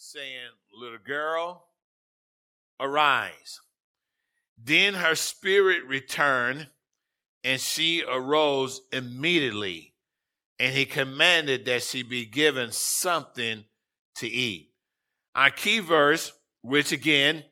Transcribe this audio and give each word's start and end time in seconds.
saying, 0.00 0.48
Little 0.72 0.98
girl, 0.98 1.66
arise. 2.80 3.60
Then 4.56 4.94
her 4.94 5.14
spirit 5.14 5.84
returned, 5.86 6.68
and 7.44 7.60
she 7.60 8.02
arose 8.08 8.80
immediately. 8.92 9.94
And 10.58 10.74
he 10.74 10.86
commanded 10.86 11.66
that 11.66 11.82
she 11.82 12.02
be 12.02 12.24
given 12.24 12.72
something 12.72 13.64
to 14.16 14.26
eat. 14.26 14.70
Our 15.34 15.50
key 15.50 15.80
verse, 15.80 16.32
which 16.62 16.92
again, 16.92 17.44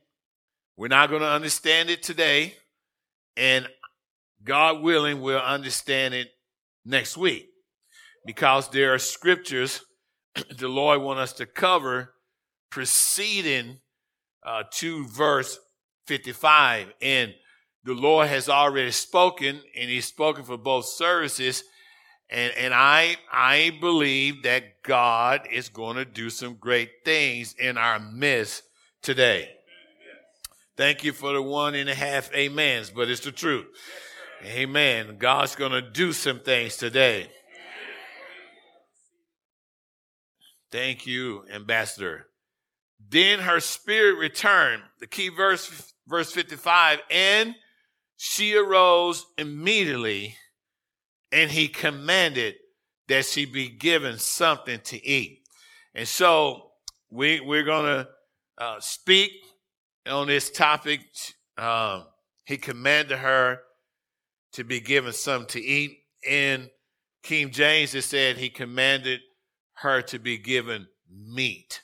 we're 0.76 0.88
not 0.88 1.10
going 1.10 1.22
to 1.22 1.28
understand 1.28 1.90
it 1.90 2.02
today, 2.02 2.54
and 3.36 3.68
God 4.42 4.82
willing, 4.82 5.20
we'll 5.20 5.38
understand 5.38 6.14
it 6.14 6.28
next 6.84 7.16
week 7.16 7.48
because 8.24 8.68
there 8.70 8.94
are 8.94 8.98
scriptures 8.98 9.82
the 10.58 10.68
Lord 10.68 11.02
want 11.02 11.18
us 11.18 11.32
to 11.34 11.46
cover 11.46 12.14
preceding 12.70 13.78
uh, 14.44 14.64
to 14.72 15.06
verse 15.06 15.58
55. 16.06 16.92
And 17.02 17.34
the 17.84 17.94
Lord 17.94 18.28
has 18.28 18.48
already 18.48 18.90
spoken, 18.90 19.60
and 19.76 19.90
He's 19.90 20.06
spoken 20.06 20.44
for 20.44 20.56
both 20.56 20.86
services. 20.86 21.64
And, 22.30 22.52
and 22.58 22.74
I, 22.74 23.16
I 23.32 23.76
believe 23.80 24.42
that 24.42 24.82
God 24.82 25.48
is 25.50 25.68
going 25.68 25.96
to 25.96 26.04
do 26.04 26.28
some 26.28 26.54
great 26.54 26.90
things 27.04 27.54
in 27.58 27.78
our 27.78 27.98
midst 27.98 28.62
today. 29.02 29.50
Thank 30.76 31.02
you 31.02 31.12
for 31.12 31.32
the 31.32 31.42
one 31.42 31.74
and 31.74 31.88
a 31.88 31.94
half 31.94 32.30
amens, 32.34 32.90
but 32.90 33.10
it's 33.10 33.22
the 33.22 33.32
truth. 33.32 33.66
Amen. 34.44 35.16
God's 35.18 35.56
going 35.56 35.72
to 35.72 35.82
do 35.82 36.12
some 36.12 36.38
things 36.38 36.76
today. 36.76 37.28
Thank 40.70 41.06
you, 41.06 41.44
Ambassador. 41.52 42.27
Then 43.00 43.40
her 43.40 43.60
spirit 43.60 44.18
returned. 44.18 44.82
The 45.00 45.06
key 45.06 45.28
verse, 45.28 45.92
verse 46.06 46.32
55, 46.32 47.00
and 47.10 47.54
she 48.16 48.56
arose 48.56 49.24
immediately, 49.38 50.36
and 51.30 51.50
he 51.50 51.68
commanded 51.68 52.56
that 53.08 53.24
she 53.24 53.44
be 53.44 53.68
given 53.68 54.18
something 54.18 54.80
to 54.84 55.04
eat. 55.06 55.40
And 55.94 56.06
so 56.06 56.70
we, 57.10 57.40
we're 57.40 57.64
going 57.64 57.84
to 57.84 58.08
uh, 58.58 58.80
speak 58.80 59.30
on 60.06 60.26
this 60.26 60.50
topic. 60.50 61.00
Um, 61.56 62.04
he 62.44 62.56
commanded 62.56 63.18
her 63.18 63.60
to 64.52 64.64
be 64.64 64.80
given 64.80 65.12
something 65.12 65.48
to 65.48 65.62
eat. 65.62 65.98
In 66.28 66.68
King 67.22 67.50
James, 67.50 67.94
it 67.94 68.02
said 68.02 68.36
he 68.36 68.50
commanded 68.50 69.20
her 69.74 70.02
to 70.02 70.18
be 70.18 70.36
given 70.38 70.88
meat. 71.08 71.82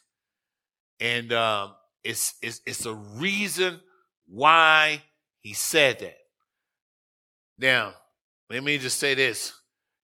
And 1.04 1.34
um, 1.34 1.74
it's, 2.02 2.32
it's, 2.40 2.62
it's 2.64 2.86
a 2.86 2.94
reason 2.94 3.78
why 4.26 5.02
he 5.40 5.52
said 5.52 5.98
that. 5.98 6.16
Now, 7.58 7.92
let 8.48 8.64
me 8.64 8.78
just 8.78 8.98
say 8.98 9.14
this. 9.14 9.52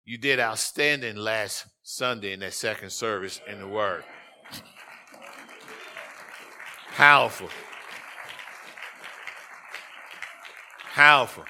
You 0.05 0.19
did 0.19 0.39
outstanding 0.39 1.17
last 1.17 1.65
Sunday 1.83 2.35
in 2.35 2.41
that 2.41 2.53
second 2.53 2.91
service 2.91 3.41
in 3.49 3.61
the 3.61 3.67
Word. 3.67 4.05
Powerful. 6.93 7.49
Powerful. 10.93 11.45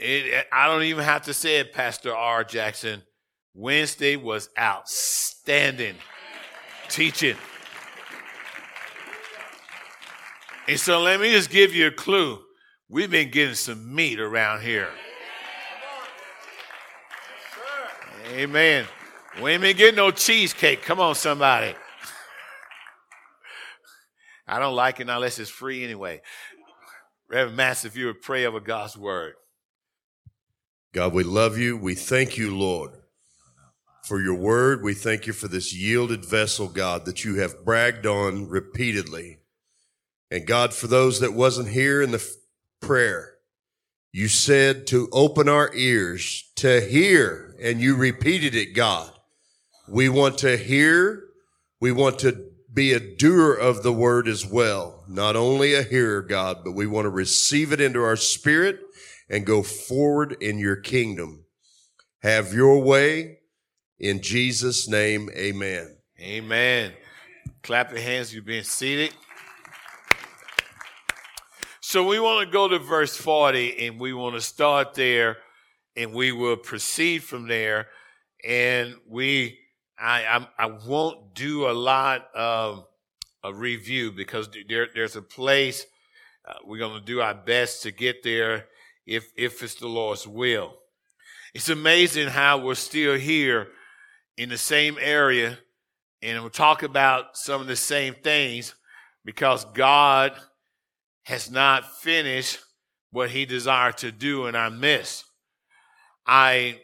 It, 0.00 0.46
I 0.52 0.68
don't 0.68 0.84
even 0.84 1.02
have 1.02 1.22
to 1.22 1.34
say 1.34 1.58
it, 1.58 1.72
Pastor 1.72 2.14
R. 2.14 2.44
Jackson. 2.44 3.02
Wednesday 3.54 4.14
was 4.14 4.50
outstanding 4.56 5.96
teaching. 6.88 7.36
And 10.68 10.78
so 10.78 11.00
let 11.00 11.20
me 11.20 11.30
just 11.30 11.50
give 11.50 11.74
you 11.74 11.88
a 11.88 11.90
clue. 11.90 12.40
We've 12.88 13.10
been 13.10 13.30
getting 13.30 13.54
some 13.54 13.94
meat 13.94 14.20
around 14.20 14.62
here. 14.62 14.90
Amen. 18.28 18.86
We 19.42 19.52
ain't 19.52 19.62
been 19.62 19.76
getting 19.76 19.96
no 19.96 20.10
cheesecake. 20.10 20.82
Come 20.82 21.00
on, 21.00 21.14
somebody. 21.14 21.74
I 24.46 24.58
don't 24.58 24.74
like 24.74 25.00
it 25.00 25.08
unless 25.08 25.38
it's 25.38 25.50
free 25.50 25.82
anyway. 25.84 26.20
Reverend 27.28 27.56
Master, 27.56 27.88
if 27.88 27.96
you 27.96 28.06
would 28.06 28.20
pray 28.20 28.44
over 28.44 28.60
God's 28.60 28.96
word. 28.96 29.34
God, 30.92 31.14
we 31.14 31.24
love 31.24 31.56
you. 31.56 31.76
We 31.76 31.94
thank 31.94 32.36
you, 32.36 32.54
Lord, 32.54 32.90
for 34.04 34.20
your 34.20 34.34
word. 34.34 34.82
We 34.82 34.92
thank 34.92 35.26
you 35.26 35.32
for 35.32 35.48
this 35.48 35.74
yielded 35.74 36.24
vessel, 36.24 36.68
God, 36.68 37.06
that 37.06 37.24
you 37.24 37.36
have 37.36 37.64
bragged 37.64 38.04
on 38.04 38.48
repeatedly. 38.48 39.38
And 40.32 40.46
God, 40.46 40.72
for 40.72 40.86
those 40.86 41.20
that 41.20 41.34
wasn't 41.34 41.68
here 41.68 42.00
in 42.00 42.10
the 42.10 42.26
prayer, 42.80 43.34
you 44.12 44.28
said 44.28 44.86
to 44.86 45.10
open 45.12 45.46
our 45.46 45.70
ears 45.74 46.50
to 46.56 46.80
hear, 46.80 47.54
and 47.60 47.82
you 47.82 47.96
repeated 47.96 48.54
it, 48.54 48.74
God. 48.74 49.12
We 49.86 50.08
want 50.08 50.38
to 50.38 50.56
hear. 50.56 51.24
We 51.82 51.92
want 51.92 52.18
to 52.20 52.46
be 52.72 52.94
a 52.94 52.98
doer 52.98 53.52
of 53.52 53.82
the 53.82 53.92
word 53.92 54.26
as 54.26 54.46
well. 54.46 55.04
Not 55.06 55.36
only 55.36 55.74
a 55.74 55.82
hearer, 55.82 56.22
God, 56.22 56.64
but 56.64 56.72
we 56.72 56.86
want 56.86 57.04
to 57.04 57.10
receive 57.10 57.70
it 57.70 57.82
into 57.82 58.02
our 58.02 58.16
spirit 58.16 58.80
and 59.28 59.44
go 59.44 59.62
forward 59.62 60.38
in 60.40 60.58
your 60.58 60.76
kingdom. 60.76 61.44
Have 62.22 62.54
your 62.54 62.82
way. 62.82 63.40
In 63.98 64.22
Jesus' 64.22 64.88
name, 64.88 65.28
amen. 65.36 65.94
Amen. 66.18 66.92
Clap 67.62 67.90
your 67.90 68.00
hands. 68.00 68.34
You've 68.34 68.46
been 68.46 68.64
seated. 68.64 69.12
So 71.92 72.02
we 72.02 72.18
want 72.18 72.48
to 72.48 72.50
go 72.50 72.68
to 72.68 72.78
verse 72.78 73.14
40 73.18 73.86
and 73.86 74.00
we 74.00 74.14
want 74.14 74.34
to 74.34 74.40
start 74.40 74.94
there 74.94 75.36
and 75.94 76.14
we 76.14 76.32
will 76.32 76.56
proceed 76.56 77.22
from 77.22 77.48
there. 77.48 77.88
And 78.42 78.94
we, 79.06 79.58
I, 79.98 80.24
I, 80.24 80.48
I 80.58 80.66
won't 80.86 81.34
do 81.34 81.68
a 81.68 81.72
lot 81.72 82.28
of 82.34 82.86
a 83.44 83.52
review 83.52 84.10
because 84.10 84.48
there, 84.70 84.88
there's 84.94 85.16
a 85.16 85.20
place 85.20 85.84
uh, 86.48 86.54
we're 86.64 86.78
going 86.78 86.98
to 86.98 87.04
do 87.04 87.20
our 87.20 87.34
best 87.34 87.82
to 87.82 87.90
get 87.90 88.22
there 88.22 88.68
if, 89.06 89.30
if 89.36 89.62
it's 89.62 89.74
the 89.74 89.86
Lord's 89.86 90.26
will. 90.26 90.72
It's 91.52 91.68
amazing 91.68 92.28
how 92.28 92.56
we're 92.56 92.74
still 92.74 93.18
here 93.18 93.68
in 94.38 94.48
the 94.48 94.56
same 94.56 94.96
area 94.98 95.58
and 96.22 96.40
we'll 96.40 96.48
talk 96.48 96.84
about 96.84 97.36
some 97.36 97.60
of 97.60 97.66
the 97.66 97.76
same 97.76 98.14
things 98.14 98.74
because 99.26 99.66
God 99.74 100.32
has 101.22 101.50
not 101.50 101.98
finished 101.98 102.58
what 103.10 103.30
he 103.30 103.44
desired 103.44 103.98
to 103.98 104.10
do 104.10 104.46
and 104.46 104.56
I 104.56 104.68
midst. 104.68 105.24
I, 106.26 106.80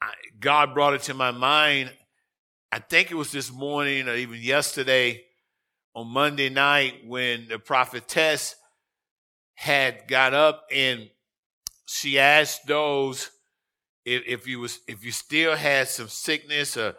I, 0.00 0.12
God 0.38 0.74
brought 0.74 0.94
it 0.94 1.02
to 1.02 1.14
my 1.14 1.30
mind. 1.30 1.92
I 2.72 2.78
think 2.78 3.10
it 3.10 3.16
was 3.16 3.32
this 3.32 3.52
morning 3.52 4.08
or 4.08 4.14
even 4.14 4.40
yesterday 4.40 5.22
on 5.94 6.06
Monday 6.06 6.48
night 6.48 7.06
when 7.06 7.48
the 7.48 7.58
prophetess 7.58 8.54
had 9.54 10.08
got 10.08 10.32
up 10.32 10.64
and 10.72 11.10
she 11.86 12.18
asked 12.18 12.66
those 12.66 13.30
if, 14.04 14.22
if 14.26 14.46
you 14.46 14.60
was 14.60 14.78
if 14.88 15.04
you 15.04 15.12
still 15.12 15.56
had 15.56 15.88
some 15.88 16.08
sickness 16.08 16.76
or 16.76 16.94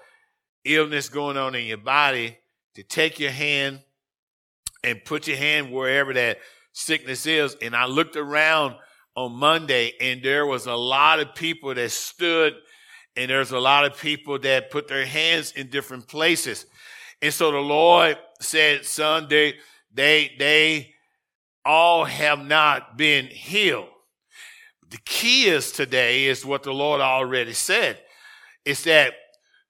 illness 0.66 1.09
going 1.09 1.38
on 1.38 1.56
in 1.56 1.66
your 1.66 1.78
body 1.78 2.38
to 2.76 2.84
take 2.84 3.20
your 3.20 3.32
hand 3.32 3.80
and 4.84 5.03
put 5.06 5.28
your 5.28 5.38
hand 5.38 5.72
wherever 5.72 6.14
that 6.14 6.38
sickness 6.74 7.26
is. 7.26 7.56
And 7.62 7.76
I 7.76 7.86
looked 7.86 8.16
around 8.16 8.76
on 9.16 9.34
Monday 9.34 9.94
and 10.00 10.24
there 10.24 10.46
was 10.46 10.68
a 10.68 10.76
lot 10.76 11.20
of 11.20 11.36
people 11.36 11.74
that 11.74 11.92
stood 11.92 12.54
and 13.16 13.30
there's 13.30 13.52
a 13.52 13.59
lot 13.59 13.86
of 13.86 14.00
people 14.00 14.40
that 14.40 14.72
put 14.72 14.88
their 14.88 15.06
hands 15.06 15.52
in 15.52 15.70
different 15.70 16.08
places. 16.08 16.66
And 17.22 17.34
so 17.34 17.52
the 17.52 17.59
Lord 17.59 18.18
said, 18.40 18.85
son, 18.85 19.28
they, 19.29 19.56
they, 19.94 20.32
they 20.40 20.94
all 21.66 22.06
have 22.06 22.40
not 22.40 22.97
been 22.97 23.28
healed. 23.28 23.90
The 24.90 25.00
key 25.06 25.46
is 25.46 25.72
today 25.72 26.26
is 26.26 26.46
what 26.46 26.64
the 26.64 26.74
Lord 26.74 27.02
already 27.02 27.53
said. 27.53 28.00
It's 28.66 28.84
that 28.84 29.14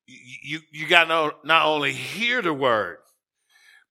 you, 0.08 0.60
you 0.72 0.88
got 0.88 1.06
to 1.06 1.36
not 1.44 1.66
only 1.66 1.94
hear 1.94 2.42
the 2.42 2.54
word, 2.54 2.98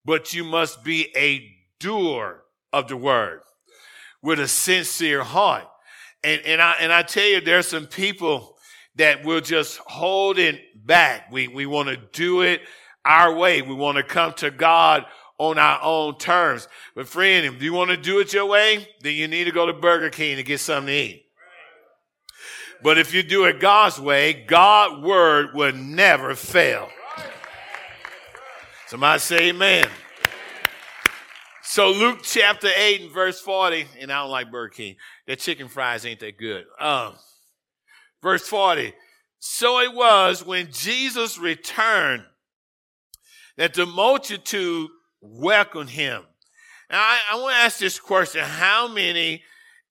but 0.04 0.32
you 0.32 0.44
must 0.44 0.82
be 0.82 1.08
a 1.16 1.50
doer 1.78 2.42
of 2.72 2.88
the 2.88 2.96
word 2.96 3.40
with 4.22 4.40
a 4.40 4.48
sincere 4.48 5.22
heart. 5.22 5.66
And, 6.22 6.40
and 6.42 6.60
I, 6.60 6.74
and 6.80 6.92
I 6.92 7.02
tell 7.02 7.24
you, 7.24 7.40
there's 7.40 7.66
some 7.66 7.86
people 7.86 8.56
that 8.96 9.24
will 9.24 9.40
just 9.40 9.78
hold 9.78 10.38
it 10.38 10.60
back. 10.86 11.30
We, 11.32 11.48
we 11.48 11.66
want 11.66 11.88
to 11.88 11.96
do 11.96 12.42
it 12.42 12.60
our 13.04 13.34
way. 13.34 13.62
We 13.62 13.74
want 13.74 13.96
to 13.96 14.02
come 14.02 14.34
to 14.34 14.50
God 14.50 15.06
on 15.38 15.58
our 15.58 15.80
own 15.82 16.18
terms. 16.18 16.68
But 16.94 17.08
friend, 17.08 17.46
if 17.46 17.62
you 17.62 17.72
want 17.72 17.90
to 17.90 17.96
do 17.96 18.18
it 18.20 18.34
your 18.34 18.46
way, 18.46 18.86
then 19.00 19.14
you 19.14 19.26
need 19.26 19.44
to 19.44 19.52
go 19.52 19.66
to 19.66 19.72
Burger 19.72 20.10
King 20.10 20.36
to 20.36 20.42
get 20.42 20.60
something 20.60 20.88
to 20.88 20.92
eat. 20.92 21.26
But 22.82 22.98
if 22.98 23.14
you 23.14 23.22
do 23.22 23.44
it 23.44 23.60
God's 23.60 23.98
way, 23.98 24.44
God's 24.46 25.02
word 25.02 25.54
will 25.54 25.72
never 25.72 26.34
fail. 26.34 26.88
Somebody 28.86 29.20
say 29.20 29.48
amen. 29.50 29.86
So 31.70 31.92
Luke 31.92 32.22
chapter 32.24 32.68
8 32.74 33.02
and 33.02 33.12
verse 33.12 33.40
40, 33.40 33.86
and 34.00 34.10
I 34.10 34.22
don't 34.22 34.32
like 34.32 34.50
Burger 34.50 34.70
King. 34.70 34.96
Their 35.28 35.36
chicken 35.36 35.68
fries 35.68 36.04
ain't 36.04 36.18
that 36.18 36.36
good. 36.36 36.64
Um, 36.80 37.14
verse 38.20 38.42
40. 38.48 38.92
So 39.38 39.78
it 39.78 39.94
was 39.94 40.44
when 40.44 40.72
Jesus 40.72 41.38
returned 41.38 42.24
that 43.56 43.74
the 43.74 43.86
multitude 43.86 44.90
welcomed 45.20 45.90
him. 45.90 46.24
Now 46.90 46.98
I, 46.98 47.18
I 47.30 47.36
want 47.36 47.54
to 47.54 47.60
ask 47.60 47.78
this 47.78 48.00
question. 48.00 48.42
How 48.42 48.88
many 48.88 49.44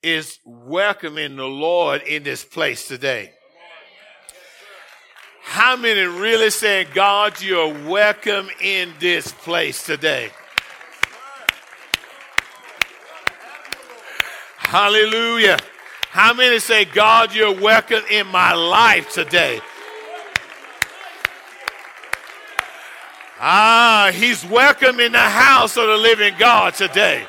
is 0.04 0.38
welcoming 0.44 1.38
the 1.38 1.48
Lord 1.48 2.02
in 2.02 2.24
this 2.24 2.44
place 2.44 2.90
today? 2.90 3.32
How 5.44 5.78
many 5.78 6.02
really 6.02 6.50
saying, 6.50 6.88
God, 6.94 7.42
you're 7.42 7.74
welcome 7.88 8.50
in 8.62 8.92
this 9.00 9.32
place 9.32 9.86
today? 9.86 10.32
Hallelujah. 14.70 15.58
How 16.12 16.32
many 16.32 16.60
say, 16.60 16.86
God, 16.86 17.34
you're 17.34 17.60
welcome 17.60 18.04
in 18.12 18.28
my 18.28 18.54
life 18.54 19.12
today? 19.12 19.62
Ah, 23.40 24.12
he's 24.14 24.46
welcome 24.46 25.00
in 25.00 25.12
the 25.12 25.18
house 25.18 25.76
of 25.76 25.88
the 25.88 25.98
living 25.98 26.36
God 26.38 26.76
today. 26.76 27.26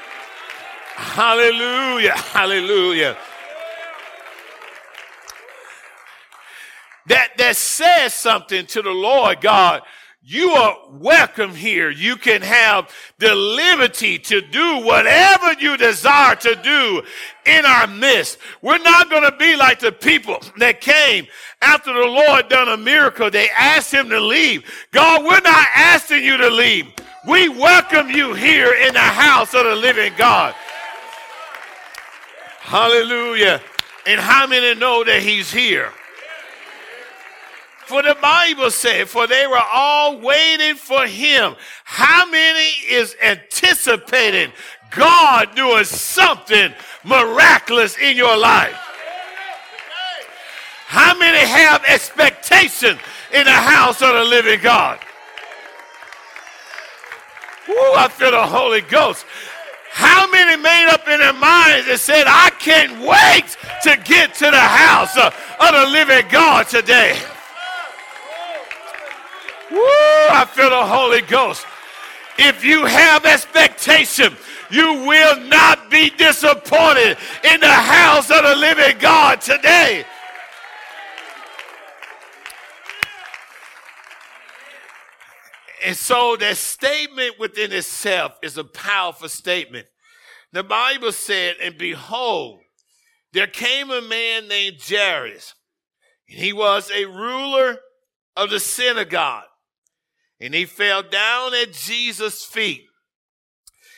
Hallelujah. 0.96 2.12
Hallelujah. 2.12 3.16
That, 7.06 7.38
that 7.38 7.56
says 7.56 8.12
something 8.12 8.66
to 8.66 8.82
the 8.82 8.90
Lord 8.90 9.40
God 9.40 9.80
you 10.30 10.50
are 10.50 10.78
welcome 10.92 11.56
here. 11.56 11.90
You 11.90 12.14
can 12.14 12.40
have 12.42 12.88
the 13.18 13.34
liberty 13.34 14.16
to 14.16 14.40
do 14.40 14.78
whatever 14.78 15.54
you 15.54 15.76
desire 15.76 16.36
to 16.36 16.54
do 16.54 17.02
in 17.46 17.64
our 17.64 17.88
midst. 17.88 18.38
We're 18.62 18.78
not 18.78 19.10
going 19.10 19.28
to 19.28 19.36
be 19.36 19.56
like 19.56 19.80
the 19.80 19.90
people 19.90 20.38
that 20.58 20.80
came 20.80 21.26
after 21.60 21.92
the 21.92 22.06
Lord 22.06 22.48
done 22.48 22.68
a 22.68 22.76
miracle. 22.76 23.28
They 23.28 23.48
asked 23.50 23.92
him 23.92 24.08
to 24.10 24.20
leave. 24.20 24.62
God, 24.92 25.24
we're 25.24 25.40
not 25.40 25.66
asking 25.74 26.22
you 26.22 26.36
to 26.36 26.48
leave. 26.48 26.86
We 27.26 27.48
welcome 27.48 28.08
you 28.08 28.32
here 28.32 28.72
in 28.72 28.94
the 28.94 29.00
house 29.00 29.52
of 29.52 29.64
the 29.64 29.74
living 29.74 30.12
God. 30.16 30.54
Hallelujah. 32.60 33.60
And 34.06 34.20
how 34.20 34.46
many 34.46 34.78
know 34.78 35.02
that 35.02 35.24
he's 35.24 35.50
here? 35.52 35.92
For 37.90 38.02
the 38.02 38.16
Bible 38.22 38.70
said, 38.70 39.08
for 39.08 39.26
they 39.26 39.48
were 39.48 39.64
all 39.72 40.20
waiting 40.20 40.76
for 40.76 41.08
him. 41.08 41.56
How 41.82 42.24
many 42.30 42.68
is 42.88 43.16
anticipating 43.20 44.52
God 44.92 45.56
doing 45.56 45.82
something 45.82 46.72
miraculous 47.02 47.98
in 47.98 48.16
your 48.16 48.38
life? 48.38 48.76
How 50.86 51.18
many 51.18 51.38
have 51.38 51.82
expectation 51.84 52.96
in 53.34 53.44
the 53.44 53.50
house 53.50 54.00
of 54.02 54.14
the 54.14 54.22
living 54.22 54.60
God? 54.60 55.00
Ooh, 57.68 57.94
I 57.96 58.06
feel 58.08 58.30
the 58.30 58.46
Holy 58.46 58.82
Ghost. 58.82 59.26
How 59.90 60.30
many 60.30 60.62
made 60.62 60.90
up 60.92 61.08
in 61.08 61.18
their 61.18 61.32
minds 61.32 61.88
and 61.88 61.98
said, 61.98 62.28
I 62.28 62.50
can't 62.50 63.00
wait 63.00 63.56
to 63.82 64.00
get 64.08 64.34
to 64.34 64.44
the 64.44 64.60
house 64.60 65.16
of 65.16 65.34
the 65.72 65.90
living 65.90 66.30
God 66.30 66.68
today? 66.68 67.18
Woo, 69.70 69.78
I 69.78 70.46
feel 70.50 70.70
the 70.70 70.84
Holy 70.84 71.22
Ghost. 71.22 71.66
If 72.38 72.64
you 72.64 72.84
have 72.86 73.24
expectation, 73.24 74.36
you 74.70 75.04
will 75.04 75.40
not 75.40 75.90
be 75.90 76.10
disappointed 76.10 77.18
in 77.44 77.60
the 77.60 77.66
house 77.66 78.30
of 78.30 78.42
the 78.42 78.56
living 78.56 78.98
God 78.98 79.40
today. 79.40 80.04
And 85.84 85.96
so 85.96 86.36
that 86.36 86.56
statement 86.56 87.38
within 87.38 87.72
itself 87.72 88.38
is 88.42 88.58
a 88.58 88.64
powerful 88.64 89.28
statement. 89.28 89.86
The 90.52 90.62
Bible 90.62 91.12
said, 91.12 91.56
and 91.62 91.78
behold, 91.78 92.60
there 93.32 93.46
came 93.46 93.90
a 93.90 94.02
man 94.02 94.48
named 94.48 94.76
Jairus. 94.80 95.54
And 96.28 96.38
he 96.38 96.52
was 96.52 96.90
a 96.90 97.06
ruler 97.06 97.78
of 98.36 98.50
the 98.50 98.60
synagogue. 98.60 99.44
And 100.40 100.54
he 100.54 100.64
fell 100.64 101.02
down 101.02 101.54
at 101.54 101.72
Jesus' 101.72 102.44
feet 102.44 102.86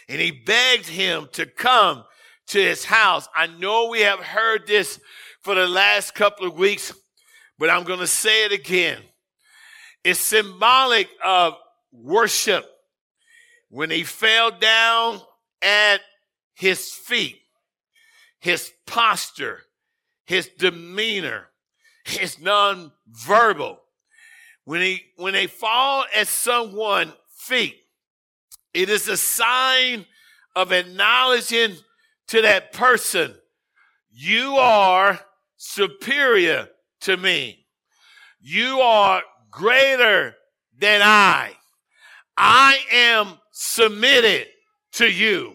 and 0.08 0.20
he 0.20 0.30
begged 0.30 0.88
him 0.88 1.28
to 1.32 1.46
come 1.46 2.04
to 2.48 2.58
his 2.58 2.84
house. 2.84 3.28
I 3.34 3.46
know 3.46 3.88
we 3.88 4.00
have 4.00 4.18
heard 4.18 4.66
this 4.66 5.00
for 5.42 5.54
the 5.54 5.66
last 5.66 6.14
couple 6.14 6.46
of 6.46 6.58
weeks, 6.58 6.92
but 7.58 7.70
I'm 7.70 7.84
going 7.84 8.00
to 8.00 8.06
say 8.06 8.44
it 8.44 8.52
again. 8.52 8.98
It's 10.04 10.20
symbolic 10.20 11.08
of 11.24 11.54
worship. 11.92 12.66
When 13.68 13.90
he 13.90 14.02
fell 14.02 14.50
down 14.50 15.20
at 15.62 16.00
his 16.54 16.92
feet, 16.92 17.38
his 18.38 18.70
posture, 18.86 19.60
his 20.26 20.48
demeanor, 20.58 21.48
his 22.04 22.38
non-verbal, 22.40 23.78
when 24.64 24.80
they, 24.80 25.02
when 25.16 25.32
they 25.32 25.46
fall 25.46 26.04
at 26.14 26.28
someone's 26.28 27.12
feet, 27.36 27.76
it 28.74 28.88
is 28.88 29.08
a 29.08 29.16
sign 29.16 30.06
of 30.54 30.72
acknowledging 30.72 31.76
to 32.28 32.42
that 32.42 32.72
person, 32.72 33.34
you 34.10 34.56
are 34.56 35.20
superior 35.56 36.68
to 37.00 37.16
me. 37.16 37.66
You 38.40 38.80
are 38.80 39.22
greater 39.50 40.34
than 40.78 41.00
I. 41.02 41.52
I 42.36 42.78
am 42.90 43.38
submitted 43.50 44.48
to 44.92 45.06
you. 45.06 45.54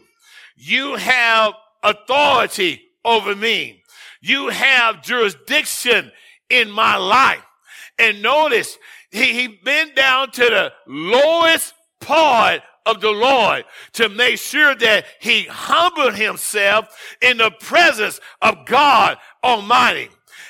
You 0.56 0.96
have 0.96 1.54
authority 1.84 2.82
over 3.04 3.36
me. 3.36 3.84
You 4.22 4.50
have 4.50 5.04
jurisdiction 5.04 6.12
in 6.50 6.70
my 6.72 6.96
life. 6.98 7.44
And 8.00 8.22
notice 8.22 8.78
he, 9.12 9.34
he 9.34 9.48
bent 9.48 9.96
down 9.96 10.32
to 10.32 10.42
the 10.42 10.74
lowest 10.88 11.74
part 12.02 12.62
of 12.86 13.02
the 13.02 13.12
Lord 13.12 13.66
to 13.94 14.10
make 14.10 14.38
sure 14.38 14.76
that 14.76 15.06
he 15.20 15.44
humbled 15.44 16.16
himself 16.16 16.88
in 17.22 17.38
the 17.38 17.52
presence 17.60 18.20
of 18.42 18.66
God 18.66 19.18
Almighty. 19.44 20.10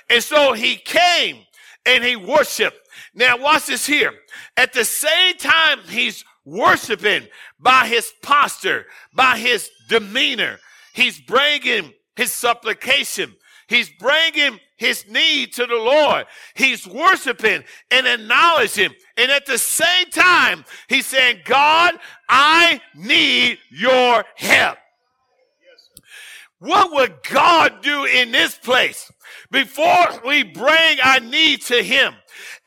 And 0.10 0.24
so 0.24 0.54
he 0.54 0.76
came 0.78 1.38
and 1.86 2.04
he 2.04 2.16
worshiped. 2.16 2.78
Now 3.14 3.38
watch 3.38 3.66
this 3.66 3.86
here. 3.86 4.14
At 4.56 4.74
the 4.74 4.86
same 4.86 5.36
time 5.38 5.80
he's 5.90 6.24
worshiping 6.46 7.28
by 7.60 7.88
his 7.88 8.12
posture, 8.22 8.86
by 9.14 9.38
his 9.38 9.70
demeanor, 9.90 10.60
he's 10.94 11.20
bringing 11.20 11.94
his 12.16 12.32
supplication. 12.32 13.36
He's 13.68 13.90
bringing 13.90 14.60
his 14.78 15.08
need 15.08 15.54
to 15.54 15.66
the 15.66 15.76
Lord. 15.76 16.26
He's 16.56 16.88
worshiping 16.88 17.64
and 17.92 18.08
acknowledging. 18.08 18.92
And 19.18 19.32
at 19.32 19.46
the 19.46 19.58
same 19.58 20.10
time, 20.12 20.66
he's 20.88 21.08
saying, 21.08 21.42
God, 21.46 21.96
I 22.30 22.82
need 22.96 23.60
your 23.70 24.24
help. 24.36 24.78
What 26.60 26.92
would 26.94 27.22
God 27.30 27.82
do 27.82 28.06
in 28.06 28.32
this 28.32 28.58
place 28.58 29.12
before 29.52 30.08
we 30.26 30.44
bring 30.44 31.00
our 31.04 31.20
need 31.20 31.62
to 31.64 31.84
him? 31.84 32.14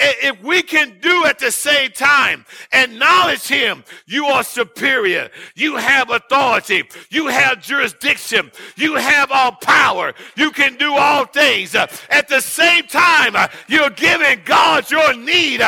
if 0.03 0.43
we 0.43 0.63
can 0.63 0.99
do 1.01 1.27
at 1.27 1.39
the 1.39 1.51
same 1.51 1.91
time 1.91 2.45
acknowledge 2.73 3.47
him, 3.47 3.85
you 4.07 4.25
are 4.27 4.43
superior. 4.43 5.31
You 5.55 5.77
have 5.77 6.11
authority. 6.11 6.85
You 7.11 7.27
have 7.29 7.63
jurisdiction. 7.63 8.51
You 8.77 8.97
have 8.97 9.31
all 9.31 9.53
power. 9.53 10.15
You 10.37 10.51
can 10.53 10.77
do 10.77 10.95
all 10.95 11.27
things. 11.27 11.75
At 11.75 12.29
the 12.29 12.41
same 12.41 12.87
time, 12.87 13.37
you're 13.69 13.91
giving 13.91 14.41
God 14.45 14.91
your 14.91 15.15
need. 15.15 15.61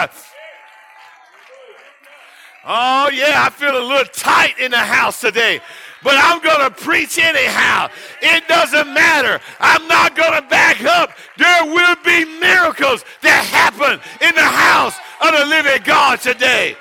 Oh 2.64 3.10
yeah, 3.12 3.44
I 3.44 3.50
feel 3.50 3.76
a 3.76 3.84
little 3.84 4.12
tight 4.12 4.58
in 4.58 4.70
the 4.70 4.78
house 4.78 5.20
today 5.20 5.60
but 6.02 6.14
I'm 6.16 6.42
going 6.42 6.68
to 6.68 6.70
preach 6.70 7.18
anyhow. 7.18 7.88
It 8.20 8.46
doesn't 8.48 8.92
matter. 8.92 9.40
I'm 9.60 9.86
not 9.88 10.16
going 10.16 10.40
to 10.40 10.48
back 10.48 10.82
up. 10.84 11.10
There 11.38 11.64
will 11.66 11.96
be 12.04 12.24
miracles 12.40 13.04
that 13.22 13.44
happen 13.44 14.00
in 14.26 14.34
the 14.34 14.42
house 14.42 14.96
of 15.20 15.38
the 15.38 15.46
living 15.46 15.82
God 15.84 16.20
today. 16.20 16.76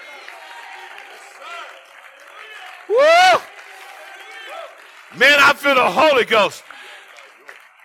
Woo! 2.90 3.42
Man, 5.18 5.38
I 5.40 5.54
feel 5.54 5.76
the 5.76 5.90
Holy 5.90 6.26
Ghost. 6.26 6.64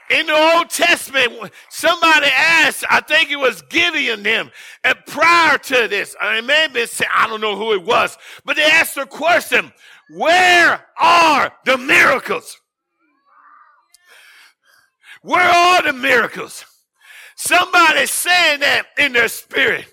In 0.09 0.27
the 0.27 0.55
Old 0.55 0.71
Testament, 0.71 1.51
somebody 1.69 2.27
asked, 2.27 2.85
I 2.89 3.01
think 3.01 3.31
it 3.31 3.37
was 3.37 3.63
Gideon 3.63 4.23
them, 4.23 4.53
and 4.85 4.97
prior 5.07 5.59
to 5.59 5.89
this, 5.89 6.15
I 6.21 6.41
may 6.43 6.63
have 6.63 6.73
been 6.73 6.87
I 7.13 7.27
don't 7.27 7.41
know 7.41 7.57
who 7.57 7.73
it 7.73 7.83
was, 7.83 8.17
but 8.45 8.55
they 8.55 8.63
asked 8.63 8.95
the 8.95 9.07
question, 9.07 9.73
where 10.11 10.85
are 10.99 11.53
the 11.65 11.79
miracles? 11.79 12.61
Where 15.23 15.43
are 15.43 15.83
the 15.83 15.93
miracles? 15.93 16.65
Somebody 17.37 18.07
saying 18.07 18.61
that 18.61 18.85
in 18.99 19.13
their 19.13 19.29
spirit. 19.29 19.87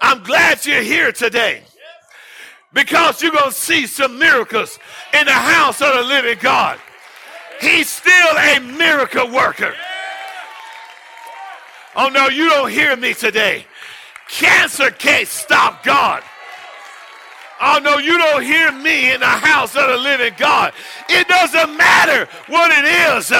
I'm 0.00 0.22
glad 0.22 0.64
you're 0.66 0.82
here 0.82 1.12
today 1.12 1.62
because 2.72 3.22
you're 3.22 3.32
going 3.32 3.50
to 3.50 3.56
see 3.56 3.86
some 3.86 4.18
miracles 4.18 4.78
in 5.12 5.26
the 5.26 5.32
house 5.32 5.80
of 5.80 5.94
the 5.94 6.02
living 6.02 6.38
God. 6.40 6.78
He's 7.60 7.88
still 7.88 8.36
a 8.36 8.58
miracle 8.58 9.30
worker. 9.30 9.74
Oh 11.96 12.08
no, 12.08 12.28
you 12.28 12.48
don't 12.48 12.70
hear 12.70 12.96
me 12.96 13.14
today. 13.14 13.66
Cancer 14.28 14.90
can't 14.90 15.28
stop 15.28 15.82
God. 15.84 16.22
Oh 17.60 17.78
no, 17.82 17.98
you 17.98 18.16
don't 18.16 18.42
hear 18.42 18.72
me 18.72 19.12
in 19.12 19.20
the 19.20 19.26
house 19.26 19.76
of 19.76 19.86
the 19.88 19.98
living 19.98 20.32
God. 20.38 20.72
It 21.08 21.28
doesn't 21.28 21.76
matter 21.76 22.28
what 22.48 22.72
it 22.72 22.84
is. 22.84 23.30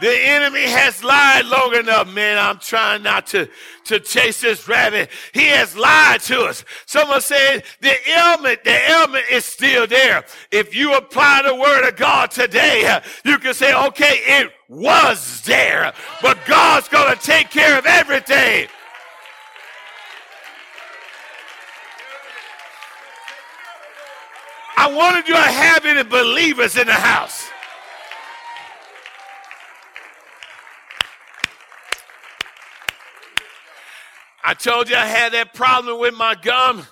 The 0.00 0.14
enemy 0.14 0.64
has 0.64 1.02
lied 1.02 1.46
long 1.46 1.74
enough, 1.74 2.08
man. 2.08 2.36
I'm 2.38 2.58
trying 2.58 3.02
not 3.02 3.26
to, 3.28 3.48
to 3.84 3.98
chase 3.98 4.42
this 4.42 4.68
rabbit. 4.68 5.10
He 5.32 5.46
has 5.46 5.74
lied 5.74 6.20
to 6.22 6.42
us. 6.44 6.64
Someone 6.84 7.22
said 7.22 7.64
the 7.80 7.94
ailment, 8.10 8.62
the 8.62 8.90
ailment 8.90 9.24
is 9.30 9.46
still 9.46 9.86
there. 9.86 10.24
If 10.50 10.74
you 10.74 10.94
apply 10.94 11.42
the 11.46 11.54
word 11.54 11.88
of 11.88 11.96
God 11.96 12.30
today, 12.30 13.00
you 13.24 13.38
can 13.38 13.54
say, 13.54 13.74
okay, 13.86 14.20
it 14.26 14.52
was 14.68 15.40
there, 15.42 15.94
but 16.20 16.38
God's 16.46 16.88
going 16.88 17.16
to 17.16 17.22
take 17.22 17.50
care 17.50 17.78
of 17.78 17.86
everything. 17.86 18.68
I 24.86 24.94
wanted 24.94 25.26
you 25.26 25.34
to 25.34 25.40
have 25.40 25.84
any 25.84 26.04
believers 26.04 26.76
in 26.76 26.86
the 26.86 26.92
house. 26.92 27.50
I 34.44 34.54
told 34.54 34.88
you 34.88 34.94
I 34.94 35.06
had 35.06 35.32
that 35.32 35.54
problem 35.54 35.98
with 35.98 36.14
my 36.14 36.36
gum 36.36 36.86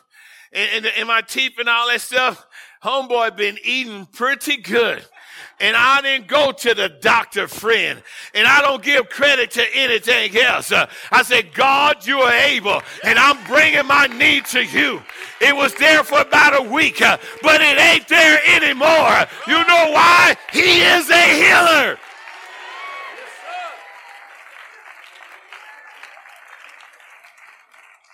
and, 0.53 0.71
and, 0.75 0.93
and 0.99 1.07
my 1.07 1.21
teeth 1.21 1.53
and 1.61 1.69
all 1.69 1.87
that 1.87 2.01
stuff. 2.01 2.45
Homeboy 2.83 3.37
been 3.37 3.59
eating 3.63 4.07
pretty 4.07 4.57
good. 4.57 5.07
And 5.61 5.77
I 5.77 6.01
didn't 6.03 6.27
go 6.27 6.53
to 6.53 6.75
the 6.75 6.89
doctor 6.89 7.47
friend. 7.47 8.03
And 8.35 8.47
I 8.47 8.61
don't 8.61 8.83
give 8.83 9.09
credit 9.09 9.53
to 9.53 9.65
anything 9.75 10.37
else. 10.37 10.73
Uh, 10.73 10.87
I 11.13 11.23
said, 11.23 11.55
God, 11.55 12.07
you 12.07 12.19
are 12.19 12.33
able. 12.33 12.83
And 13.05 13.19
I'm 13.19 13.43
bringing 13.47 13.87
my 13.87 14.07
need 14.07 14.47
to 14.47 14.65
you. 14.65 15.03
It 15.41 15.55
was 15.55 15.75
there 15.75 16.03
for 16.03 16.21
about 16.21 16.59
a 16.59 16.71
week, 16.71 17.01
uh, 17.03 17.19
but 17.43 17.61
it 17.61 17.79
ain't 17.79 18.09
there 18.09 18.41
anymore. 18.47 19.27
You 19.47 19.65
know 19.67 19.91
why? 19.93 20.37
He 20.53 20.81
is 20.81 21.09
a 21.11 21.35
healer. 21.35 21.99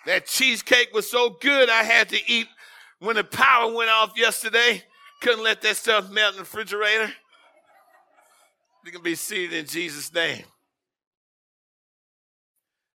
That 0.06 0.26
cheesecake 0.26 0.92
was 0.92 1.08
so 1.08 1.30
good, 1.30 1.68
I 1.68 1.84
had 1.84 2.08
to 2.08 2.18
eat 2.26 2.48
when 2.98 3.16
the 3.16 3.24
power 3.24 3.72
went 3.72 3.90
off 3.90 4.12
yesterday. 4.16 4.82
Couldn't 5.20 5.44
let 5.44 5.60
that 5.62 5.76
stuff 5.76 6.10
melt 6.10 6.32
in 6.32 6.36
the 6.38 6.42
refrigerator. 6.42 7.12
You 8.84 8.92
can 8.92 9.02
be 9.02 9.14
seated 9.14 9.52
in 9.52 9.66
Jesus' 9.66 10.12
name. 10.12 10.44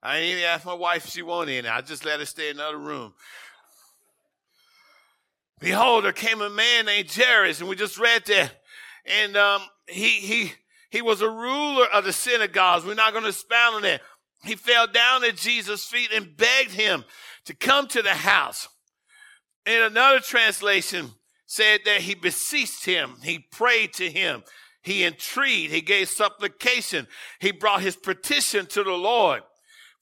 I 0.01 0.17
ain't 0.17 0.33
even 0.33 0.43
asked 0.43 0.65
my 0.65 0.73
wife 0.73 1.05
if 1.05 1.11
she 1.11 1.21
wanted 1.21 1.53
in. 1.53 1.65
I 1.65 1.81
just 1.81 2.05
let 2.05 2.19
her 2.19 2.25
stay 2.25 2.49
in 2.49 2.57
another 2.57 2.77
room. 2.77 3.13
Behold, 5.59 6.03
there 6.03 6.11
came 6.11 6.41
a 6.41 6.49
man 6.49 6.85
named 6.85 7.09
Jairus, 7.11 7.59
and 7.59 7.69
we 7.69 7.75
just 7.75 7.97
read 7.97 8.23
that. 8.25 8.51
And 9.05 9.37
um, 9.37 9.61
he 9.87 10.09
he 10.19 10.53
he 10.89 11.01
was 11.01 11.21
a 11.21 11.29
ruler 11.29 11.85
of 11.93 12.03
the 12.03 12.13
synagogues. 12.13 12.85
We're 12.85 12.93
not 12.93 13.13
going 13.13 13.23
to 13.23 13.29
expound 13.29 13.75
on 13.75 13.81
that 13.83 14.01
he 14.45 14.55
fell 14.55 14.87
down 14.87 15.23
at 15.23 15.37
Jesus' 15.37 15.85
feet 15.85 16.11
and 16.13 16.37
begged 16.37 16.71
him 16.71 17.03
to 17.45 17.55
come 17.55 17.87
to 17.87 18.01
the 18.01 18.13
house. 18.13 18.67
In 19.65 19.81
another 19.81 20.19
translation, 20.19 21.11
said 21.47 21.81
that 21.85 22.01
he 22.01 22.15
beseeched 22.15 22.85
him, 22.85 23.15
he 23.23 23.39
prayed 23.39 23.93
to 23.93 24.09
him, 24.09 24.43
he 24.85 25.03
entreated, 25.03 25.71
he 25.71 25.81
gave 25.81 26.07
supplication, 26.07 27.07
he 27.39 27.51
brought 27.51 27.81
his 27.81 27.95
petition 27.95 28.67
to 28.67 28.83
the 28.83 28.91
Lord. 28.91 29.41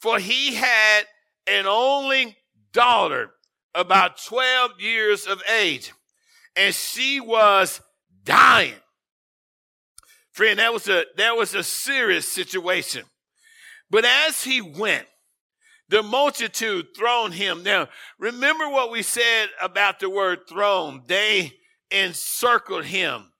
For 0.02 0.20
he 0.20 0.56
had 0.56 1.04
an 1.48 1.66
only 1.66 2.36
daughter, 2.74 3.32
about 3.74 4.22
12 4.24 4.82
years 4.82 5.25
of 5.25 5.42
age, 5.50 5.94
and 6.56 6.75
she 6.75 7.22
was 7.22 7.82
dying. 8.24 8.75
Friend, 10.34 10.60
that 10.60 10.74
was 10.74 10.88
a 10.90 11.06
that 11.18 11.38
was 11.38 11.56
a 11.56 11.63
serious 11.63 12.28
situation. 12.28 13.06
But 13.90 14.06
as 14.06 14.44
he 14.44 14.62
went, 14.62 15.08
the 15.90 16.04
multitude 16.04 16.88
thrown 16.96 17.32
him. 17.32 17.63
Now, 17.63 17.88
remember 18.20 18.68
what 18.68 18.92
we 18.92 19.02
said 19.02 19.48
about 19.62 20.00
the 20.00 20.10
word 20.10 20.40
thrown. 20.50 21.04
They 21.08 21.54
encircled 21.92 22.86
him. 22.86 23.33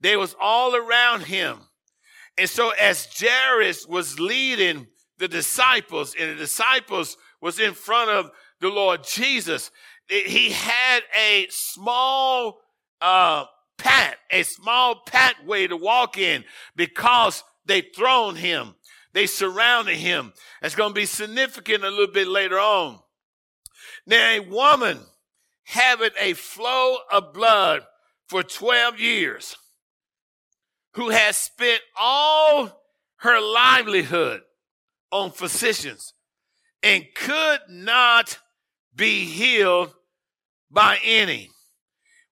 They 0.00 0.16
was 0.16 0.34
all 0.40 0.74
around 0.74 1.22
him. 1.22 1.58
And 2.38 2.48
so 2.48 2.70
as 2.70 3.08
Jairus 3.18 3.86
was 3.86 4.20
leading 4.20 4.86
the 5.18 5.28
disciples 5.28 6.14
and 6.18 6.30
the 6.30 6.34
disciples 6.34 7.16
was 7.40 7.58
in 7.58 7.72
front 7.72 8.10
of 8.10 8.30
the 8.60 8.68
Lord 8.68 9.04
Jesus, 9.04 9.70
he 10.08 10.50
had 10.50 11.00
a 11.18 11.46
small, 11.50 12.60
uh, 13.00 13.46
pat, 13.78 14.18
a 14.30 14.42
small 14.42 15.02
pathway 15.06 15.66
to 15.66 15.76
walk 15.76 16.18
in 16.18 16.44
because 16.74 17.42
they 17.64 17.80
thrown 17.80 18.36
him. 18.36 18.74
They 19.12 19.26
surrounded 19.26 19.96
him. 19.96 20.34
That's 20.60 20.74
going 20.74 20.90
to 20.90 20.94
be 20.94 21.06
significant 21.06 21.84
a 21.84 21.90
little 21.90 22.12
bit 22.12 22.28
later 22.28 22.58
on. 22.58 23.00
Now, 24.06 24.30
a 24.30 24.40
woman 24.40 25.00
having 25.64 26.10
a 26.20 26.34
flow 26.34 26.98
of 27.10 27.32
blood 27.32 27.82
for 28.28 28.42
12 28.42 29.00
years, 29.00 29.56
who 30.96 31.10
has 31.10 31.36
spent 31.36 31.80
all 32.00 32.82
her 33.16 33.38
livelihood 33.40 34.40
on 35.12 35.30
physicians 35.30 36.14
and 36.82 37.04
could 37.14 37.60
not 37.68 38.38
be 38.94 39.26
healed 39.26 39.92
by 40.70 40.98
any. 41.04 41.50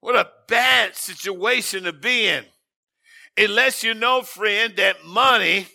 What 0.01 0.17
a 0.17 0.31
bad 0.49 0.97
situation 0.97 1.85
to 1.85 1.93
be 1.93 2.27
in. 2.27 2.45
It 3.37 3.51
lets 3.51 3.85
you 3.85 3.93
know, 3.93 4.23
friend, 4.23 4.75
that 4.77 5.05
money 5.05 5.67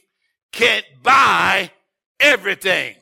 can't 0.51 0.85
buy 1.03 1.71
everything. 2.19 2.95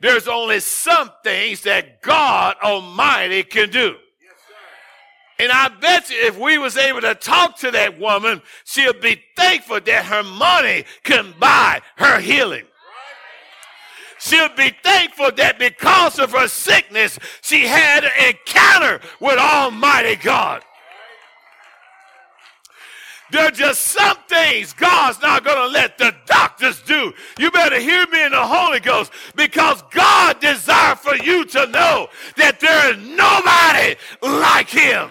There's 0.00 0.28
only 0.28 0.60
some 0.60 1.10
things 1.24 1.62
that 1.62 2.00
God 2.00 2.56
Almighty 2.62 3.42
can 3.42 3.70
do. 3.70 3.96
And 5.38 5.50
I 5.50 5.68
bet 5.68 6.10
you 6.10 6.16
if 6.26 6.38
we 6.38 6.58
was 6.58 6.76
able 6.76 7.00
to 7.00 7.14
talk 7.14 7.58
to 7.58 7.70
that 7.72 7.98
woman, 7.98 8.40
she'll 8.64 8.92
be 8.92 9.20
thankful 9.36 9.80
that 9.80 10.04
her 10.04 10.22
money 10.22 10.84
can 11.02 11.34
buy 11.40 11.80
her 11.96 12.20
healing. 12.20 12.64
She'll 14.20 14.54
be 14.56 14.72
thankful 14.82 15.32
that 15.32 15.58
because 15.58 16.18
of 16.18 16.32
her 16.32 16.48
sickness, 16.48 17.18
she 17.42 17.66
had 17.66 18.04
an 18.04 18.28
encounter 18.28 19.00
with 19.20 19.38
Almighty 19.38 20.16
God. 20.16 20.62
There 23.30 23.48
are 23.48 23.50
just 23.50 23.80
some 23.80 24.16
things 24.28 24.72
God's 24.72 25.20
not 25.20 25.44
going 25.44 25.56
to 25.56 25.66
let 25.66 25.98
the 25.98 26.14
doctors 26.24 26.80
do. 26.82 27.12
You 27.38 27.50
better 27.50 27.80
hear 27.80 28.06
me 28.06 28.24
in 28.24 28.30
the 28.30 28.46
Holy 28.46 28.80
Ghost 28.80 29.10
because 29.34 29.82
God 29.90 30.40
desires 30.40 30.98
for 31.00 31.16
you 31.16 31.44
to 31.46 31.66
know 31.66 32.08
that 32.36 32.60
there 32.60 32.92
is 32.92 32.98
nobody 32.98 33.96
like 34.22 34.68
him. 34.68 35.10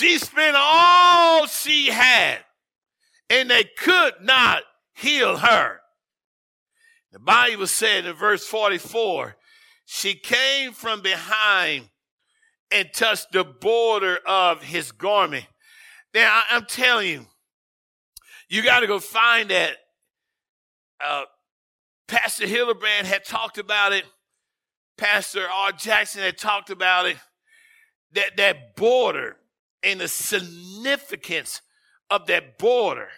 She 0.00 0.16
spent 0.16 0.56
all 0.58 1.46
she 1.46 1.88
had 1.88 2.38
and 3.28 3.50
they 3.50 3.64
could 3.64 4.14
not 4.22 4.62
heal 4.94 5.36
her. 5.36 5.80
The 7.12 7.18
Bible 7.18 7.66
said 7.66 8.06
in 8.06 8.14
verse 8.14 8.46
44, 8.46 9.36
she 9.84 10.14
came 10.14 10.72
from 10.72 11.02
behind 11.02 11.90
and 12.70 12.88
touched 12.94 13.32
the 13.32 13.44
border 13.44 14.18
of 14.26 14.62
his 14.62 14.90
garment. 14.90 15.44
Now, 16.14 16.44
I, 16.50 16.56
am 16.56 16.64
telling 16.64 17.08
you, 17.08 17.26
you 18.48 18.62
got 18.62 18.80
to 18.80 18.86
go 18.86 19.00
find 19.00 19.50
that. 19.50 19.76
Uh, 20.98 21.24
Pastor 22.08 22.46
Hillebrand 22.46 23.04
had 23.04 23.26
talked 23.26 23.58
about 23.58 23.92
it. 23.92 24.06
Pastor 24.96 25.46
R. 25.46 25.72
Jackson 25.72 26.22
had 26.22 26.38
talked 26.38 26.70
about 26.70 27.04
it. 27.04 27.18
that, 28.12 28.38
that 28.38 28.76
border 28.76 29.36
and 29.82 30.00
the 30.00 30.08
significance 30.08 31.60
of 32.10 32.26
that 32.26 32.58
border 32.58 33.08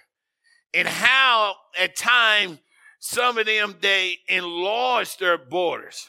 and 0.75 0.87
how 0.87 1.55
at 1.79 1.97
times 1.97 2.59
some 2.99 3.37
of 3.39 3.47
them 3.47 3.77
they 3.81 4.19
enlarge 4.29 5.17
their 5.19 5.37
borders. 5.37 6.09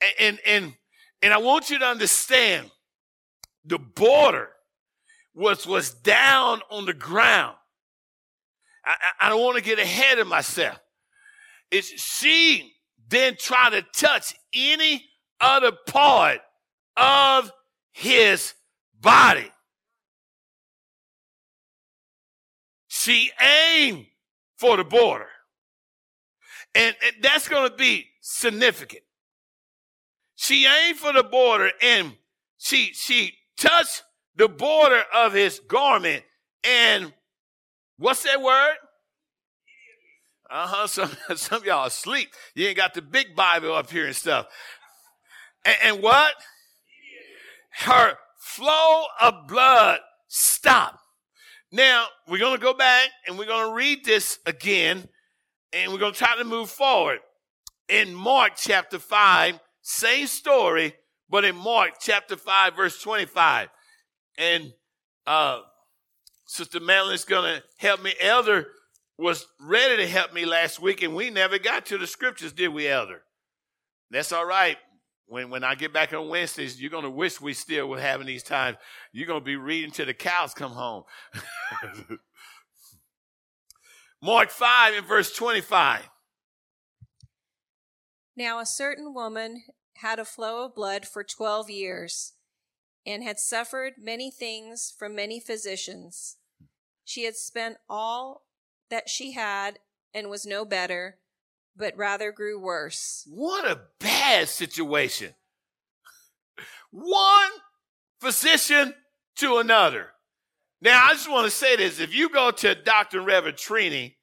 And, 0.00 0.12
and, 0.18 0.38
and, 0.46 0.74
and 1.22 1.34
I 1.34 1.38
want 1.38 1.70
you 1.70 1.78
to 1.78 1.86
understand 1.86 2.70
the 3.64 3.78
border 3.78 4.50
was, 5.34 5.66
was 5.66 5.90
down 5.90 6.60
on 6.70 6.86
the 6.86 6.94
ground. 6.94 7.56
I, 8.84 8.94
I 9.20 9.28
don't 9.28 9.42
want 9.42 9.56
to 9.56 9.62
get 9.62 9.78
ahead 9.78 10.18
of 10.18 10.26
myself. 10.26 10.78
It's 11.70 11.88
she 12.00 12.72
then 13.08 13.36
try 13.38 13.70
to 13.70 13.82
touch 13.82 14.34
any 14.54 15.04
other 15.40 15.72
part 15.86 16.40
of 16.96 17.52
his 17.92 18.54
body. 19.00 19.50
She 23.06 23.30
aimed 23.40 24.06
for 24.56 24.76
the 24.76 24.82
border. 24.82 25.28
And, 26.74 26.92
and 27.04 27.22
that's 27.22 27.46
going 27.46 27.70
to 27.70 27.76
be 27.76 28.06
significant. 28.20 29.04
She 30.34 30.66
aimed 30.66 30.98
for 30.98 31.12
the 31.12 31.22
border 31.22 31.70
and 31.80 32.14
she, 32.58 32.90
she 32.94 33.34
touched 33.56 34.02
the 34.34 34.48
border 34.48 35.04
of 35.14 35.34
his 35.34 35.60
garment 35.68 36.24
and 36.64 37.12
what's 37.96 38.24
that 38.24 38.42
word? 38.42 38.74
Uh-huh. 40.50 40.88
Some, 40.88 41.12
some 41.36 41.58
of 41.58 41.64
y'all 41.64 41.86
asleep. 41.86 42.30
You 42.56 42.66
ain't 42.66 42.76
got 42.76 42.94
the 42.94 43.02
big 43.02 43.36
Bible 43.36 43.72
up 43.72 43.88
here 43.88 44.06
and 44.06 44.16
stuff. 44.16 44.48
And, 45.64 45.76
and 45.84 46.02
what? 46.02 46.34
Her 47.70 48.14
flow 48.36 49.04
of 49.20 49.46
blood 49.46 50.00
stopped. 50.26 51.05
Now, 51.72 52.06
we're 52.28 52.38
going 52.38 52.56
to 52.56 52.62
go 52.62 52.74
back 52.74 53.08
and 53.26 53.38
we're 53.38 53.46
going 53.46 53.68
to 53.68 53.74
read 53.74 54.04
this 54.04 54.38
again 54.46 55.08
and 55.72 55.92
we're 55.92 55.98
going 55.98 56.12
to 56.12 56.18
try 56.18 56.36
to 56.36 56.44
move 56.44 56.70
forward. 56.70 57.18
In 57.88 58.14
Mark 58.14 58.52
chapter 58.56 58.98
5, 58.98 59.58
same 59.82 60.26
story, 60.26 60.94
but 61.28 61.44
in 61.44 61.56
Mark 61.56 61.94
chapter 62.00 62.36
5, 62.36 62.76
verse 62.76 63.00
25. 63.00 63.68
And 64.38 64.72
uh, 65.26 65.60
Sister 66.46 66.80
Madeline's 66.80 67.24
going 67.24 67.56
to 67.56 67.62
help 67.78 68.02
me. 68.02 68.14
Elder 68.20 68.68
was 69.18 69.46
ready 69.60 69.96
to 69.96 70.06
help 70.06 70.32
me 70.32 70.44
last 70.44 70.80
week, 70.80 71.02
and 71.02 71.14
we 71.14 71.30
never 71.30 71.58
got 71.58 71.86
to 71.86 71.98
the 71.98 72.06
scriptures, 72.06 72.52
did 72.52 72.68
we, 72.68 72.86
Elder? 72.86 73.22
That's 74.10 74.32
all 74.32 74.46
right. 74.46 74.76
When, 75.26 75.50
when 75.50 75.64
I 75.64 75.74
get 75.74 75.92
back 75.92 76.12
on 76.12 76.28
Wednesdays, 76.28 76.80
you're 76.80 76.90
going 76.90 77.02
to 77.02 77.10
wish 77.10 77.40
we 77.40 77.52
still 77.52 77.88
were 77.88 78.00
having 78.00 78.26
these 78.26 78.44
times. 78.44 78.76
You're 79.12 79.26
going 79.26 79.40
to 79.40 79.44
be 79.44 79.56
reading 79.56 79.90
till 79.90 80.06
the 80.06 80.14
cows 80.14 80.54
come 80.54 80.72
home. 80.72 81.02
Mark 84.22 84.50
5 84.50 84.94
and 84.94 85.06
verse 85.06 85.32
25. 85.34 86.08
Now, 88.36 88.60
a 88.60 88.66
certain 88.66 89.14
woman 89.14 89.64
had 89.96 90.18
a 90.18 90.24
flow 90.24 90.64
of 90.64 90.74
blood 90.74 91.06
for 91.06 91.24
12 91.24 91.70
years 91.70 92.34
and 93.06 93.22
had 93.22 93.38
suffered 93.38 93.94
many 93.98 94.30
things 94.30 94.92
from 94.96 95.14
many 95.14 95.40
physicians. 95.40 96.36
She 97.04 97.24
had 97.24 97.36
spent 97.36 97.76
all 97.88 98.42
that 98.90 99.08
she 99.08 99.32
had 99.32 99.78
and 100.12 100.28
was 100.28 100.44
no 100.44 100.64
better, 100.64 101.18
but 101.76 101.96
rather 101.96 102.32
grew 102.32 102.58
worse. 102.58 103.26
What 103.28 103.70
a 103.70 103.80
bad 104.00 104.48
situation. 104.48 105.34
One 106.90 107.50
physician 108.20 108.94
to 109.36 109.58
another. 109.58 110.08
Now, 110.80 111.04
I 111.04 111.12
just 111.12 111.30
want 111.30 111.46
to 111.46 111.50
say 111.50 111.76
this. 111.76 112.00
If 112.00 112.14
you 112.14 112.28
go 112.28 112.50
to 112.50 112.74
Dr. 112.74 113.20
Reverend 113.20 113.56
Trini, 113.56 114.14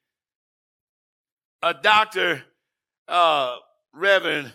a 1.62 1.74
Dr. 1.74 2.42
Uh, 3.08 3.56
Reverend 3.92 4.52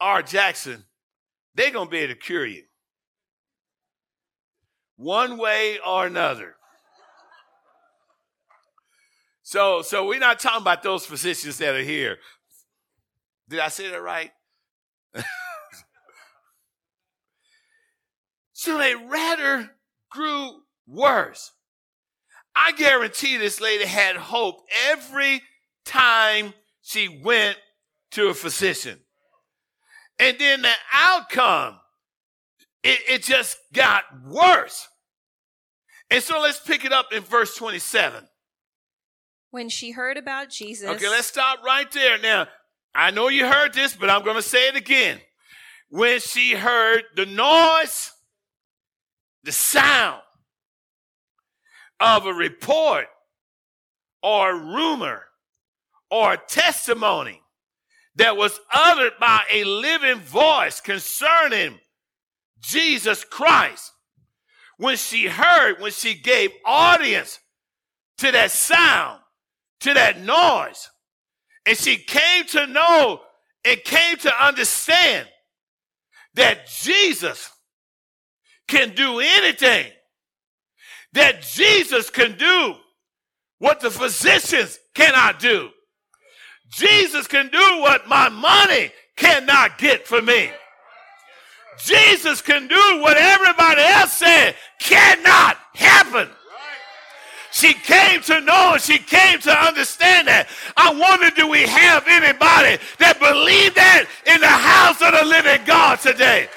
R. 0.00 0.22
Jackson, 0.22 0.84
they're 1.54 1.70
going 1.70 1.86
to 1.86 1.90
be 1.90 1.98
able 1.98 2.14
to 2.14 2.18
cure 2.18 2.46
you. 2.46 2.62
One 4.96 5.38
way 5.38 5.78
or 5.84 6.06
another. 6.06 6.56
So, 9.50 9.82
so 9.82 10.06
we're 10.06 10.20
not 10.20 10.38
talking 10.38 10.62
about 10.62 10.84
those 10.84 11.04
physicians 11.04 11.58
that 11.58 11.74
are 11.74 11.82
here. 11.82 12.18
Did 13.48 13.58
I 13.58 13.66
say 13.66 13.90
that 13.90 14.00
right? 14.00 14.30
so 18.52 18.78
they 18.78 18.94
rather 18.94 19.72
grew 20.08 20.52
worse. 20.86 21.50
I 22.54 22.70
guarantee 22.70 23.38
this 23.38 23.60
lady 23.60 23.86
had 23.86 24.14
hope 24.14 24.60
every 24.86 25.42
time 25.84 26.54
she 26.80 27.20
went 27.20 27.58
to 28.12 28.28
a 28.28 28.34
physician. 28.34 29.00
And 30.20 30.38
then 30.38 30.62
the 30.62 30.74
outcome, 30.92 31.80
it, 32.84 33.00
it 33.08 33.24
just 33.24 33.58
got 33.72 34.04
worse. 34.24 34.86
And 36.08 36.22
so 36.22 36.40
let's 36.40 36.60
pick 36.60 36.84
it 36.84 36.92
up 36.92 37.12
in 37.12 37.24
verse 37.24 37.56
27. 37.56 38.28
When 39.50 39.68
she 39.68 39.90
heard 39.90 40.16
about 40.16 40.50
Jesus. 40.50 40.88
Okay, 40.88 41.08
let's 41.08 41.26
stop 41.26 41.62
right 41.64 41.90
there. 41.92 42.18
Now, 42.18 42.46
I 42.94 43.10
know 43.10 43.28
you 43.28 43.46
heard 43.46 43.72
this, 43.72 43.94
but 43.94 44.10
I'm 44.10 44.24
going 44.24 44.36
to 44.36 44.42
say 44.42 44.68
it 44.68 44.76
again. 44.76 45.20
When 45.88 46.20
she 46.20 46.52
heard 46.52 47.02
the 47.16 47.26
noise, 47.26 48.12
the 49.42 49.52
sound 49.52 50.20
of 51.98 52.26
a 52.26 52.32
report 52.32 53.06
or 54.22 54.54
rumor 54.56 55.24
or 56.10 56.36
testimony 56.36 57.40
that 58.16 58.36
was 58.36 58.60
uttered 58.72 59.12
by 59.18 59.42
a 59.50 59.64
living 59.64 60.20
voice 60.20 60.80
concerning 60.80 61.78
Jesus 62.60 63.24
Christ, 63.24 63.92
when 64.76 64.96
she 64.96 65.26
heard, 65.26 65.80
when 65.80 65.92
she 65.92 66.14
gave 66.14 66.50
audience 66.64 67.38
to 68.18 68.30
that 68.32 68.50
sound, 68.50 69.20
to 69.80 69.94
that 69.94 70.20
noise. 70.20 70.90
And 71.66 71.76
she 71.76 71.96
came 71.96 72.46
to 72.48 72.66
know 72.66 73.20
and 73.64 73.82
came 73.84 74.16
to 74.18 74.44
understand 74.44 75.28
that 76.34 76.66
Jesus 76.66 77.50
can 78.68 78.94
do 78.94 79.20
anything. 79.20 79.86
That 81.12 81.42
Jesus 81.42 82.08
can 82.08 82.36
do 82.38 82.74
what 83.58 83.80
the 83.80 83.90
physicians 83.90 84.78
cannot 84.94 85.38
do. 85.38 85.70
Jesus 86.70 87.26
can 87.26 87.48
do 87.48 87.80
what 87.80 88.08
my 88.08 88.28
money 88.28 88.92
cannot 89.16 89.76
get 89.78 90.06
for 90.06 90.22
me. 90.22 90.50
Jesus 91.84 92.42
can 92.42 92.68
do 92.68 93.00
what 93.00 93.16
everybody 93.16 93.82
else 93.82 94.12
said 94.12 94.54
cannot 94.78 95.56
happen. 95.74 96.28
She 97.60 97.74
came 97.74 98.22
to 98.22 98.40
know 98.40 98.72
and 98.72 98.80
she 98.80 98.96
came 98.96 99.38
to 99.40 99.50
understand 99.50 100.28
that. 100.28 100.48
I 100.78 100.94
wonder, 100.94 101.28
do 101.36 101.46
we 101.46 101.66
have 101.66 102.04
anybody 102.08 102.82
that 102.98 103.20
believe 103.20 103.74
that 103.74 104.06
in 104.24 104.40
the 104.40 104.46
house 104.46 105.02
of 105.02 105.12
the 105.12 105.26
living 105.28 105.60
God 105.66 106.00
today? 106.00 106.48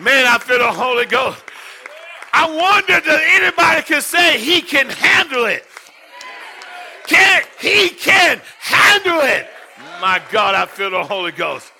Man, 0.00 0.24
I 0.24 0.38
feel 0.38 0.58
the 0.58 0.72
Holy 0.72 1.04
Ghost. 1.04 1.44
I 2.32 2.48
wonder 2.48 3.00
that 3.00 3.20
anybody 3.36 3.82
can 3.82 4.00
say 4.00 4.38
he 4.38 4.62
can 4.62 4.88
handle 4.88 5.44
it. 5.44 5.66
Can 7.06 7.42
he 7.60 7.90
can 7.90 8.40
handle 8.60 9.20
it? 9.20 9.46
My 10.00 10.22
God, 10.32 10.54
I 10.54 10.64
feel 10.64 10.90
the 10.90 11.04
Holy 11.04 11.32
Ghost. 11.32 11.70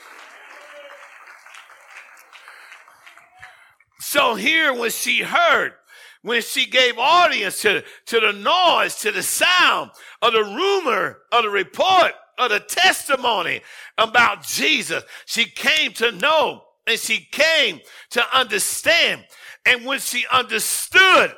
So 4.17 4.35
here, 4.35 4.73
when 4.73 4.91
she 4.91 5.19
heard, 5.19 5.75
when 6.23 6.41
she 6.41 6.65
gave 6.65 6.97
audience 6.97 7.61
to, 7.61 7.85
to 8.07 8.19
the 8.19 8.33
noise, 8.33 8.95
to 9.01 9.13
the 9.13 9.23
sound 9.23 9.91
of 10.23 10.33
the 10.33 10.43
rumor, 10.43 11.19
of 11.33 11.43
the 11.43 11.51
report, 11.51 12.13
of 12.39 12.49
the 12.49 12.61
testimony 12.61 13.61
about 13.99 14.43
Jesus, 14.43 15.05
she 15.27 15.45
came 15.45 15.93
to 15.93 16.13
know 16.13 16.63
and 16.87 16.99
she 16.99 17.29
came 17.31 17.81
to 18.13 18.25
understand. 18.35 19.23
And 19.67 19.85
when 19.85 19.99
she 19.99 20.25
understood, 20.33 21.35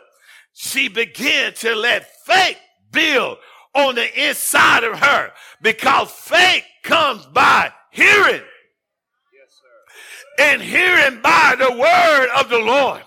she 0.53 0.87
began 0.87 1.55
to 1.55 1.75
let 1.75 2.09
faith 2.27 2.59
build 2.93 3.39
on 3.75 3.97
the 3.97 4.29
inside 4.29 4.85
of 4.85 5.01
her 5.01 5.33
because 5.61 6.13
faith 6.13 6.63
comes 6.85 7.27
by 7.27 7.73
hearing 7.91 8.43
and 10.39 10.63
hearing 10.63 11.21
by 11.21 11.57
the 11.59 11.71
word 11.71 12.29
of 12.39 12.49
the 12.49 12.59
Lord. 12.59 13.03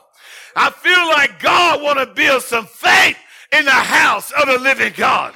I 0.55 0.69
feel 0.69 1.07
like 1.09 1.39
God 1.39 1.81
want 1.81 1.99
to 1.99 2.05
build 2.05 2.43
some 2.43 2.65
faith 2.65 3.17
in 3.51 3.65
the 3.65 3.71
house 3.71 4.31
of 4.31 4.47
the 4.47 4.59
living 4.59 4.93
God. 4.95 5.33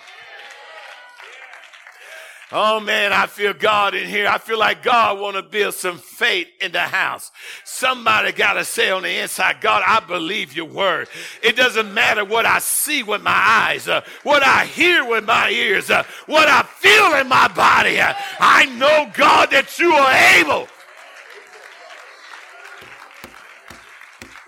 Oh 2.51 2.79
man, 2.79 3.11
I 3.11 3.25
feel 3.25 3.53
God 3.53 3.95
in 3.95 4.07
here. 4.07 4.27
I 4.27 4.37
feel 4.37 4.59
like 4.59 4.83
God 4.83 5.19
want 5.19 5.35
to 5.35 5.41
build 5.41 5.73
some 5.73 5.97
faith 5.97 6.47
in 6.61 6.71
the 6.71 6.79
house. 6.79 7.31
Somebody 7.63 8.31
got 8.31 8.53
to 8.53 8.63
say 8.63 8.91
on 8.91 9.01
the 9.01 9.19
inside, 9.19 9.61
God, 9.61 9.83
I 9.85 9.99
believe 9.99 10.55
your 10.55 10.65
word. 10.65 11.09
It 11.41 11.55
doesn't 11.55 11.91
matter 11.93 12.23
what 12.23 12.45
I 12.45 12.59
see 12.59 13.01
with 13.01 13.23
my 13.23 13.31
eyes, 13.31 13.87
uh, 13.87 14.01
what 14.23 14.43
I 14.43 14.65
hear 14.65 15.03
with 15.05 15.25
my 15.25 15.49
ears, 15.49 15.89
uh, 15.89 16.03
what 16.27 16.47
I 16.47 16.61
feel 16.63 17.19
in 17.19 17.27
my 17.27 17.47
body. 17.47 17.99
Uh, 17.99 18.13
I 18.39 18.67
know, 18.67 19.11
God, 19.15 19.49
that 19.49 19.79
you 19.79 19.91
are 19.91 20.39
able. 20.39 20.69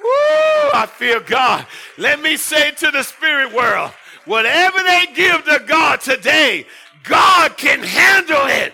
Woo, 0.08 0.70
I 0.74 0.88
feel 0.90 1.20
God. 1.20 1.66
Let 1.98 2.22
me 2.22 2.38
say 2.38 2.72
to 2.72 2.92
the 2.92 3.04
spirit 3.04 3.54
world, 3.54 3.92
whatever 4.26 4.78
they 4.80 5.08
give 5.14 5.44
to 5.46 5.62
God 5.66 6.00
today, 6.00 6.66
God 7.04 7.58
can 7.58 7.84
handle 7.84 8.46
it. 8.46 8.74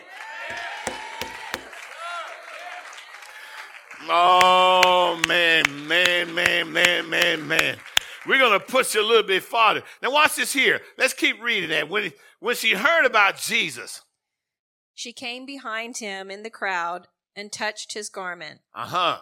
Oh, 4.09 5.19
man, 5.27 5.63
man, 5.87 6.33
man, 6.35 6.71
man, 6.71 7.09
man, 7.09 7.47
man. 7.47 7.77
We're 8.27 8.37
going 8.37 8.59
to 8.59 8.65
push 8.65 8.93
you 8.93 9.01
a 9.01 9.07
little 9.07 9.23
bit 9.23 9.43
farther. 9.43 9.81
Now, 10.01 10.11
watch 10.11 10.35
this 10.35 10.53
here. 10.53 10.81
Let's 10.97 11.13
keep 11.13 11.41
reading 11.41 11.69
that. 11.69 11.89
When, 11.89 12.11
when 12.39 12.55
she 12.55 12.73
heard 12.73 13.05
about 13.05 13.37
Jesus, 13.37 14.01
she 14.93 15.13
came 15.13 15.45
behind 15.45 15.97
him 15.97 16.29
in 16.29 16.43
the 16.43 16.49
crowd 16.49 17.07
and 17.35 17.51
touched 17.51 17.93
his 17.93 18.09
garment. 18.09 18.59
Uh 18.75 18.85
huh. 18.85 19.17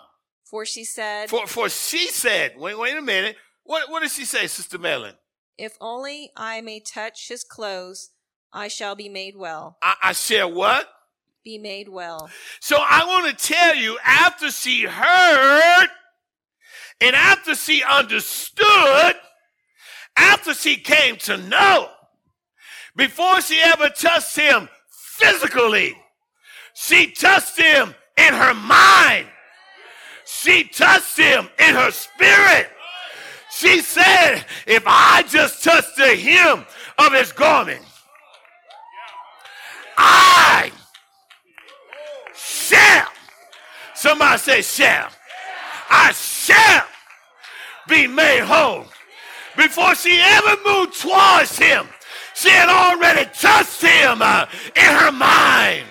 For 0.51 0.65
she 0.65 0.83
said, 0.83 1.29
For, 1.29 1.47
for 1.47 1.69
she 1.69 2.09
said, 2.09 2.55
wait, 2.57 2.77
wait 2.77 2.97
a 2.97 3.01
minute. 3.01 3.37
What, 3.63 3.89
what 3.89 4.01
did 4.01 4.11
she 4.11 4.25
say, 4.25 4.47
Sister 4.47 4.77
Mellon? 4.77 5.15
If 5.57 5.77
only 5.79 6.31
I 6.35 6.59
may 6.59 6.81
touch 6.81 7.29
his 7.29 7.45
clothes, 7.45 8.09
I 8.51 8.67
shall 8.67 8.93
be 8.95 9.07
made 9.07 9.37
well. 9.37 9.77
I, 9.81 9.93
I 10.03 10.11
shall 10.11 10.51
what? 10.51 10.89
Be 11.45 11.57
made 11.57 11.87
well. 11.87 12.29
So 12.59 12.75
I 12.77 13.05
want 13.05 13.39
to 13.39 13.47
tell 13.47 13.75
you, 13.75 13.97
after 14.03 14.51
she 14.51 14.83
heard 14.83 15.87
and 16.99 17.15
after 17.15 17.55
she 17.55 17.81
understood, 17.81 19.15
after 20.17 20.53
she 20.53 20.75
came 20.75 21.15
to 21.15 21.37
know, 21.37 21.87
before 22.97 23.39
she 23.39 23.57
ever 23.61 23.87
touched 23.87 24.35
him 24.35 24.67
physically, 24.89 25.95
she 26.73 27.09
touched 27.11 27.57
him 27.57 27.95
in 28.17 28.33
her 28.33 28.53
mind. 28.53 29.27
She 30.41 30.63
touched 30.63 31.17
him 31.17 31.49
in 31.59 31.75
her 31.75 31.91
spirit. 31.91 32.67
She 33.51 33.79
said, 33.81 34.43
if 34.65 34.81
I 34.87 35.23
just 35.29 35.63
touch 35.63 35.85
the 35.95 36.15
hem 36.15 36.65
of 36.97 37.13
his 37.13 37.31
garment, 37.31 37.83
I 39.95 40.71
shall. 42.33 43.07
Somebody 43.93 44.39
say, 44.39 44.61
shall. 44.63 45.09
I 45.91 46.11
shall 46.11 46.85
be 47.87 48.07
made 48.07 48.41
whole. 48.41 48.85
Before 49.55 49.93
she 49.93 50.19
ever 50.19 50.55
moved 50.65 50.99
towards 50.99 51.55
him, 51.55 51.87
she 52.33 52.49
had 52.49 52.69
already 52.69 53.29
touched 53.39 53.79
him 53.79 54.23
uh, 54.23 54.47
in 54.75 54.81
her 54.81 55.11
mind. 55.11 55.85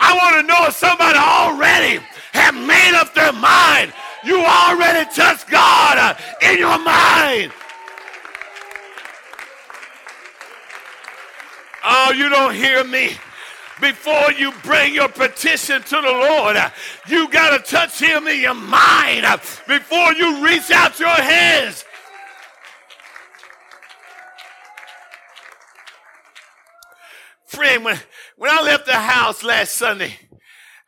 I 0.00 0.16
want 0.16 0.40
to 0.40 0.42
know 0.42 0.66
if 0.66 0.74
somebody 0.74 1.18
already 1.18 2.00
have 2.34 2.54
made 2.54 2.94
up 2.94 3.14
their 3.14 3.32
mind. 3.32 3.92
You 4.24 4.44
already 4.44 5.08
touched 5.14 5.48
God 5.48 5.98
uh, 5.98 6.14
in 6.42 6.58
your 6.58 6.78
mind. 6.78 7.52
Oh, 11.84 12.12
you 12.12 12.28
don't 12.28 12.54
hear 12.54 12.84
me. 12.84 13.12
Before 13.80 14.32
you 14.32 14.52
bring 14.62 14.94
your 14.94 15.08
petition 15.08 15.82
to 15.82 15.96
the 15.96 16.02
Lord, 16.02 16.56
uh, 16.56 16.70
you 17.08 17.28
got 17.28 17.56
to 17.56 17.70
touch 17.70 18.00
Him 18.00 18.26
in 18.26 18.40
your 18.40 18.54
mind 18.54 19.26
uh, 19.26 19.36
before 19.66 20.12
you 20.14 20.44
reach 20.44 20.70
out 20.70 20.98
your 20.98 21.08
hands. 21.08 21.84
Friend, 27.46 27.84
when, 27.84 27.98
when 28.36 28.50
I 28.50 28.62
left 28.62 28.86
the 28.86 28.92
house 28.92 29.42
last 29.42 29.74
Sunday, 29.74 30.14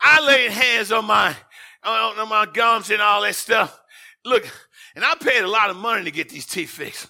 I 0.01 0.25
laid 0.27 0.51
hands 0.51 0.93
on 0.93 1.05
my 1.07 1.35
on, 1.83 2.29
my 2.29 2.47
gums 2.53 2.91
and 2.91 3.01
all 3.01 3.23
that 3.23 3.35
stuff. 3.35 3.81
Look, 4.25 4.49
and 4.95 5.05
I 5.05 5.15
paid 5.15 5.43
a 5.43 5.49
lot 5.49 5.71
of 5.71 5.77
money 5.77 6.05
to 6.05 6.11
get 6.11 6.29
these 6.29 6.47
teeth 6.47 6.71
fixed. 6.71 7.09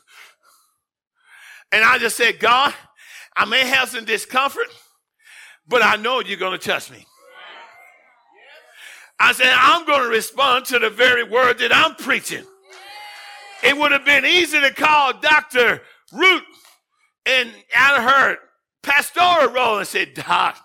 And 1.72 1.85
I 1.85 1.99
just 1.99 2.16
said, 2.16 2.38
God, 2.38 2.75
I 3.35 3.44
may 3.44 3.66
have 3.66 3.88
some 3.88 4.05
discomfort, 4.05 4.66
but 5.66 5.83
I 5.83 5.96
know 5.96 6.20
you're 6.20 6.38
going 6.38 6.59
to 6.59 6.64
touch 6.64 6.90
me. 6.90 7.05
I 9.18 9.33
said, 9.33 9.53
I'm 9.57 9.87
going 9.87 10.03
to 10.03 10.09
respond 10.09 10.66
to 10.66 10.79
the 10.79 10.90
very 10.90 11.25
word 11.25 11.59
that 11.59 11.75
I'm 11.75 11.94
preaching. 11.94 12.44
It 13.62 13.77
would 13.77 13.92
have 13.92 14.05
been 14.05 14.27
easy 14.27 14.61
to 14.61 14.72
call 14.72 15.18
Dr. 15.18 15.81
Root 16.12 16.42
and 17.25 17.51
out 17.75 17.99
of 17.99 18.05
her 18.05 18.37
pastoral 18.83 19.49
role 19.49 19.79
and 19.79 19.87
say, 19.87 20.05
Doc, 20.05 20.59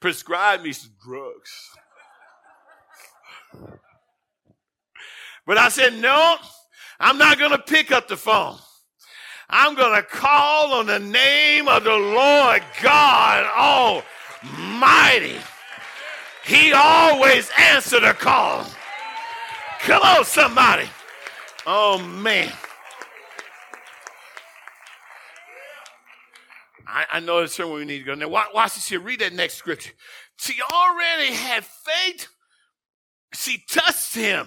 prescribe 0.00 0.62
me 0.62 0.72
some 0.72 0.92
drugs. 1.02 1.70
But 5.46 5.58
I 5.58 5.68
said, 5.68 5.94
no, 5.94 6.36
I'm 6.98 7.18
not 7.18 7.38
going 7.38 7.50
to 7.50 7.58
pick 7.58 7.92
up 7.92 8.08
the 8.08 8.16
phone. 8.16 8.56
I'm 9.50 9.74
going 9.74 9.94
to 9.94 10.02
call 10.02 10.72
on 10.72 10.86
the 10.86 10.98
name 10.98 11.68
of 11.68 11.84
the 11.84 11.96
Lord 11.96 12.62
God 12.82 13.94
Almighty. 14.42 15.36
He 16.44 16.72
always 16.72 17.50
answered 17.58 18.04
a 18.04 18.14
call. 18.14 18.66
Come 19.80 20.02
on, 20.02 20.24
somebody. 20.24 20.88
Oh, 21.66 21.98
man. 21.98 22.52
I, 26.94 27.06
I 27.14 27.20
know 27.20 27.40
that's 27.40 27.56
somewhere 27.56 27.78
we 27.78 27.84
need 27.84 27.98
to 27.98 28.04
go. 28.04 28.14
Now, 28.14 28.28
watch, 28.28 28.48
watch 28.54 28.74
this 28.74 28.88
here. 28.88 29.00
Read 29.00 29.18
that 29.18 29.32
next 29.32 29.54
scripture. 29.54 29.92
She 30.38 30.54
already 30.72 31.32
had 31.32 31.64
faith. 31.64 32.28
She 33.34 33.64
touched 33.68 34.14
him 34.14 34.46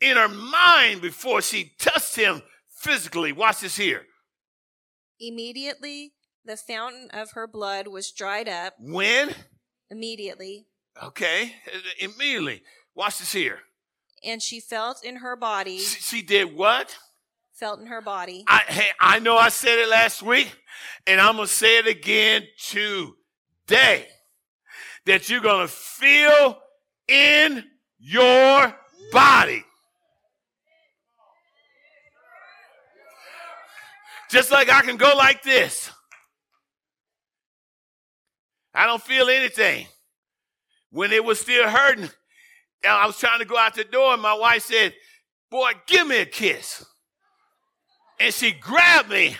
in 0.00 0.16
her 0.16 0.28
mind 0.28 1.00
before 1.00 1.40
she 1.42 1.74
touched 1.78 2.16
him 2.16 2.42
physically. 2.76 3.30
Watch 3.32 3.60
this 3.60 3.76
here. 3.76 4.02
Immediately, 5.20 6.12
the 6.44 6.56
fountain 6.56 7.08
of 7.12 7.32
her 7.32 7.46
blood 7.46 7.86
was 7.86 8.10
dried 8.10 8.48
up. 8.48 8.74
When? 8.80 9.32
Immediately. 9.88 10.66
Okay, 11.00 11.52
immediately. 12.00 12.62
Watch 12.96 13.20
this 13.20 13.32
here. 13.32 13.60
And 14.24 14.42
she 14.42 14.58
felt 14.58 15.04
in 15.04 15.16
her 15.16 15.36
body. 15.36 15.78
She, 15.78 16.00
she 16.00 16.22
did 16.22 16.56
what? 16.56 16.96
Felt 17.56 17.80
in 17.80 17.86
her 17.86 18.02
body. 18.02 18.44
I, 18.46 18.64
hey, 18.68 18.88
I 19.00 19.18
know 19.18 19.38
I 19.38 19.48
said 19.48 19.78
it 19.78 19.88
last 19.88 20.22
week, 20.22 20.54
and 21.06 21.18
I'm 21.18 21.36
going 21.36 21.48
to 21.48 21.52
say 21.52 21.78
it 21.78 21.86
again 21.86 22.42
today. 22.58 24.06
That 25.06 25.30
you're 25.30 25.40
going 25.40 25.66
to 25.66 25.72
feel 25.72 26.58
in 27.08 27.64
your 27.98 28.76
body. 29.10 29.64
Just 34.28 34.50
like 34.50 34.70
I 34.70 34.82
can 34.82 34.98
go 34.98 35.14
like 35.16 35.42
this. 35.42 35.90
I 38.74 38.84
don't 38.84 39.02
feel 39.02 39.30
anything. 39.30 39.86
When 40.90 41.10
it 41.10 41.24
was 41.24 41.40
still 41.40 41.66
hurting, 41.66 42.10
I 42.86 43.06
was 43.06 43.18
trying 43.18 43.38
to 43.38 43.46
go 43.46 43.56
out 43.56 43.74
the 43.74 43.84
door, 43.84 44.12
and 44.12 44.20
my 44.20 44.34
wife 44.34 44.64
said, 44.64 44.92
Boy, 45.50 45.72
give 45.86 46.06
me 46.06 46.18
a 46.18 46.26
kiss. 46.26 46.84
And 48.18 48.32
she 48.32 48.52
grabbed 48.52 49.10
me. 49.10 49.36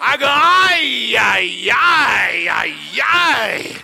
I 0.00 0.16
go, 0.16 0.26
ay, 0.28 1.14
ay, 1.18 1.70
ay, 1.72 2.48
ay, 2.50 3.00
ay. 3.04 3.76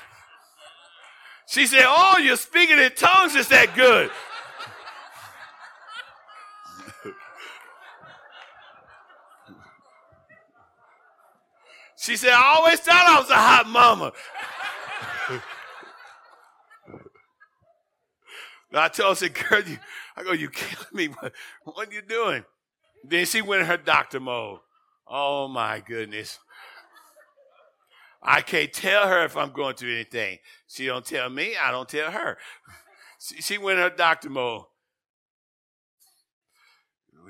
She 1.46 1.66
said, 1.66 1.84
Oh, 1.86 2.18
you're 2.18 2.36
speaking 2.36 2.78
in 2.78 2.90
tongues, 2.96 3.34
is 3.34 3.48
that 3.48 3.74
good? 3.74 4.10
She 11.96 12.16
said, 12.16 12.32
I 12.32 12.54
always 12.56 12.80
thought 12.80 13.04
I 13.06 13.18
was 13.18 13.30
a 13.30 13.34
hot 13.34 13.66
mama. 13.66 14.12
I 18.74 18.88
told 18.88 19.06
her, 19.06 19.10
I 19.12 19.14
said, 19.14 19.34
girl, 19.34 19.62
you, 19.62 19.78
I 20.16 20.22
go, 20.22 20.32
you 20.32 20.50
killing 20.50 20.86
me. 20.92 21.06
What, 21.06 21.32
what 21.62 21.88
are 21.88 21.92
you 21.92 22.02
doing? 22.02 22.44
Then 23.06 23.26
she 23.26 23.42
went 23.42 23.60
in 23.60 23.66
her 23.66 23.76
doctor 23.76 24.18
mode. 24.18 24.60
Oh 25.06 25.46
my 25.46 25.80
goodness. 25.80 26.38
I 28.22 28.40
can't 28.40 28.72
tell 28.72 29.06
her 29.06 29.24
if 29.24 29.36
I'm 29.36 29.52
going 29.52 29.76
through 29.76 29.92
anything. 29.92 30.38
She 30.66 30.86
don't 30.86 31.04
tell 31.04 31.28
me. 31.28 31.54
I 31.62 31.70
don't 31.70 31.88
tell 31.88 32.10
her. 32.10 32.38
She, 33.20 33.42
she 33.42 33.58
went 33.58 33.78
in 33.78 33.84
her 33.84 33.94
doctor 33.94 34.30
mode. 34.30 34.62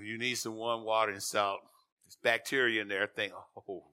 You 0.00 0.18
need 0.18 0.36
some 0.36 0.54
warm 0.54 0.84
water 0.84 1.10
and 1.12 1.22
salt. 1.22 1.60
There's 2.04 2.18
bacteria 2.22 2.82
in 2.82 2.88
there. 2.88 3.08
Think, 3.08 3.32
oh. 3.68 3.84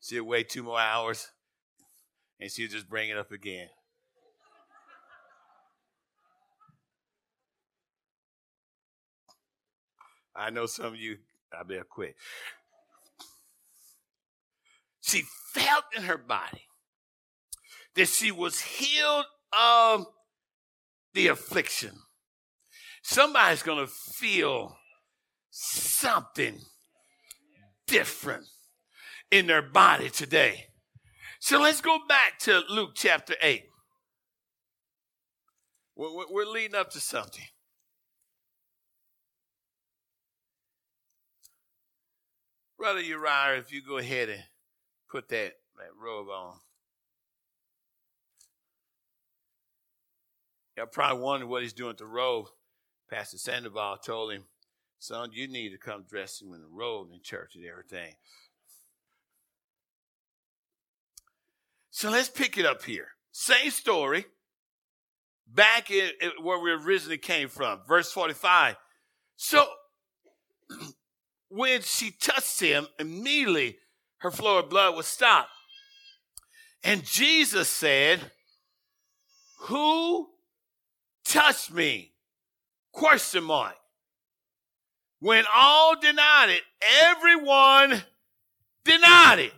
She'll 0.00 0.24
wait 0.24 0.48
two 0.48 0.62
more 0.62 0.80
hours 0.80 1.30
and 2.40 2.50
she'll 2.50 2.68
just 2.68 2.88
bring 2.88 3.08
it 3.08 3.16
up 3.16 3.32
again. 3.32 3.68
I 10.34 10.50
know 10.50 10.66
some 10.66 10.86
of 10.86 10.96
you, 10.96 11.18
I 11.52 11.62
better 11.62 11.84
quit. 11.84 12.14
She 15.02 15.24
felt 15.52 15.84
in 15.96 16.04
her 16.04 16.16
body 16.16 16.62
that 17.94 18.08
she 18.08 18.30
was 18.30 18.60
healed 18.60 19.26
of 19.52 20.06
the 21.14 21.28
affliction. 21.28 21.92
Somebody's 23.02 23.62
going 23.62 23.84
to 23.84 23.92
feel 23.92 24.76
something 25.50 26.60
different 27.86 28.46
in 29.30 29.46
their 29.46 29.62
body 29.62 30.08
today. 30.08 30.66
So 31.40 31.60
let's 31.60 31.80
go 31.80 31.98
back 32.08 32.38
to 32.40 32.62
Luke 32.70 32.92
chapter 32.94 33.34
8. 33.42 33.64
We're, 35.96 36.46
leading 36.46 36.74
up 36.74 36.90
to 36.92 37.00
something. 37.00 37.44
Brother 42.82 43.00
Uriah, 43.00 43.58
if 43.58 43.72
you 43.72 43.80
go 43.80 43.98
ahead 43.98 44.28
and 44.28 44.42
put 45.08 45.28
that, 45.28 45.52
that 45.76 45.90
robe 45.96 46.26
on. 46.28 46.56
Y'all 50.76 50.86
probably 50.86 51.22
wondering 51.22 51.48
what 51.48 51.62
he's 51.62 51.72
doing 51.72 51.90
with 51.90 51.98
the 51.98 52.06
robe. 52.06 52.46
Pastor 53.08 53.38
Sandoval 53.38 53.98
told 53.98 54.32
him, 54.32 54.46
son, 54.98 55.30
you 55.32 55.46
need 55.46 55.68
to 55.68 55.78
come 55.78 56.02
dressed 56.10 56.42
in 56.42 56.48
a 56.48 56.58
robe 56.68 57.10
in 57.14 57.20
church 57.22 57.54
and 57.54 57.64
everything. 57.64 58.14
So 61.92 62.10
let's 62.10 62.30
pick 62.30 62.58
it 62.58 62.66
up 62.66 62.82
here. 62.82 63.10
Same 63.30 63.70
story. 63.70 64.24
Back 65.46 65.92
in 65.92 66.10
where 66.42 66.58
we 66.58 66.72
originally 66.72 67.18
came 67.18 67.46
from. 67.46 67.82
Verse 67.86 68.10
45. 68.10 68.74
So 69.36 69.68
when 71.54 71.82
she 71.82 72.10
touched 72.10 72.60
him, 72.60 72.86
immediately 72.98 73.76
her 74.18 74.30
flow 74.30 74.58
of 74.58 74.70
blood 74.70 74.96
was 74.96 75.06
stopped. 75.06 75.50
And 76.82 77.04
Jesus 77.04 77.68
said, 77.68 78.20
Who 79.60 80.28
touched 81.26 81.72
me? 81.72 82.12
Question 82.92 83.44
mark. 83.44 83.74
When 85.20 85.44
all 85.54 86.00
denied 86.00 86.48
it, 86.50 86.62
everyone 87.02 88.02
denied 88.84 89.38
it. 89.38 89.52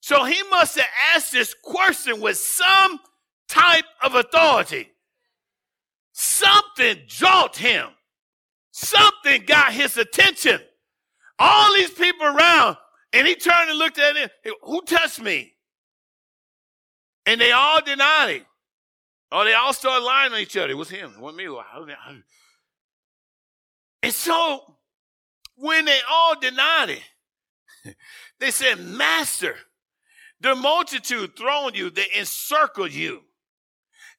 So 0.00 0.24
he 0.24 0.42
must 0.50 0.76
have 0.76 0.88
asked 1.14 1.32
this 1.32 1.54
question 1.62 2.20
with 2.20 2.36
some 2.36 2.98
type 3.48 3.84
of 4.02 4.14
authority. 4.14 4.88
Something 6.12 6.98
jolted 7.06 7.62
him. 7.62 7.88
Something 8.72 9.44
got 9.46 9.72
his 9.72 9.96
attention. 9.96 10.60
All 11.38 11.74
these 11.74 11.90
people 11.90 12.26
around, 12.26 12.76
and 13.12 13.26
he 13.26 13.34
turned 13.34 13.70
and 13.70 13.78
looked 13.78 13.98
at 13.98 14.16
him. 14.16 14.28
Who 14.62 14.82
touched 14.82 15.20
me? 15.20 15.54
And 17.26 17.40
they 17.40 17.52
all 17.52 17.80
denied 17.82 18.30
it. 18.30 18.46
Oh, 19.30 19.44
they 19.44 19.54
all 19.54 19.72
started 19.72 20.04
lying 20.04 20.32
on 20.32 20.38
each 20.38 20.56
other. 20.56 20.70
It 20.70 20.76
was 20.76 20.88
him. 20.88 21.12
It 21.16 21.20
wasn't 21.20 21.38
me. 21.38 22.22
And 24.02 24.12
so 24.12 24.76
when 25.56 25.84
they 25.84 25.98
all 26.10 26.38
denied 26.40 26.90
it, 26.90 27.96
they 28.40 28.50
said, 28.50 28.80
Master, 28.80 29.56
the 30.40 30.54
multitude 30.54 31.36
throng 31.36 31.74
you, 31.74 31.90
they 31.90 32.06
encircled 32.16 32.92
you, 32.92 33.22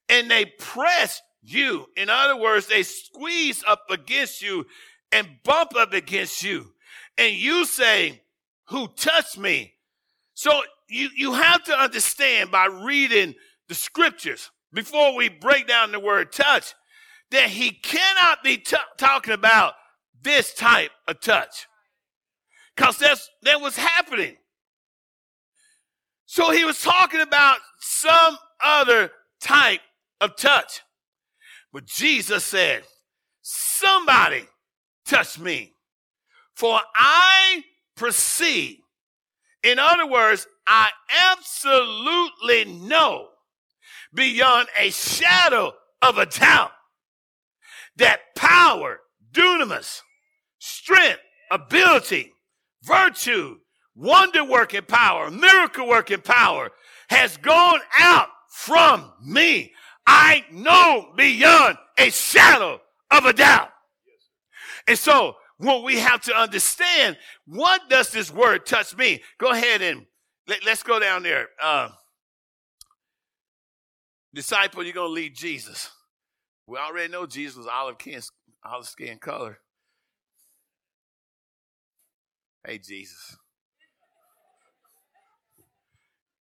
and 0.08 0.30
they 0.30 0.46
pressed 0.46 1.24
you. 1.42 1.88
In 1.96 2.10
other 2.10 2.36
words, 2.36 2.68
they 2.68 2.84
squeeze 2.84 3.64
up 3.68 3.86
against 3.90 4.42
you 4.42 4.66
and 5.12 5.28
bump 5.44 5.76
up 5.76 5.94
against 5.94 6.44
you. 6.44 6.74
And 7.20 7.36
you 7.36 7.66
say, 7.66 8.22
Who 8.70 8.88
touched 8.88 9.38
me? 9.38 9.74
So 10.34 10.62
you, 10.88 11.10
you 11.16 11.34
have 11.34 11.64
to 11.66 11.78
understand 11.78 12.50
by 12.50 12.68
reading 12.68 13.36
the 13.68 13.76
scriptures 13.76 14.50
before 14.74 15.14
we 15.16 15.28
break 15.28 15.68
down 15.68 15.92
the 15.92 16.00
word 16.00 16.32
touch 16.32 16.74
that 17.32 17.50
he 17.50 17.72
cannot 17.72 18.42
be 18.42 18.58
t- 18.58 18.78
talking 18.98 19.34
about 19.34 19.74
this 20.22 20.54
type 20.54 20.92
of 21.08 21.20
touch. 21.20 21.68
Because 22.76 22.98
that's 22.98 23.30
that 23.44 23.60
was 23.60 23.76
happening. 23.76 24.38
So 26.26 26.52
he 26.52 26.64
was 26.64 26.82
talking 26.82 27.22
about 27.22 27.58
some 27.80 28.38
other 28.64 29.12
type 29.42 29.82
of 30.22 30.38
touch. 30.38 30.82
But 31.74 31.86
Jesus 31.86 32.46
said, 32.46 32.84
somebody 33.42 34.44
touch 35.06 35.38
me. 35.38 35.74
For 36.60 36.78
I 36.94 37.64
perceive. 37.96 38.80
In 39.64 39.80
other 39.80 40.06
words, 40.06 40.46
I 40.68 40.90
absolutely 41.32 42.66
know 42.66 43.30
beyond 44.14 44.68
a 44.78 44.90
shadow 44.90 45.72
of 46.02 46.18
a 46.18 46.26
doubt 46.26 46.72
that 47.96 48.20
power, 48.36 49.00
dunamis, 49.32 50.02
strength, 50.60 51.22
ability, 51.50 52.34
virtue, 52.84 53.60
wonder 53.96 54.44
working 54.44 54.82
power, 54.82 55.32
miracle 55.32 55.88
working 55.88 56.20
power 56.20 56.72
has 57.10 57.38
gone 57.38 57.80
out 57.98 58.28
from 58.50 59.14
me. 59.26 59.72
I 60.06 60.44
know 60.52 61.14
beyond 61.16 61.78
a 61.98 62.10
shadow 62.10 62.82
of 63.12 63.24
a 63.24 63.32
doubt. 63.32 63.70
And 64.90 65.00
so 65.00 65.38
what 65.60 65.84
we 65.84 66.00
have 66.00 66.22
to 66.22 66.36
understand, 66.36 67.18
what 67.46 67.90
does 67.90 68.10
this 68.12 68.32
word 68.32 68.66
touch 68.66 68.96
me? 68.96 69.22
Go 69.38 69.52
ahead 69.52 69.82
and 69.82 70.06
let, 70.48 70.66
us 70.66 70.84
go 70.84 71.00
down 71.00 71.22
there. 71.22 71.48
Uh, 71.62 71.90
disciple, 74.34 74.84
you're 74.84 74.94
going 74.94 75.10
to 75.10 75.14
lead 75.14 75.36
Jesus. 75.36 75.92
We 76.66 76.78
already 76.78 77.12
know 77.12 77.26
Jesus 77.26 77.58
was 77.58 77.68
olive 77.68 77.98
skin, 78.00 78.22
olive 78.64 78.88
skin 78.88 79.18
color. 79.18 79.60
Hey, 82.66 82.78
Jesus. 82.78 83.36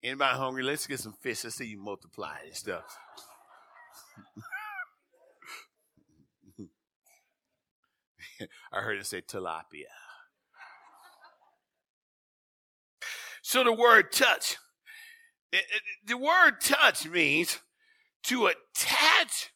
Anybody 0.03 0.39
hungry? 0.39 0.63
Let's 0.63 0.87
get 0.87 1.01
some 1.01 1.15
fish. 1.21 1.45
Let's 1.45 1.57
see 1.57 1.67
you 1.67 1.79
multiply 1.79 2.37
and 2.47 2.57
stuff. 2.57 2.99
I 8.73 8.81
heard 8.81 8.99
it 8.99 9.07
say 9.07 9.23
tilapia. 9.23 9.85
So 13.43 13.65
the 13.65 13.73
word 13.73 14.13
touch, 14.13 14.57
it, 15.53 15.65
it, 15.75 15.83
the 16.07 16.17
word 16.17 16.61
touch 16.61 17.09
means 17.09 17.59
to 18.25 18.47
attach 18.47 19.51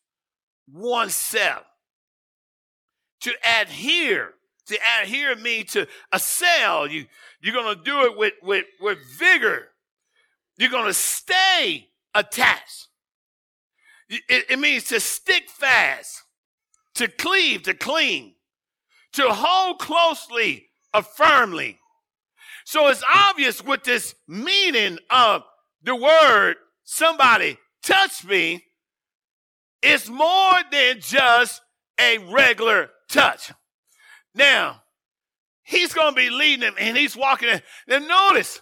oneself, 0.71 1.65
to 3.21 3.33
adhere. 3.61 4.33
To 4.67 4.79
adhere 5.01 5.37
means 5.37 5.73
to 5.73 5.87
assail. 6.11 6.89
You, 6.89 7.07
you're 7.41 7.55
going 7.55 7.77
to 7.77 7.83
do 7.83 8.01
it 8.03 8.19
with, 8.19 8.33
with, 8.43 8.67
with 8.81 8.99
vigor. 9.17 9.69
You're 10.59 10.71
going 10.71 10.87
to 10.87 10.93
stay 10.93 11.91
attached. 12.13 12.89
It, 14.09 14.47
it 14.51 14.59
means 14.59 14.85
to 14.85 15.01
stick 15.01 15.49
fast, 15.49 16.23
to 16.95 17.09
cleave, 17.09 17.63
to 17.65 17.75
cling, 17.75 18.36
to 19.17 19.33
hold 19.33 19.79
closely 19.79 20.69
or 20.95 21.03
firmly. 21.03 21.79
So 22.65 22.89
it's 22.89 23.05
obvious 23.13 23.63
with 23.63 23.85
this 23.85 24.15
meaning 24.27 24.99
of 25.11 25.43
the 25.83 25.95
word 25.95 26.57
somebody 26.85 27.59
touch 27.83 28.25
me 28.25 28.63
it's 29.83 30.09
more 30.09 30.55
than 30.73 31.01
just 31.01 31.63
a 32.01 32.19
regular 32.19 32.91
touch. 33.09 33.53
Now, 34.35 34.83
he's 35.63 35.95
going 35.95 36.13
to 36.13 36.17
be 36.17 36.29
leading 36.29 36.61
them 36.61 36.75
and 36.79 36.97
he's 36.97 37.17
walking 37.17 37.49
in. 37.49 37.63
Now, 37.87 37.99
notice, 37.99 38.61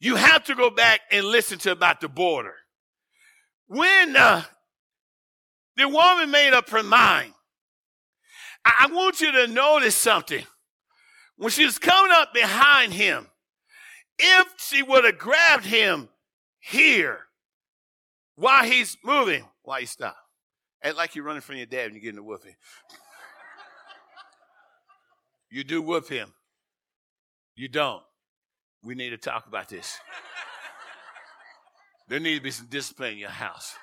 you 0.00 0.16
have 0.16 0.44
to 0.44 0.54
go 0.54 0.70
back 0.70 1.00
and 1.10 1.26
listen 1.26 1.58
to 1.60 1.72
about 1.72 2.00
the 2.00 2.08
border. 2.08 2.54
When 3.66 4.16
uh, 4.16 4.44
the 5.76 5.88
woman 5.88 6.30
made 6.30 6.54
up 6.54 6.70
her 6.70 6.82
mind, 6.82 7.34
I, 8.80 8.92
want 8.92 9.20
you 9.20 9.32
to 9.32 9.46
notice 9.46 9.94
something. 9.94 10.44
When 11.36 11.50
she 11.50 11.64
was 11.64 11.78
coming 11.78 12.12
up 12.12 12.34
behind 12.34 12.92
him, 12.92 13.28
if 14.18 14.46
she 14.58 14.82
would 14.82 15.04
have 15.04 15.18
grabbed 15.18 15.64
him 15.64 16.08
here 16.60 17.20
while 18.34 18.64
he's 18.64 18.96
moving, 19.04 19.44
why 19.62 19.80
you 19.80 19.86
stop? 19.86 20.16
Act 20.82 20.96
like 20.96 21.14
you're 21.14 21.24
running 21.24 21.40
from 21.40 21.56
your 21.56 21.66
dad 21.66 21.86
when 21.86 21.94
you're 21.94 22.02
getting 22.02 22.18
a 22.18 22.22
whooping. 22.22 22.54
you 25.50 25.64
do 25.64 25.80
whoop 25.80 26.08
him. 26.08 26.32
You 27.54 27.68
don't. 27.68 28.02
we 28.82 28.94
need 28.94 29.10
to 29.10 29.16
talk 29.16 29.46
about 29.46 29.68
this. 29.68 29.98
there 32.08 32.20
needs 32.20 32.38
to 32.38 32.44
be 32.44 32.50
some 32.50 32.66
discipline 32.66 33.12
in 33.12 33.18
your 33.18 33.30
house. 33.30 33.74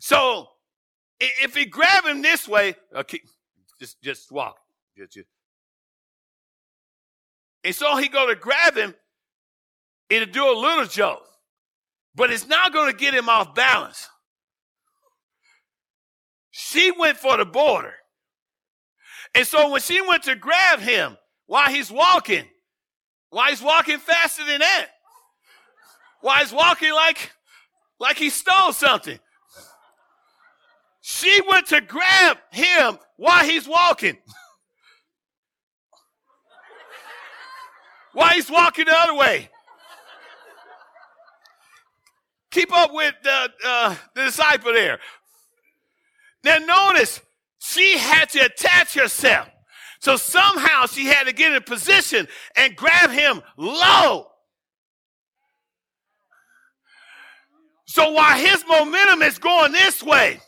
So 0.00 0.48
if 1.20 1.54
he 1.54 1.64
grab 1.64 2.04
him 2.04 2.22
this 2.22 2.46
way, 2.46 2.76
uh, 2.94 3.00
okay, 3.00 3.20
just 3.78 4.00
just 4.02 4.30
walk. 4.30 4.58
Just, 4.96 5.12
just. 5.12 5.28
And 7.64 7.74
so 7.74 7.96
he 7.96 8.08
go 8.08 8.28
to 8.28 8.36
grab 8.36 8.76
him, 8.76 8.94
it'll 10.08 10.32
do 10.32 10.44
a 10.44 10.56
little 10.58 10.86
joke, 10.86 11.26
but 12.14 12.30
it's 12.30 12.46
not 12.46 12.72
going 12.72 12.90
to 12.90 12.96
get 12.96 13.12
him 13.12 13.28
off 13.28 13.54
balance. 13.54 14.08
She 16.50 16.90
went 16.90 17.18
for 17.18 17.36
the 17.36 17.44
border. 17.44 17.92
And 19.34 19.46
so 19.46 19.70
when 19.70 19.82
she 19.82 20.00
went 20.00 20.22
to 20.22 20.36
grab 20.36 20.78
him 20.80 21.18
while 21.46 21.68
he's 21.68 21.90
walking, 21.90 22.44
while 23.30 23.50
he's 23.50 23.60
walking 23.60 23.98
faster 23.98 24.44
than 24.44 24.60
that, 24.60 24.86
while 26.22 26.38
he's 26.38 26.52
walking 26.52 26.92
like, 26.94 27.32
like 28.00 28.16
he 28.16 28.30
stole 28.30 28.72
something, 28.72 29.18
she 31.08 31.40
went 31.48 31.68
to 31.68 31.80
grab 31.80 32.36
him 32.50 32.98
while 33.16 33.44
he's 33.44 33.68
walking. 33.68 34.18
while 38.12 38.30
he's 38.30 38.50
walking 38.50 38.86
the 38.86 38.92
other 38.92 39.14
way. 39.14 39.48
Keep 42.50 42.76
up 42.76 42.92
with 42.92 43.14
the, 43.22 43.52
uh, 43.64 43.94
the 44.16 44.24
disciple 44.24 44.72
there. 44.72 44.98
Now, 46.42 46.58
notice 46.58 47.20
she 47.60 47.96
had 47.96 48.28
to 48.30 48.40
attach 48.40 48.94
herself. 48.94 49.46
So 50.00 50.16
somehow 50.16 50.86
she 50.86 51.04
had 51.06 51.28
to 51.28 51.32
get 51.32 51.52
in 51.52 51.62
position 51.62 52.26
and 52.56 52.74
grab 52.74 53.10
him 53.10 53.42
low. 53.56 54.26
So 57.84 58.10
while 58.10 58.36
his 58.36 58.64
momentum 58.66 59.22
is 59.22 59.38
going 59.38 59.70
this 59.70 60.02
way, 60.02 60.40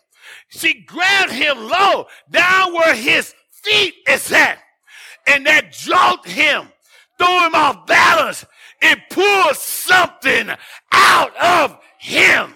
she 0.49 0.83
grabbed 0.83 1.33
him 1.33 1.57
low, 1.69 2.07
down 2.31 2.73
where 2.73 2.95
his 2.95 3.35
feet 3.51 3.95
is 4.09 4.31
at. 4.33 4.59
And 5.27 5.47
that 5.47 5.73
jolted 5.73 6.33
him, 6.33 6.69
threw 7.19 7.47
him 7.47 7.55
off 7.55 7.87
balance. 7.87 8.45
It 8.81 8.99
pulled 9.11 9.57
something 9.57 10.51
out 10.93 11.37
of 11.37 11.79
him. 11.99 12.55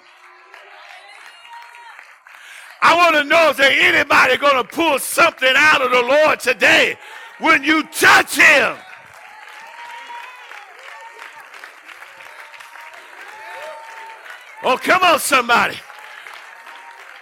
I 2.81 2.97
want 2.97 3.15
to 3.17 3.25
know 3.25 3.51
if 3.51 3.57
there 3.57 3.71
anybody 3.71 4.37
going 4.39 4.57
to 4.57 4.65
pull 4.65 4.99
something 4.99 5.53
out 5.55 5.83
of 5.83 5.91
the 5.91 6.03
Lord 6.03 6.41
today 6.41 6.97
when 7.39 7.63
you 7.63 7.85
touch 7.85 8.37
him. 8.37 8.77
Oh, 14.65 14.77
come 14.77 15.03
on, 15.03 15.19
somebody. 15.19 15.77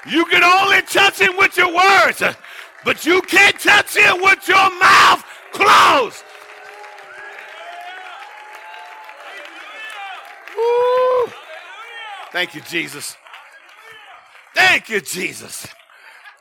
You 0.09 0.25
can 0.27 0.43
only 0.43 0.83
touch 0.83 1.21
him 1.21 1.37
with 1.37 1.57
your 1.57 1.75
words, 1.75 2.23
but 2.85 3.05
you 3.05 3.21
can't 3.23 3.59
touch 3.59 3.97
him 3.97 4.23
with 4.23 4.49
your 4.49 4.79
mouth 4.79 5.25
closed. 5.53 6.25
Woo. 10.57 11.33
Thank 12.33 12.55
you, 12.55 12.61
Jesus. 12.63 13.17
Thank 14.55 14.89
you, 14.89 15.01
Jesus. 15.01 15.67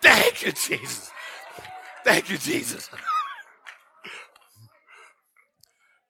Thank 0.02 0.46
you, 0.46 0.52
Jesus. 0.52 1.12
Thank 2.06 2.30
you, 2.30 2.38
Jesus. 2.38 2.90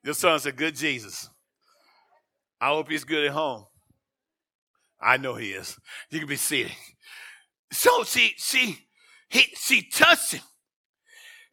Your 0.03 0.13
son's 0.13 0.45
a 0.45 0.51
good 0.51 0.75
Jesus. 0.75 1.29
I 2.61 2.69
hope 2.69 2.89
he's 2.89 3.03
good 3.03 3.25
at 3.25 3.31
home. 3.31 3.65
I 5.01 5.17
know 5.17 5.35
he 5.35 5.51
is. 5.51 5.77
You 6.09 6.19
can 6.19 6.27
be 6.27 6.35
seated. 6.35 6.73
So 7.71 8.03
she, 8.03 8.33
she, 8.37 8.77
he, 9.29 9.41
she 9.55 9.81
touched 9.83 10.33
him. 10.33 10.41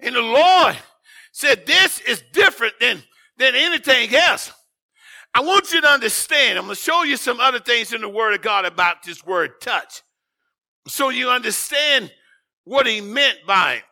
And 0.00 0.14
the 0.14 0.22
Lord 0.22 0.76
said, 1.32 1.66
this 1.66 2.00
is 2.00 2.22
different 2.32 2.74
than, 2.80 3.02
than 3.38 3.54
anything 3.54 4.14
else. 4.14 4.52
I 5.34 5.40
want 5.40 5.72
you 5.72 5.82
to 5.82 5.88
understand. 5.88 6.58
I'm 6.58 6.64
going 6.64 6.76
to 6.76 6.80
show 6.80 7.02
you 7.02 7.16
some 7.18 7.40
other 7.40 7.60
things 7.60 7.92
in 7.92 8.00
the 8.00 8.08
Word 8.08 8.34
of 8.34 8.40
God 8.40 8.64
about 8.64 9.02
this 9.02 9.24
word 9.24 9.60
touch. 9.60 10.02
So 10.88 11.10
you 11.10 11.28
understand 11.28 12.10
what 12.64 12.86
he 12.86 13.00
meant 13.00 13.38
by 13.46 13.74
it. 13.74 13.82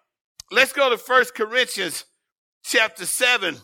Let's 0.51 0.73
go 0.73 0.89
to 0.89 0.97
First 0.97 1.35
Corinthians 1.35 2.05
chapter 2.65 3.05
7, 3.05 3.57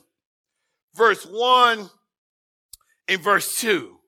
verse 0.94 1.24
1 1.24 1.88
and 3.08 3.20
verse 3.20 3.58
2. 3.60 3.99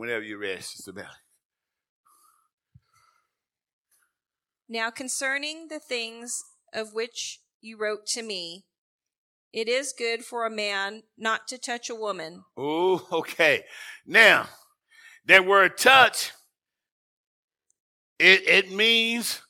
Whenever 0.00 0.24
you're 0.24 0.38
ready, 0.38 0.62
about 0.88 0.94
Belly. 0.94 1.08
Now 4.66 4.90
concerning 4.90 5.68
the 5.68 5.78
things 5.78 6.42
of 6.72 6.94
which 6.94 7.40
you 7.60 7.76
wrote 7.76 8.06
to 8.14 8.22
me, 8.22 8.64
it 9.52 9.68
is 9.68 9.92
good 9.92 10.24
for 10.24 10.46
a 10.46 10.50
man 10.50 11.02
not 11.18 11.46
to 11.48 11.58
touch 11.58 11.90
a 11.90 11.94
woman. 11.94 12.44
Oh, 12.56 13.06
okay. 13.12 13.64
Now, 14.06 14.48
that 15.26 15.44
word 15.44 15.76
touch, 15.76 16.32
it, 18.18 18.48
it 18.48 18.72
means 18.72 19.42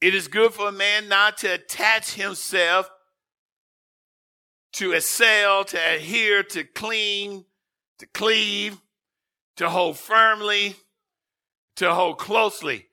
it 0.00 0.14
is 0.14 0.28
good 0.28 0.52
for 0.52 0.68
a 0.68 0.72
man 0.72 1.08
not 1.08 1.36
to 1.38 1.48
attach 1.48 2.14
himself 2.14 2.88
to 4.74 4.92
assail, 4.92 5.64
to 5.64 5.76
adhere, 5.76 6.44
to 6.44 6.62
cling, 6.62 7.44
to 7.98 8.06
cleave, 8.06 8.80
to 9.60 9.68
hold 9.68 9.98
firmly, 9.98 10.74
to 11.76 11.92
hold 11.92 12.16
closely. 12.16 12.86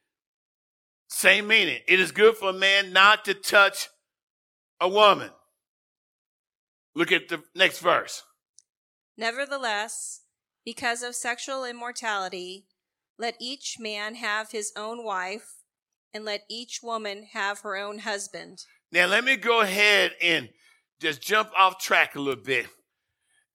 Same 1.07 1.47
meaning. 1.47 1.79
It 1.87 1.97
is 1.97 2.11
good 2.11 2.35
for 2.35 2.49
a 2.49 2.53
man 2.53 2.91
not 2.91 3.23
to 3.23 3.33
touch 3.33 3.87
a 4.81 4.89
woman. 4.89 5.29
Look 6.93 7.13
at 7.13 7.29
the 7.29 7.41
next 7.55 7.79
verse. 7.79 8.21
Nevertheless, 9.17 10.23
because 10.65 11.03
of 11.03 11.15
sexual 11.15 11.63
immortality, 11.63 12.65
let 13.17 13.35
each 13.39 13.77
man 13.79 14.15
have 14.15 14.51
his 14.51 14.73
own 14.75 15.05
wife, 15.05 15.63
and 16.13 16.25
let 16.25 16.41
each 16.49 16.81
woman 16.83 17.27
have 17.31 17.61
her 17.61 17.77
own 17.77 17.99
husband. 17.99 18.65
Now, 18.91 19.05
let 19.05 19.23
me 19.23 19.37
go 19.37 19.61
ahead 19.61 20.11
and 20.21 20.49
just 20.99 21.21
jump 21.21 21.49
off 21.57 21.79
track 21.79 22.15
a 22.15 22.19
little 22.19 22.43
bit. 22.43 22.67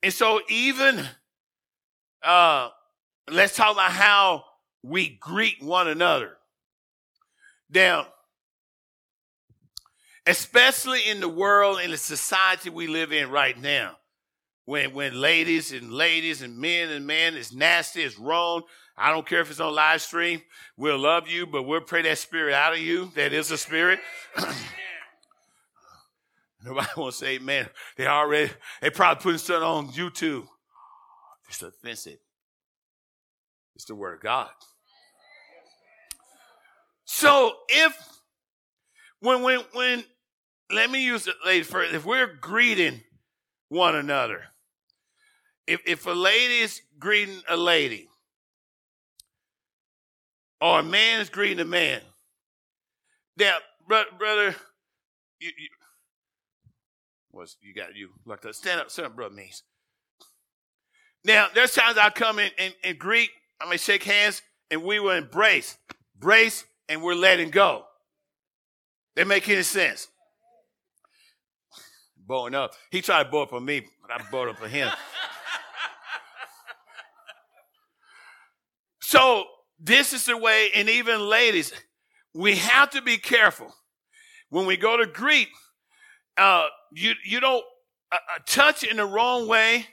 And 0.02 0.14
so, 0.14 0.40
even 0.48 1.04
uh, 2.24 2.70
let's 3.34 3.56
talk 3.56 3.72
about 3.72 3.92
how 3.92 4.44
we 4.82 5.18
greet 5.20 5.62
one 5.62 5.88
another. 5.88 6.36
Now, 7.72 8.08
especially 10.26 11.08
in 11.08 11.20
the 11.20 11.28
world, 11.28 11.80
in 11.80 11.90
the 11.90 11.96
society 11.96 12.70
we 12.70 12.86
live 12.86 13.12
in 13.12 13.30
right 13.30 13.58
now, 13.58 13.96
when 14.64 14.92
when 14.94 15.20
ladies 15.20 15.72
and 15.72 15.92
ladies 15.92 16.42
and 16.42 16.58
men 16.58 16.90
and 16.90 17.06
men 17.06 17.34
is 17.34 17.52
nasty, 17.52 18.02
is 18.02 18.18
wrong. 18.18 18.62
I 18.96 19.10
don't 19.10 19.26
care 19.26 19.40
if 19.40 19.50
it's 19.50 19.60
on 19.60 19.74
live 19.74 20.02
stream. 20.02 20.42
We'll 20.76 20.98
love 20.98 21.26
you, 21.28 21.46
but 21.46 21.62
we'll 21.62 21.80
pray 21.80 22.02
that 22.02 22.18
spirit 22.18 22.54
out 22.54 22.74
of 22.74 22.78
you. 22.78 23.10
That 23.14 23.32
is 23.32 23.50
a 23.50 23.58
spirit. 23.58 24.00
Nobody 26.64 26.88
wants 26.96 27.18
to 27.18 27.24
say 27.24 27.34
amen. 27.36 27.68
They 27.96 28.06
already, 28.06 28.52
they 28.80 28.90
probably 28.90 29.22
putting 29.22 29.38
something 29.38 29.64
on 29.64 29.88
YouTube. 29.88 30.46
It's 31.48 31.62
offensive. 31.62 32.18
It's 33.74 33.84
the 33.84 33.94
word 33.94 34.14
of 34.14 34.20
God. 34.20 34.50
So 37.04 37.52
if 37.68 37.96
when 39.20 39.42
when 39.42 39.60
when 39.72 40.04
let 40.70 40.90
me 40.90 41.04
use 41.04 41.26
it 41.26 41.34
lady 41.44 41.62
first, 41.62 41.94
if 41.94 42.04
we're 42.04 42.26
greeting 42.40 43.02
one 43.68 43.94
another, 43.94 44.42
if 45.66 45.80
if 45.86 46.06
a 46.06 46.10
lady 46.10 46.58
is 46.58 46.80
greeting 46.98 47.42
a 47.48 47.56
lady, 47.56 48.08
or 50.60 50.80
a 50.80 50.82
man 50.82 51.20
is 51.20 51.28
greeting 51.28 51.60
a 51.60 51.64
man, 51.64 52.00
now 53.36 53.56
brother, 53.86 54.10
brother 54.18 54.56
you, 55.38 55.50
you 55.58 55.68
was 57.32 57.56
you 57.60 57.74
got 57.74 57.94
you 57.94 58.10
like 58.24 58.40
to 58.40 58.52
stand 58.52 58.80
up, 58.80 58.90
stand 58.90 59.06
up, 59.06 59.16
brother 59.16 59.34
means. 59.34 59.62
Now 61.24 61.48
there's 61.54 61.74
times 61.74 61.98
I 61.98 62.10
come 62.10 62.38
in 62.38 62.50
and, 62.58 62.74
and 62.82 62.98
greet, 62.98 63.30
I 63.62 63.68
may 63.68 63.76
shake 63.76 64.02
hands, 64.02 64.42
and 64.70 64.82
we 64.82 64.98
will 64.98 65.16
embrace, 65.16 65.78
brace, 66.18 66.64
and 66.88 67.02
we're 67.02 67.14
letting 67.14 67.50
go. 67.50 67.84
They 69.14 69.24
make 69.24 69.48
any 69.48 69.62
sense? 69.62 70.08
Bowing 72.16 72.54
up. 72.54 72.72
He 72.90 73.02
tried 73.02 73.24
to 73.24 73.30
bow 73.30 73.42
up 73.42 73.52
on 73.52 73.64
me, 73.64 73.82
but 74.00 74.10
I 74.10 74.24
bowed 74.30 74.48
up 74.48 74.62
on 74.62 74.70
him. 74.70 74.90
So 79.12 79.44
this 79.78 80.14
is 80.14 80.24
the 80.24 80.38
way, 80.38 80.70
and 80.74 80.88
even 80.88 81.20
ladies, 81.20 81.70
we 82.32 82.56
have 82.56 82.88
to 82.92 83.02
be 83.02 83.18
careful 83.18 83.70
when 84.48 84.64
we 84.64 84.78
go 84.78 84.96
to 84.96 85.04
greet. 85.04 85.48
Uh, 86.38 86.68
you 86.92 87.12
you 87.22 87.38
don't 87.38 87.62
uh, 88.10 88.16
uh 88.16 88.38
touch 88.46 88.84
in 88.84 88.96
the 88.96 89.04
wrong 89.04 89.46
way 89.46 89.86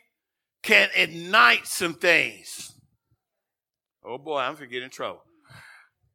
can 0.63 0.87
ignite 0.95 1.67
some 1.67 1.95
things. 1.95 2.78
Oh 4.03 4.17
boy, 4.17 4.39
I'm 4.39 4.53
gonna 4.53 4.67
get 4.67 4.83
in 4.83 4.89
trouble. 4.89 5.21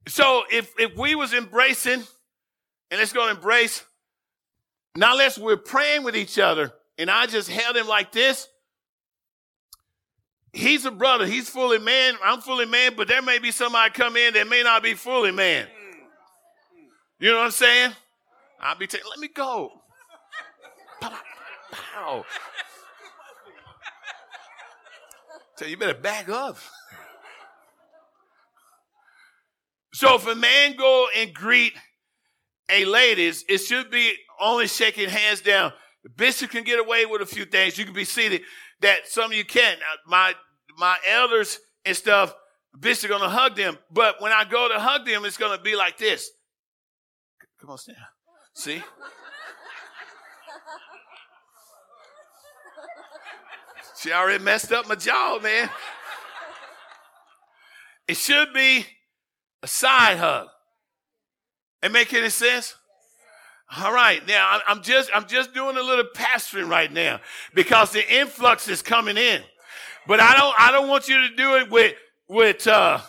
So 0.09 0.45
if 0.51 0.73
if 0.79 0.97
we 0.97 1.15
was 1.15 1.33
embracing, 1.33 2.03
and 2.91 3.01
let's 3.01 3.13
go 3.13 3.29
embrace, 3.29 3.85
now 4.97 5.13
unless 5.13 5.39
we're 5.39 5.57
praying 5.57 6.05
with 6.05 6.17
each 6.17 6.39
other, 6.39 6.73
and 6.99 7.11
I 7.11 7.27
just 7.27 7.51
held 7.51 7.77
him 7.77 7.87
like 7.87 8.13
this. 8.13 8.49
He's 10.53 10.85
a 10.85 10.91
brother. 10.93 11.27
He's 11.27 11.51
fully 11.51 11.79
man. 11.79 12.15
I'm 12.23 12.41
fully 12.41 12.67
man, 12.67 12.93
but 12.97 13.09
there 13.09 13.23
may 13.23 13.41
be 13.41 13.51
somebody 13.51 13.93
come 13.93 14.17
in 14.17 14.35
that 14.35 14.49
may 14.49 14.63
not 14.63 14.85
be 14.85 14.95
fully 14.95 15.33
man. 15.33 15.67
You 17.19 17.33
know 17.33 17.39
what 17.39 17.47
I'm 17.47 17.51
saying? 17.51 17.93
I'll 18.61 18.77
be 18.77 18.87
taking, 18.87 19.07
let 19.11 19.19
me 19.19 19.29
go. 19.29 19.73
Pow. 21.01 22.25
So 25.57 25.67
you 25.67 25.77
better 25.77 25.95
back 25.95 26.29
up. 26.29 26.57
So 29.95 30.17
if 30.17 30.27
a 30.27 30.35
man 30.35 30.75
go 30.77 31.07
and 31.17 31.33
greet 31.33 31.73
a 32.69 32.85
ladies, 32.85 33.45
it 33.49 33.59
should 33.59 33.93
be 33.93 34.13
only 34.41 34.67
shaking 34.67 35.09
hands 35.09 35.41
down. 35.41 35.73
The 36.03 36.11
bishop 36.11 36.51
can 36.51 36.65
get 36.65 36.81
away 36.81 37.07
with 37.07 37.23
a 37.23 37.27
few 37.27 37.45
things. 37.45 37.79
You 37.79 37.85
can 37.85 37.95
be 37.95 38.05
seated. 38.05 38.43
That 38.81 39.07
some 39.07 39.27
of 39.27 39.37
you 39.37 39.45
can't. 39.45 39.79
My 40.09 40.35
my 40.77 40.97
elders 41.09 41.61
and 41.85 41.97
stuff, 41.97 42.35
bishop 42.79 43.09
is 43.09 43.17
gonna 43.17 43.31
hug 43.31 43.55
them. 43.55 43.79
But 43.89 44.21
when 44.21 44.33
I 44.33 44.45
go 44.45 44.69
to 44.69 44.81
hug 44.81 45.07
them, 45.07 45.25
it's 45.25 45.37
gonna 45.37 45.63
be 45.63 45.77
like 45.77 45.97
this. 45.97 46.29
Come 47.61 47.71
on, 47.71 47.79
stand. 47.79 47.97
See? 48.55 48.83
She 54.01 54.11
already 54.11 54.43
messed 54.43 54.73
up 54.73 54.89
my 54.89 54.97
jaw, 54.97 55.39
man. 55.41 55.71
It 58.09 58.17
should 58.17 58.53
be 58.53 58.87
a 59.65 59.67
side 59.67 60.19
hug. 60.19 60.49
It 61.83 61.91
make 61.91 62.13
any 62.13 62.29
sense? 62.29 62.77
All 63.79 63.95
right, 63.95 64.25
now 64.29 64.61
I'm 64.69 64.83
just 64.83 65.11
I'm 65.15 65.27
just 65.27 65.55
doing 65.55 65.79
a 65.79 65.83
little 65.83 66.05
pastoring 66.15 66.69
right 66.69 66.93
now 66.93 67.21
because 67.55 67.91
the 67.91 68.15
influx 68.15 68.69
is 68.69 68.83
coming 68.83 69.17
in, 69.17 69.41
but 70.07 70.21
I 70.21 70.37
don't 70.37 70.55
I 70.59 70.71
don't 70.71 70.89
want 70.89 71.09
you 71.09 71.29
to 71.29 71.35
do 71.35 71.57
it 71.57 71.71
with 71.71 71.95
with 72.29 72.67
uh 72.67 73.01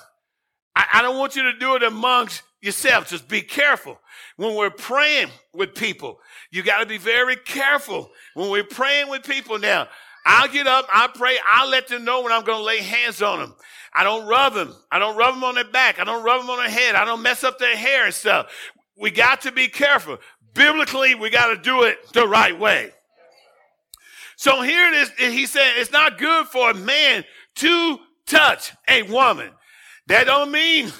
I, 0.75 0.85
I 0.93 1.01
don't 1.01 1.19
want 1.19 1.35
you 1.35 1.43
to 1.43 1.59
do 1.59 1.75
it 1.75 1.83
amongst 1.83 2.43
yourself. 2.61 3.09
Just 3.09 3.27
be 3.27 3.41
careful 3.41 3.99
when 4.37 4.55
we're 4.55 4.69
praying 4.69 5.27
with 5.53 5.75
people. 5.75 6.19
You 6.51 6.63
got 6.63 6.79
to 6.79 6.85
be 6.85 6.97
very 6.97 7.35
careful 7.35 8.09
when 8.33 8.49
we're 8.49 8.63
praying 8.63 9.09
with 9.09 9.23
people. 9.23 9.59
Now 9.59 9.89
I'll 10.25 10.47
get 10.47 10.65
up, 10.65 10.87
I 10.91 11.07
pray, 11.13 11.37
I'll 11.47 11.69
let 11.69 11.87
them 11.87 12.03
know 12.03 12.21
when 12.21 12.31
I'm 12.31 12.43
going 12.43 12.57
to 12.57 12.63
lay 12.63 12.81
hands 12.81 13.21
on 13.21 13.39
them. 13.39 13.55
I 13.93 14.03
don't 14.03 14.27
rub 14.27 14.53
them. 14.53 14.75
I 14.91 14.99
don't 14.99 15.15
rub 15.15 15.35
them 15.35 15.43
on 15.43 15.55
their 15.55 15.63
back. 15.63 15.99
I 15.99 16.03
don't 16.03 16.23
rub 16.23 16.41
them 16.41 16.49
on 16.49 16.57
their 16.57 16.69
head. 16.69 16.95
I 16.95 17.05
don't 17.05 17.21
mess 17.21 17.43
up 17.43 17.59
their 17.59 17.77
hair 17.77 18.05
and 18.05 18.13
stuff. 18.13 18.51
We 18.97 19.11
got 19.11 19.41
to 19.41 19.51
be 19.51 19.67
careful. 19.67 20.17
Biblically, 20.53 21.15
we 21.15 21.29
got 21.29 21.47
to 21.47 21.57
do 21.57 21.83
it 21.83 21.97
the 22.13 22.27
right 22.27 22.57
way. 22.57 22.91
So 24.35 24.61
here 24.61 24.91
it 24.91 24.95
is. 24.95 25.33
He 25.33 25.45
said 25.45 25.73
it's 25.77 25.91
not 25.91 26.17
good 26.17 26.47
for 26.47 26.71
a 26.71 26.73
man 26.73 27.23
to 27.55 27.99
touch 28.25 28.73
a 28.89 29.03
woman. 29.03 29.51
That 30.07 30.25
don't 30.25 30.51
mean, 30.51 30.91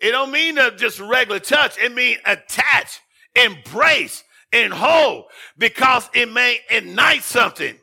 it 0.00 0.12
don't 0.12 0.30
mean 0.30 0.56
a 0.56 0.70
just 0.70 1.00
regular 1.00 1.40
touch. 1.40 1.78
It 1.78 1.94
mean 1.94 2.18
attach, 2.24 3.00
embrace, 3.34 4.24
and 4.52 4.72
hold 4.72 5.26
because 5.58 6.08
it 6.14 6.30
may 6.30 6.60
ignite 6.70 7.22
something. 7.22 7.76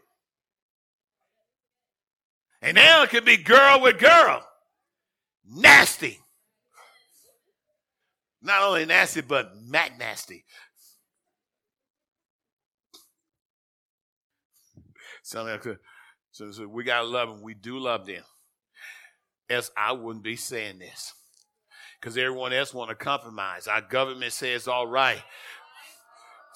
And 2.65 2.73
now 2.73 3.03
it 3.03 3.11
could 3.11 3.25
be 3.25 3.37
girl 3.37 3.79
with 3.79 3.99
girl. 3.99 4.43
Nasty. 5.47 6.19
Not 8.41 8.63
only 8.63 8.85
nasty, 8.85 9.21
but 9.21 9.55
mac 9.55 9.99
nasty. 9.99 10.43
So, 15.21 15.59
we 16.67 16.83
gotta 16.83 17.05
love 17.05 17.29
them. 17.29 17.43
We 17.43 17.53
do 17.53 17.77
love 17.77 18.07
them. 18.07 18.23
Else 19.47 19.69
I 19.77 19.91
wouldn't 19.91 20.23
be 20.23 20.35
saying 20.35 20.79
this. 20.79 21.13
Because 22.01 22.17
everyone 22.17 22.51
else 22.51 22.73
want 22.73 22.89
to 22.89 22.95
compromise. 22.95 23.67
Our 23.67 23.81
government 23.81 24.33
says 24.33 24.67
all 24.67 24.87
right. 24.87 25.21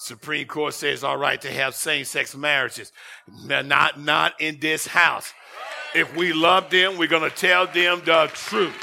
Supreme 0.00 0.48
Court 0.48 0.74
says 0.74 1.04
all 1.04 1.18
right 1.18 1.40
to 1.40 1.52
have 1.52 1.74
same-sex 1.74 2.34
marriages. 2.34 2.90
Not, 3.44 4.00
not 4.00 4.40
in 4.40 4.58
this 4.58 4.88
house. 4.88 5.32
If 5.94 6.14
we 6.16 6.32
love 6.32 6.70
them, 6.70 6.96
we're 6.96 7.08
going 7.08 7.28
to 7.28 7.36
tell 7.36 7.66
them 7.66 8.02
the 8.04 8.30
truth. 8.32 8.76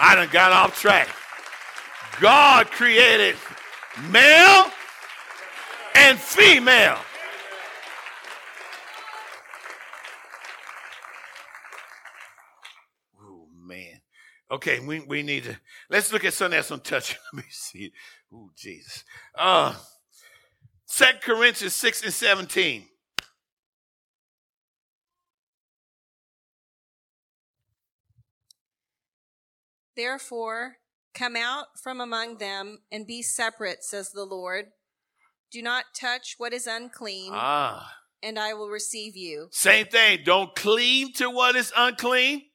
I 0.00 0.16
done 0.16 0.28
got 0.32 0.52
off 0.52 0.78
track. 0.78 1.08
God 2.20 2.66
created 2.66 3.36
male 4.10 4.66
and 5.94 6.18
female. 6.18 6.98
Oh 13.22 13.46
man. 13.56 14.00
Okay, 14.50 14.80
we, 14.80 15.00
we 15.00 15.22
need 15.22 15.44
to 15.44 15.56
let's 15.88 16.12
look 16.12 16.24
at 16.24 16.34
something 16.34 16.56
that's 16.56 16.70
on 16.70 16.80
touch. 16.80 17.16
Let 17.32 17.44
me 17.44 17.50
see. 17.50 17.92
Oh, 18.32 18.50
Jesus. 18.56 19.04
Uh 19.34 19.74
Second 20.86 21.22
Corinthians 21.22 21.74
6 21.74 22.04
and 22.04 22.12
17. 22.12 22.84
Therefore, 29.96 30.76
come 31.14 31.36
out 31.36 31.66
from 31.82 32.00
among 32.00 32.38
them 32.38 32.80
and 32.90 33.06
be 33.06 33.22
separate, 33.22 33.84
says 33.84 34.10
the 34.10 34.24
Lord. 34.24 34.66
Do 35.50 35.62
not 35.62 35.84
touch 35.98 36.34
what 36.38 36.52
is 36.52 36.66
unclean, 36.66 37.30
Ah. 37.32 37.98
and 38.22 38.38
I 38.38 38.54
will 38.54 38.68
receive 38.68 39.16
you. 39.16 39.48
Same 39.52 39.86
thing. 39.86 40.20
Don't 40.24 40.54
cleave 40.56 41.14
to 41.16 41.30
what 41.30 41.54
is 41.54 41.72
unclean. 41.76 42.50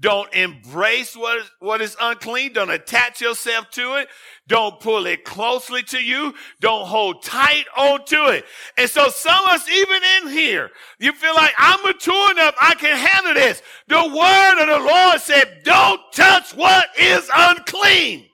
Don't 0.00 0.32
embrace 0.34 1.16
what 1.16 1.38
is, 1.38 1.50
what 1.60 1.80
is 1.80 1.96
unclean. 2.00 2.54
Don't 2.54 2.70
attach 2.70 3.20
yourself 3.20 3.70
to 3.72 3.96
it. 3.96 4.08
Don't 4.48 4.80
pull 4.80 5.06
it 5.06 5.24
closely 5.24 5.82
to 5.84 6.02
you. 6.02 6.34
Don't 6.60 6.86
hold 6.86 7.22
tight 7.22 7.66
onto 7.76 8.24
it. 8.24 8.44
And 8.76 8.88
so 8.88 9.10
some 9.10 9.44
of 9.44 9.50
us, 9.50 9.68
even 9.68 10.00
in 10.18 10.32
here, 10.32 10.70
you 10.98 11.12
feel 11.12 11.34
like 11.34 11.52
I'm 11.56 11.82
mature 11.82 12.30
enough. 12.32 12.54
I 12.60 12.74
can 12.74 12.96
handle 12.96 13.34
this. 13.34 13.62
The 13.86 13.96
word 13.96 14.62
of 14.62 14.68
the 14.68 14.88
Lord 14.88 15.20
said, 15.20 15.60
don't 15.62 16.00
touch 16.12 16.52
what 16.54 16.86
is 16.98 17.30
unclean. 17.32 18.26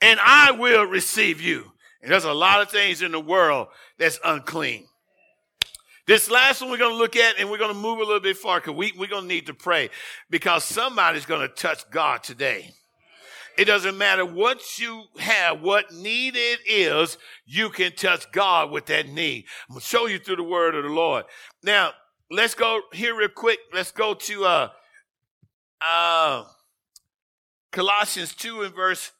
And 0.00 0.18
I 0.22 0.52
will 0.52 0.84
receive 0.84 1.40
you. 1.40 1.72
And 2.02 2.10
there's 2.10 2.24
a 2.24 2.32
lot 2.32 2.62
of 2.62 2.70
things 2.70 3.02
in 3.02 3.12
the 3.12 3.20
world 3.20 3.68
that's 3.98 4.18
unclean. 4.24 4.86
This 6.10 6.28
last 6.28 6.60
one 6.60 6.72
we're 6.72 6.76
going 6.76 6.90
to 6.90 6.98
look 6.98 7.14
at, 7.14 7.38
and 7.38 7.48
we're 7.48 7.58
going 7.58 7.72
to 7.72 7.80
move 7.80 7.98
a 7.98 8.02
little 8.02 8.18
bit 8.18 8.36
far 8.36 8.58
because 8.58 8.74
we, 8.74 8.92
we're 8.98 9.06
going 9.06 9.22
to 9.22 9.28
need 9.28 9.46
to 9.46 9.54
pray 9.54 9.90
because 10.28 10.64
somebody's 10.64 11.24
going 11.24 11.42
to 11.42 11.54
touch 11.54 11.88
God 11.88 12.24
today. 12.24 12.72
It 13.56 13.66
doesn't 13.66 13.96
matter 13.96 14.26
what 14.26 14.76
you 14.80 15.04
have, 15.20 15.60
what 15.60 15.92
need 15.94 16.34
it 16.34 16.58
is, 16.66 17.16
you 17.46 17.70
can 17.70 17.92
touch 17.92 18.32
God 18.32 18.72
with 18.72 18.86
that 18.86 19.08
need. 19.08 19.44
I'm 19.68 19.74
going 19.74 19.80
to 19.82 19.86
show 19.86 20.06
you 20.06 20.18
through 20.18 20.34
the 20.34 20.42
word 20.42 20.74
of 20.74 20.82
the 20.82 20.90
Lord. 20.90 21.26
Now, 21.62 21.92
let's 22.28 22.56
go 22.56 22.80
here 22.92 23.14
real 23.14 23.28
quick. 23.28 23.60
Let's 23.72 23.92
go 23.92 24.14
to 24.14 24.44
uh, 24.44 24.68
uh, 25.80 26.44
Colossians 27.70 28.34
2 28.34 28.62
and 28.62 28.74
verse 28.74 29.12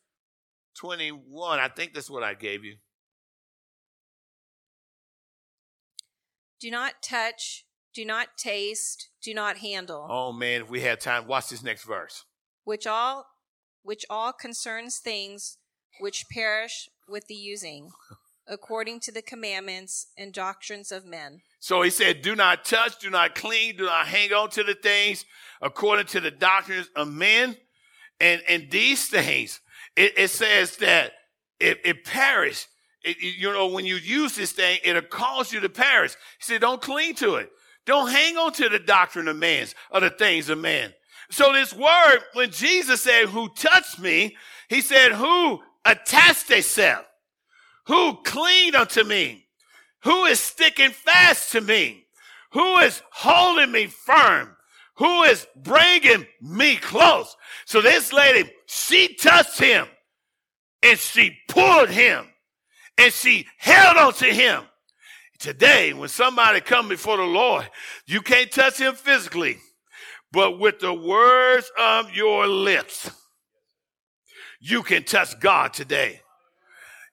21. 0.79 1.61
I 1.61 1.69
think 1.69 1.95
that's 1.95 2.11
what 2.11 2.25
I 2.25 2.35
gave 2.35 2.65
you. 2.65 2.79
Do 6.61 6.71
not 6.71 7.03
touch, 7.03 7.65
do 7.95 8.05
not 8.05 8.37
taste, 8.37 9.09
do 9.23 9.35
not 9.35 9.59
handle, 9.59 10.07
Oh 10.11 10.33
man, 10.33 10.63
if 10.63 10.71
we 10.71 10.81
had 10.81 11.01
time, 11.01 11.27
watch 11.27 11.49
this 11.49 11.63
next 11.63 11.85
verse. 11.85 12.25
which 12.65 12.87
all 12.87 13.27
which 13.83 14.05
all 14.11 14.33
concerns 14.33 14.99
things 14.99 15.57
which 16.01 16.27
perish 16.31 16.89
with 17.09 17.27
the 17.29 17.35
using, 17.35 17.91
according 18.47 19.01
to 19.01 19.13
the 19.13 19.23
commandments 19.23 20.09
and 20.19 20.33
doctrines 20.35 20.93
of 20.93 21.05
men. 21.05 21.41
So 21.61 21.83
he 21.83 21.91
said, 21.91 22.23
do 22.23 22.37
not 22.37 22.65
touch, 22.65 22.99
do 22.99 23.11
not 23.11 23.35
cling, 23.35 23.77
do 23.77 23.85
not 23.87 24.07
hang 24.07 24.33
on 24.33 24.51
to 24.51 24.63
the 24.63 24.75
things 24.75 25.25
according 25.63 26.07
to 26.07 26.21
the 26.21 26.31
doctrines 26.31 26.89
of 26.95 27.09
men. 27.09 27.57
And, 28.19 28.43
and 28.49 28.71
these 28.71 29.09
things, 29.09 29.61
it, 29.97 30.13
it 30.17 30.29
says 30.29 30.77
that 30.79 31.13
it, 31.59 31.81
it 31.85 32.05
perish. 32.05 32.67
It, 33.03 33.17
you 33.21 33.53
know, 33.53 33.69
when 33.69 33.87
you 33.87 33.97
use 33.97 34.37
this 34.37 34.53
thing, 34.53 34.79
it'll 34.85 35.03
cause 35.03 35.53
you 35.53 35.61
to 35.61 35.69
perish. 35.69 36.13
He 36.39 36.45
said, 36.45 36.61
don't 36.61 36.83
cling 36.83 37.15
to 37.17 37.37
it. 37.37 37.51
Don't 37.87 38.11
hang 38.11 38.37
on 38.37 38.53
to 38.55 38.69
the 38.69 38.79
doctrine 38.79 39.29
of 39.29 39.37
man's 39.37 39.75
or 39.91 40.01
the 40.01 40.11
things 40.11 40.49
of 40.49 40.59
man. 40.59 40.93
So 41.31 41.53
this 41.53 41.73
word, 41.73 42.19
when 42.35 42.51
Jesus 42.51 43.03
said, 43.03 43.27
who 43.27 43.49
touched 43.51 43.99
me, 43.99 44.37
he 44.69 44.81
said, 44.81 45.13
who 45.13 45.61
attached 45.85 46.49
themselves, 46.49 47.07
who 47.87 48.19
cleaned 48.23 48.75
unto 48.75 49.05
me, 49.05 49.47
who 50.05 50.25
is 50.25 50.41
sticking 50.41 50.91
fast 50.91 51.53
to 51.53 51.61
me, 51.61 52.05
who 52.53 52.79
is 52.79 53.03
holding 53.13 53.71
me 53.73 53.87
firm, 53.87 54.57
who 54.97 55.23
is 55.23 55.47
bringing 55.57 56.27
me 56.43 56.77
close. 56.77 57.35
So 57.65 57.81
this 57.81 58.13
lady, 58.13 58.51
she 58.67 59.15
touched 59.15 59.59
him 59.59 59.87
and 60.83 60.99
she 60.99 61.39
pulled 61.49 61.91
him 61.91 62.27
and 63.01 63.13
she 63.13 63.47
held 63.57 63.97
on 63.97 64.13
to 64.15 64.27
him. 64.27 64.63
Today, 65.39 65.95
when 65.95 66.11
somebody 66.11 66.61
come 66.61 66.89
before 66.89 67.17
the 67.17 67.23
Lord, 67.23 67.69
you 68.07 68.21
can't 68.21 68.51
touch 68.53 68.79
him 68.79 68.95
physically, 68.95 69.57
but 70.33 70.59
with 70.59 70.81
the 70.81 70.93
words 70.93 71.71
of 71.79 72.15
your 72.15 72.47
lips, 72.47 73.11
you 74.61 74.83
can 74.83 75.03
touch 75.03 75.41
God 75.41 75.73
today. 75.73 76.21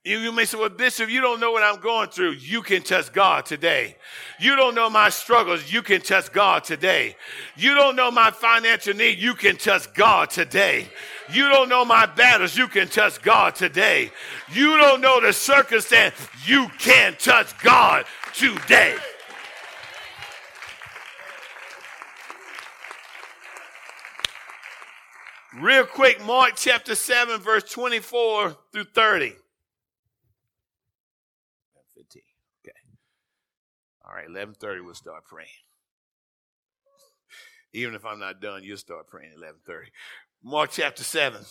You, 0.07 0.19
you 0.19 0.31
may 0.31 0.45
say, 0.45 0.57
well, 0.57 0.69
Bishop, 0.69 1.09
you 1.09 1.19
don't 1.19 1.41
know 1.41 1.51
what 1.51 1.63
I'm 1.63 1.81
going 1.81 2.07
through. 2.07 2.31
You 2.35 2.61
can 2.61 2.81
touch 2.81 3.11
God 3.11 3.45
today. 3.45 3.97
You 4.39 4.55
don't 4.55 4.73
know 4.73 4.89
my 4.89 5.09
struggles. 5.09 5.69
You 5.69 5.81
can 5.81 5.99
touch 5.99 6.31
God 6.31 6.63
today. 6.63 7.17
You 7.57 7.75
don't 7.75 7.97
know 7.97 8.09
my 8.09 8.31
financial 8.31 8.93
need. 8.93 9.17
You 9.17 9.33
can 9.33 9.57
touch 9.57 9.93
God 9.93 10.29
today. 10.29 10.87
You 11.33 11.49
don't 11.49 11.67
know 11.67 11.83
my 11.83 12.05
battles. 12.05 12.55
You 12.55 12.69
can 12.69 12.87
touch 12.87 13.21
God 13.21 13.55
today. 13.55 14.09
You 14.53 14.77
don't 14.77 15.01
know 15.01 15.19
the 15.19 15.33
circumstance. 15.33 16.15
You 16.45 16.69
can 16.79 17.17
touch 17.19 17.57
God 17.61 18.05
today. 18.33 18.95
Real 25.59 25.85
quick, 25.85 26.23
Mark 26.25 26.53
chapter 26.55 26.95
7, 26.95 27.41
verse 27.41 27.69
24 27.69 28.55
through 28.71 28.85
30. 28.85 29.33
15. 31.97 32.21
Okay. 32.63 32.71
All 34.05 34.06
right, 34.17 34.27
11:30 34.27 34.83
we'll 34.83 34.95
start 34.95 35.25
praying. 35.25 35.49
Even 37.73 37.95
if 37.95 38.05
I'm 38.05 38.19
not 38.19 38.41
done, 38.41 38.63
you'll 38.63 38.77
start 38.77 39.07
praying 39.07 39.31
at 39.31 39.37
11:30. 39.37 39.91
Mark 40.43 40.71
chapter 40.71 41.03
7, 41.03 41.45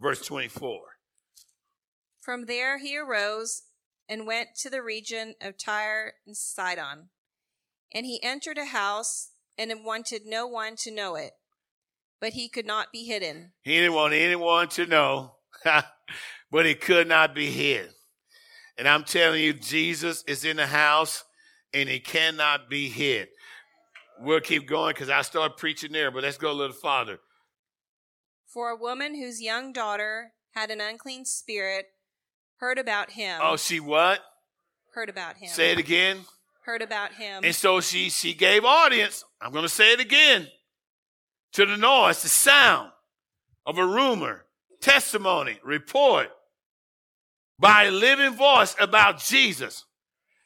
verse 0.00 0.24
24. 0.24 0.98
From 2.20 2.46
there 2.46 2.78
he 2.78 2.96
arose 2.96 3.62
and 4.08 4.26
went 4.26 4.50
to 4.56 4.70
the 4.70 4.82
region 4.82 5.34
of 5.40 5.58
Tyre 5.58 6.14
and 6.26 6.36
Sidon. 6.36 7.10
And 7.94 8.06
he 8.06 8.22
entered 8.22 8.58
a 8.58 8.66
house 8.66 9.32
and 9.58 9.84
wanted 9.84 10.22
no 10.24 10.46
one 10.46 10.76
to 10.76 10.90
know 10.90 11.14
it, 11.16 11.32
but 12.20 12.32
he 12.32 12.48
could 12.48 12.66
not 12.66 12.92
be 12.92 13.04
hidden. 13.04 13.52
He 13.62 13.76
didn't 13.76 13.94
want 13.94 14.14
anyone 14.14 14.68
to 14.70 14.86
know, 14.86 15.36
but 16.50 16.66
he 16.66 16.74
could 16.74 17.06
not 17.06 17.34
be 17.34 17.50
hid. 17.50 17.92
And 18.78 18.88
I'm 18.88 19.04
telling 19.04 19.42
you, 19.42 19.52
Jesus 19.52 20.24
is 20.26 20.44
in 20.44 20.56
the 20.56 20.66
house 20.66 21.24
and 21.74 21.88
he 21.88 22.00
cannot 22.00 22.68
be 22.70 22.88
hid. 22.88 23.28
We'll 24.20 24.40
keep 24.40 24.66
going 24.66 24.94
because 24.94 25.10
I 25.10 25.22
start 25.22 25.56
preaching 25.56 25.92
there, 25.92 26.10
but 26.10 26.22
let's 26.22 26.38
go 26.38 26.50
a 26.50 26.54
little 26.54 26.76
farther. 26.76 27.18
For 28.46 28.70
a 28.70 28.76
woman 28.76 29.14
whose 29.14 29.40
young 29.40 29.72
daughter 29.72 30.32
had 30.52 30.70
an 30.70 30.80
unclean 30.80 31.24
spirit 31.24 31.86
heard 32.58 32.78
about 32.78 33.12
him. 33.12 33.40
Oh, 33.42 33.56
she 33.56 33.80
what? 33.80 34.20
Heard 34.94 35.08
about 35.08 35.36
him. 35.36 35.48
Say 35.48 35.72
it 35.72 35.78
again. 35.78 36.18
Heard 36.64 36.82
about 36.82 37.14
him. 37.14 37.42
And 37.44 37.54
so 37.54 37.80
she 37.80 38.10
she 38.10 38.34
gave 38.34 38.64
audience. 38.64 39.24
I'm 39.40 39.52
going 39.52 39.64
to 39.64 39.68
say 39.68 39.92
it 39.92 40.00
again. 40.00 40.48
To 41.54 41.66
the 41.66 41.76
noise, 41.76 42.22
the 42.22 42.28
sound 42.28 42.92
of 43.66 43.78
a 43.78 43.86
rumor, 43.86 44.44
testimony, 44.80 45.58
report 45.64 46.28
by 47.62 47.84
a 47.84 47.90
living 47.92 48.34
voice 48.34 48.74
about 48.80 49.20
Jesus. 49.20 49.84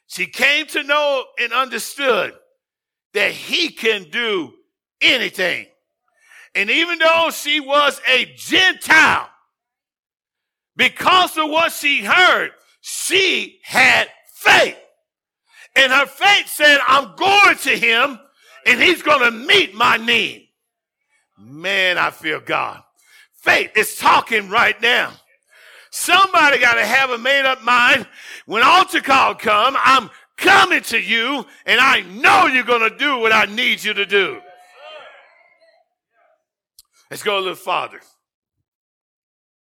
She 0.05 0.27
came 0.27 0.67
to 0.67 0.83
know 0.83 1.25
and 1.39 1.51
understood 1.51 2.35
that 3.15 3.31
he 3.31 3.69
can 3.69 4.03
do 4.11 4.53
anything. 5.01 5.65
And 6.53 6.69
even 6.69 6.99
though 6.99 7.31
she 7.33 7.59
was 7.59 7.99
a 8.07 8.25
Gentile, 8.35 9.29
because 10.75 11.35
of 11.39 11.49
what 11.49 11.71
she 11.71 12.03
heard, 12.03 12.51
she 12.81 13.59
had 13.63 14.09
faith. 14.35 14.77
And 15.75 15.91
her 15.91 16.05
faith 16.05 16.47
said, 16.47 16.77
I'm 16.87 17.15
going 17.15 17.57
to 17.57 17.77
him 17.77 18.19
and 18.67 18.79
he's 18.79 19.01
going 19.01 19.21
to 19.21 19.31
meet 19.31 19.73
my 19.73 19.97
need. 19.97 20.49
Man, 21.39 21.97
I 21.97 22.11
feel 22.11 22.39
God. 22.39 22.83
Faith 23.41 23.71
is 23.75 23.95
talking 23.95 24.49
right 24.49 24.79
now. 24.83 25.13
Somebody 25.91 26.59
got 26.59 26.75
to 26.75 26.85
have 26.85 27.09
a 27.09 27.17
made 27.17 27.45
up 27.45 27.63
mind. 27.63 28.07
When 28.45 28.63
altar 28.63 29.01
call 29.01 29.35
come, 29.35 29.75
I'm 29.79 30.09
coming 30.37 30.81
to 30.83 30.99
you 30.99 31.45
and 31.65 31.79
I 31.79 32.01
know 32.01 32.47
you're 32.47 32.63
going 32.63 32.89
to 32.89 32.97
do 32.97 33.19
what 33.19 33.31
I 33.31 33.45
need 33.45 33.83
you 33.83 33.93
to 33.93 34.05
do. 34.05 34.39
Let's 37.09 37.23
go 37.23 37.37
a 37.37 37.39
little 37.39 37.55
farther. 37.55 38.01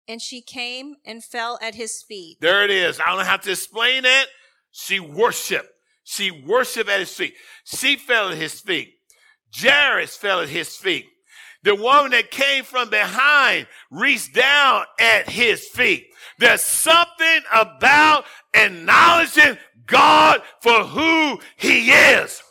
And 0.07 0.21
she 0.21 0.43
came 0.43 0.97
and 1.05 1.23
fell 1.23 1.59
at 1.63 1.75
his 1.75 2.03
feet. 2.03 2.39
There 2.41 2.65
it 2.65 2.71
is. 2.71 3.01
I 3.01 3.15
don't 3.15 3.25
have 3.25 3.43
to 3.43 3.53
explain 3.53 4.03
that. 4.03 4.27
She 4.73 5.01
worshiped. 5.01 5.69
She 6.05 6.31
worshiped 6.31 6.91
at 6.91 7.01
his 7.01 7.15
feet. 7.15 7.35
She 7.65 7.97
fell 7.97 8.31
at 8.31 8.37
his 8.37 8.61
feet. 8.61 8.95
Jairus 9.55 10.17
fell 10.17 10.41
at 10.41 10.49
his 10.49 10.77
feet. 10.77 11.07
The 11.63 11.75
woman 11.75 12.13
that 12.13 12.31
came 12.31 12.65
from 12.65 12.89
behind 12.89 13.67
reached 13.91 14.35
down 14.35 14.85
at 14.99 15.29
his 15.29 15.67
feet. 15.69 16.07
There's 16.39 16.63
something 16.63 17.41
about 17.53 18.25
acknowledging 18.55 19.59
God 19.87 20.41
for 20.61 20.85
who 20.85 21.39
he 21.57 21.91
is. 21.91 22.43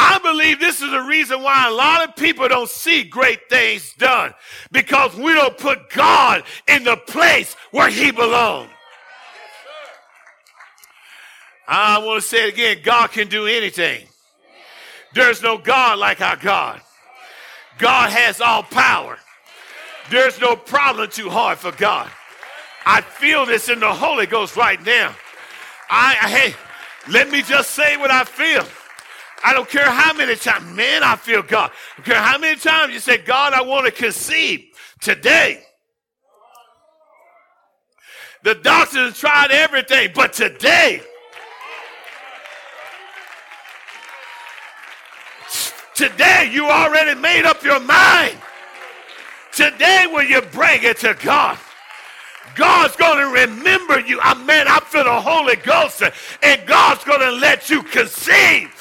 I 0.00 0.18
believe 0.20 0.60
this 0.60 0.80
is 0.80 0.90
the 0.90 1.02
reason 1.02 1.42
why 1.42 1.68
a 1.68 1.72
lot 1.72 2.08
of 2.08 2.14
people 2.14 2.46
don't 2.48 2.68
see 2.68 3.02
great 3.02 3.48
things 3.50 3.92
done 3.94 4.32
because 4.70 5.14
we 5.16 5.34
don't 5.34 5.58
put 5.58 5.90
God 5.90 6.44
in 6.68 6.84
the 6.84 6.96
place 6.96 7.54
where 7.72 7.90
he 7.90 8.12
belongs. 8.12 8.70
I 11.66 11.98
want 11.98 12.22
to 12.22 12.28
say 12.28 12.48
it 12.48 12.54
again 12.54 12.78
God 12.82 13.10
can 13.10 13.28
do 13.28 13.46
anything. 13.46 14.07
There's 15.14 15.42
no 15.42 15.58
God 15.58 15.98
like 15.98 16.20
our 16.20 16.36
God. 16.36 16.80
God 17.78 18.10
has 18.10 18.40
all 18.40 18.62
power. 18.62 19.18
There's 20.10 20.40
no 20.40 20.56
problem 20.56 21.10
too 21.10 21.30
hard 21.30 21.58
for 21.58 21.72
God. 21.72 22.10
I 22.84 23.00
feel 23.00 23.46
this 23.46 23.68
in 23.68 23.80
the 23.80 23.92
Holy 23.92 24.26
Ghost 24.26 24.56
right 24.56 24.82
now. 24.84 25.14
I, 25.90 26.16
I 26.22 26.28
hey, 26.28 26.54
let 27.10 27.30
me 27.30 27.42
just 27.42 27.70
say 27.70 27.96
what 27.96 28.10
I 28.10 28.24
feel. 28.24 28.64
I 29.44 29.52
don't 29.52 29.68
care 29.68 29.88
how 29.88 30.12
many 30.14 30.34
times, 30.34 30.64
man, 30.74 31.02
I 31.02 31.16
feel 31.16 31.42
God. 31.42 31.70
I 31.70 31.96
don't 31.96 32.04
care 32.04 32.22
how 32.22 32.38
many 32.38 32.58
times 32.58 32.92
you 32.92 32.98
say, 32.98 33.18
God, 33.18 33.52
I 33.52 33.62
want 33.62 33.86
to 33.86 33.92
conceive 33.92 34.64
today. 35.00 35.62
The 38.42 38.54
doctors 38.56 39.18
tried 39.18 39.50
everything, 39.50 40.10
but 40.14 40.32
today, 40.32 41.02
today 45.98 46.48
you 46.52 46.64
already 46.64 47.20
made 47.20 47.44
up 47.44 47.64
your 47.64 47.80
mind. 47.80 48.36
Today, 49.52 50.06
when 50.12 50.28
you 50.28 50.40
bring 50.40 50.84
it 50.84 50.98
to 50.98 51.16
God, 51.20 51.58
God's 52.54 52.94
going 52.94 53.18
to 53.18 53.46
remember 53.46 53.98
you. 53.98 54.20
I 54.22 54.34
mean, 54.34 54.66
I 54.68 54.78
feel 54.86 55.02
the 55.02 55.20
Holy 55.20 55.56
Ghost, 55.56 56.00
and 56.40 56.66
God's 56.66 57.02
going 57.02 57.20
to 57.20 57.32
let 57.32 57.68
you 57.68 57.82
conceive. 57.82 58.72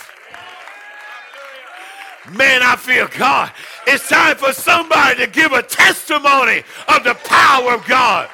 Man, 2.30 2.62
I 2.62 2.76
feel 2.76 3.08
God. 3.18 3.52
It's 3.88 4.08
time 4.08 4.36
for 4.36 4.54
somebody 4.54 5.26
to 5.26 5.32
give 5.32 5.54
a 5.54 5.64
testimony 5.64 6.62
of 6.88 7.04
the 7.04 7.16
power 7.24 7.74
of 7.74 7.88
God. 7.88 8.30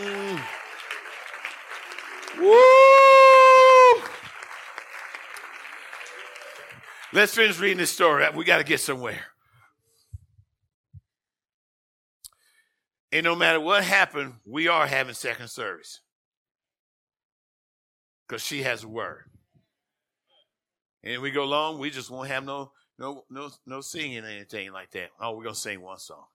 Mm. 0.00 0.40
Woo! 2.40 3.47
Let's 7.18 7.34
finish 7.34 7.58
reading 7.58 7.78
this 7.78 7.90
story. 7.90 8.24
We 8.32 8.44
got 8.44 8.58
to 8.58 8.64
get 8.64 8.78
somewhere. 8.78 9.24
And 13.10 13.24
no 13.24 13.34
matter 13.34 13.58
what 13.58 13.82
happened, 13.82 14.34
we 14.46 14.68
are 14.68 14.86
having 14.86 15.14
second 15.14 15.48
service. 15.48 16.00
Because 18.28 18.40
she 18.40 18.62
has 18.62 18.84
a 18.84 18.88
word. 18.88 19.24
And 21.02 21.20
we 21.20 21.32
go 21.32 21.44
long, 21.44 21.80
we 21.80 21.90
just 21.90 22.08
won't 22.08 22.28
have 22.28 22.44
no 22.44 22.70
no 23.00 23.24
no 23.28 23.50
no 23.66 23.80
singing 23.80 24.22
or 24.22 24.28
anything 24.28 24.70
like 24.70 24.92
that. 24.92 25.08
Oh, 25.20 25.36
we're 25.36 25.42
gonna 25.42 25.56
sing 25.56 25.80
one 25.80 25.98
song. 25.98 26.26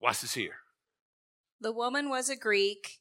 Watch 0.00 0.22
this 0.22 0.32
here. 0.32 0.56
The 1.60 1.72
woman 1.72 2.08
was 2.08 2.30
a 2.30 2.36
Greek 2.36 3.00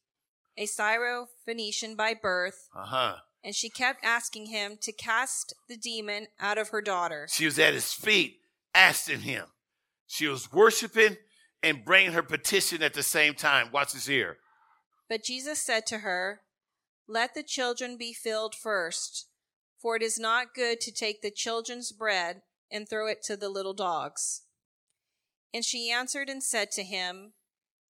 a 0.58 0.66
Syrophoenician 0.66 1.96
by 1.96 2.14
birth, 2.14 2.68
Uh 2.76 2.86
huh. 2.86 3.16
And 3.46 3.54
she 3.54 3.70
kept 3.70 4.04
asking 4.04 4.48
him 4.48 4.76
to 4.82 4.92
cast 4.92 5.54
the 5.70 5.78
demon 5.78 6.26
out 6.40 6.58
of 6.58 6.70
her 6.70 6.82
daughter. 6.82 7.28
She 7.30 7.46
was 7.46 7.60
at 7.60 7.76
his 7.76 7.94
feet 7.94 8.40
asking 8.74 9.22
him. 9.22 9.46
She 10.08 10.28
was 10.28 10.52
worshiping 10.52 11.18
and 11.62 11.86
bringing 11.86 12.14
her 12.14 12.24
petition 12.24 12.82
at 12.82 12.96
the 12.96 13.04
same 13.04 13.36
time. 13.36 13.70
Watch 13.72 13.94
this 13.94 14.08
here. 14.08 14.38
But 15.08 15.24
Jesus 15.24 15.62
said 15.62 15.86
to 15.88 16.00
her, 16.00 16.42
Let 17.08 17.36
the 17.36 17.44
children 17.44 17.98
be 17.98 18.14
filled 18.14 18.56
first, 18.56 19.28
for 19.80 19.96
it 19.96 20.02
is 20.02 20.18
not 20.20 20.56
good 20.56 20.82
to 20.82 20.92
take 20.92 21.22
the 21.22 21.30
children's 21.30 21.92
bread 21.92 22.42
and 22.72 22.90
throw 22.90 23.08
it 23.08 23.22
to 23.26 23.38
the 23.38 23.50
little 23.50 23.76
dogs. 23.76 24.42
And 25.54 25.64
she 25.64 25.92
answered 25.92 26.30
and 26.30 26.42
said 26.42 26.72
to 26.72 26.84
him, 26.84 27.34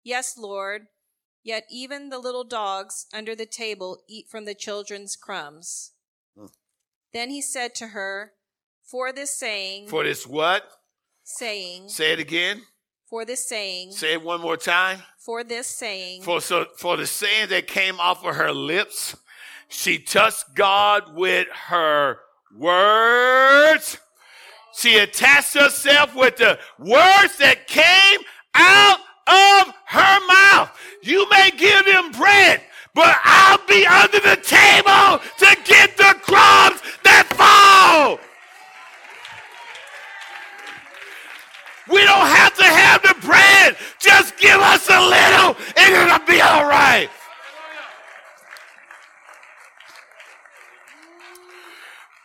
Yes, 0.04 0.36
Lord, 0.38 0.88
yet 1.44 1.66
even 1.70 2.10
the 2.10 2.20
little 2.20 2.44
dogs 2.44 3.06
under 3.14 3.36
the 3.36 3.46
table 3.46 4.00
eat 4.08 4.28
from 4.30 4.46
the 4.46 4.54
children's 4.56 5.16
crumbs. 5.16 5.92
Then 7.14 7.30
he 7.30 7.42
said 7.42 7.74
to 7.76 7.88
her, 7.88 8.34
For 8.84 9.12
this 9.12 9.32
saying, 9.32 9.88
For 9.88 10.04
this 10.04 10.28
what? 10.28 10.64
saying, 11.24 11.90
Say 11.90 12.14
it 12.14 12.20
again. 12.20 12.62
for 13.10 13.26
this 13.26 13.48
saying, 13.48 13.92
Say 13.94 14.14
it 14.14 14.22
one 14.24 14.42
more 14.42 14.58
time. 14.58 15.02
for 15.18 15.44
this 15.44 15.68
saying, 15.68 16.22
For 16.24 16.40
so 16.42 16.66
for 16.78 16.98
the 16.98 17.08
saying 17.08 17.50
that 17.50 17.68
came 17.68 18.00
off 18.00 18.24
of 18.26 18.36
her 18.36 18.52
lips, 18.54 19.16
she 19.68 19.98
touched 20.00 20.54
God 20.56 21.16
with 21.16 21.48
her 21.68 22.20
words. 22.56 23.98
She 24.76 24.98
attached 24.98 25.56
herself 25.56 26.16
with 26.16 26.38
the 26.38 26.60
words 26.78 27.38
that 27.38 27.68
came 27.68 28.22
out 28.54 29.00
of 29.30 29.74
her 29.86 30.20
mouth. 30.28 30.72
You 31.02 31.30
may 31.30 31.52
give 31.52 31.86
them 31.86 32.12
bread, 32.12 32.62
but 32.94 33.16
I'll 33.24 33.66
be 33.68 33.86
under 33.86 34.20
the 34.20 34.36
table 34.42 35.22
to 35.38 35.58
get 35.64 35.96
the 35.98 36.16
crumbs 36.22 36.82
that 37.04 37.28
fall. 37.38 38.20
We 41.90 42.02
don't 42.02 42.28
have 42.28 42.56
to 42.58 42.64
have 42.64 43.02
the 43.02 43.16
bread. 43.26 43.76
Just 44.00 44.38
give 44.38 44.60
us 44.60 44.88
a 44.90 45.00
little 45.00 45.56
and 45.78 45.96
it'll 45.96 46.26
be 46.28 46.42
all 46.42 46.66
right. 46.66 47.10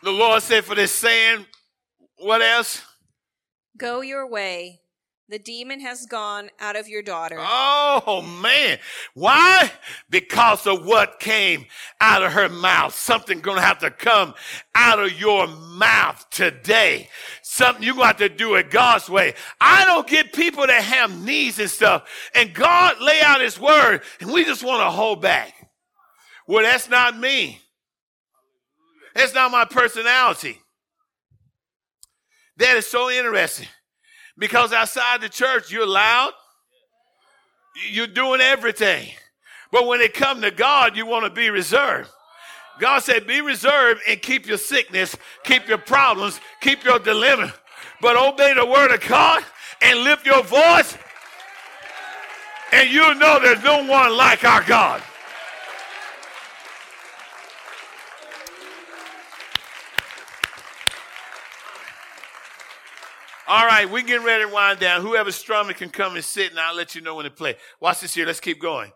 The 0.03 0.11
Lord 0.11 0.43
said 0.43 0.63
for 0.65 0.75
this 0.75 0.91
saying, 0.91 1.45
what 2.17 2.41
else? 2.43 2.83
Go 3.75 4.01
your 4.01 4.27
way. 4.27 4.81
The 5.27 5.39
demon 5.39 5.79
has 5.79 6.05
gone 6.05 6.51
out 6.59 6.75
of 6.75 6.87
your 6.87 7.01
daughter. 7.01 7.37
Oh 7.39 8.21
man. 8.43 8.77
Why? 9.15 9.71
Because 10.07 10.67
of 10.67 10.85
what 10.85 11.19
came 11.19 11.65
out 11.99 12.21
of 12.21 12.33
her 12.33 12.47
mouth. 12.47 12.93
Something 12.93 13.39
gonna 13.39 13.61
have 13.61 13.79
to 13.79 13.89
come 13.89 14.35
out 14.75 14.99
of 14.99 15.19
your 15.19 15.47
mouth 15.47 16.29
today. 16.29 17.09
Something 17.41 17.83
you're 17.83 17.95
gonna 17.95 18.05
have 18.05 18.17
to 18.17 18.29
do 18.29 18.53
it 18.53 18.69
God's 18.69 19.09
way. 19.09 19.33
I 19.59 19.83
don't 19.85 20.07
get 20.07 20.31
people 20.31 20.67
that 20.67 20.83
have 20.83 21.19
needs 21.19 21.57
and 21.57 21.71
stuff, 21.71 22.07
and 22.35 22.53
God 22.53 23.01
lay 23.01 23.19
out 23.21 23.41
his 23.41 23.59
word, 23.59 24.03
and 24.19 24.31
we 24.31 24.45
just 24.45 24.63
want 24.63 24.81
to 24.81 24.91
hold 24.91 25.23
back. 25.23 25.53
Well, 26.47 26.61
that's 26.61 26.87
not 26.87 27.17
me. 27.17 27.61
That's 29.15 29.33
not 29.33 29.51
my 29.51 29.65
personality. 29.65 30.59
That 32.57 32.77
is 32.77 32.85
so 32.85 33.09
interesting. 33.09 33.67
Because 34.37 34.73
outside 34.73 35.21
the 35.21 35.29
church, 35.29 35.71
you're 35.71 35.87
loud. 35.87 36.31
You're 37.89 38.07
doing 38.07 38.41
everything. 38.41 39.09
But 39.71 39.87
when 39.87 40.01
it 40.01 40.13
comes 40.13 40.41
to 40.41 40.51
God, 40.51 40.95
you 40.95 41.05
want 41.05 41.25
to 41.25 41.29
be 41.29 41.49
reserved. 41.49 42.09
God 42.79 42.99
said, 42.99 43.25
be 43.25 43.41
reserved 43.41 44.01
and 44.07 44.21
keep 44.21 44.47
your 44.47 44.57
sickness, 44.57 45.15
keep 45.43 45.67
your 45.67 45.77
problems, 45.77 46.39
keep 46.61 46.83
your 46.83 46.99
dilemma. 46.99 47.53
But 48.01 48.17
obey 48.17 48.53
the 48.53 48.65
word 48.65 48.91
of 48.91 49.01
God 49.07 49.43
and 49.81 49.99
lift 49.99 50.25
your 50.25 50.43
voice. 50.43 50.97
And 52.73 52.89
you'll 52.89 53.15
know 53.15 53.39
there's 53.41 53.63
no 53.63 53.85
one 53.85 54.17
like 54.17 54.43
our 54.43 54.63
God. 54.63 55.01
All 63.47 63.65
right, 63.67 63.87
we 63.89 64.01
getting 64.01 64.25
ready 64.25 64.43
to 64.43 64.51
wind 64.51 64.79
down. 64.79 65.01
Whoever's 65.01 65.35
strumming 65.35 65.75
can 65.75 65.89
come 65.89 66.15
and 66.15 66.25
sit, 66.25 66.49
and 66.49 66.59
I'll 66.59 66.75
let 66.75 66.95
you 66.95 67.01
know 67.01 67.15
when 67.15 67.25
to 67.25 67.31
play. 67.31 67.55
Watch 67.79 68.01
this 68.01 68.15
here. 68.15 68.25
Let's 68.25 68.39
keep 68.39 68.59
going. 68.59 68.91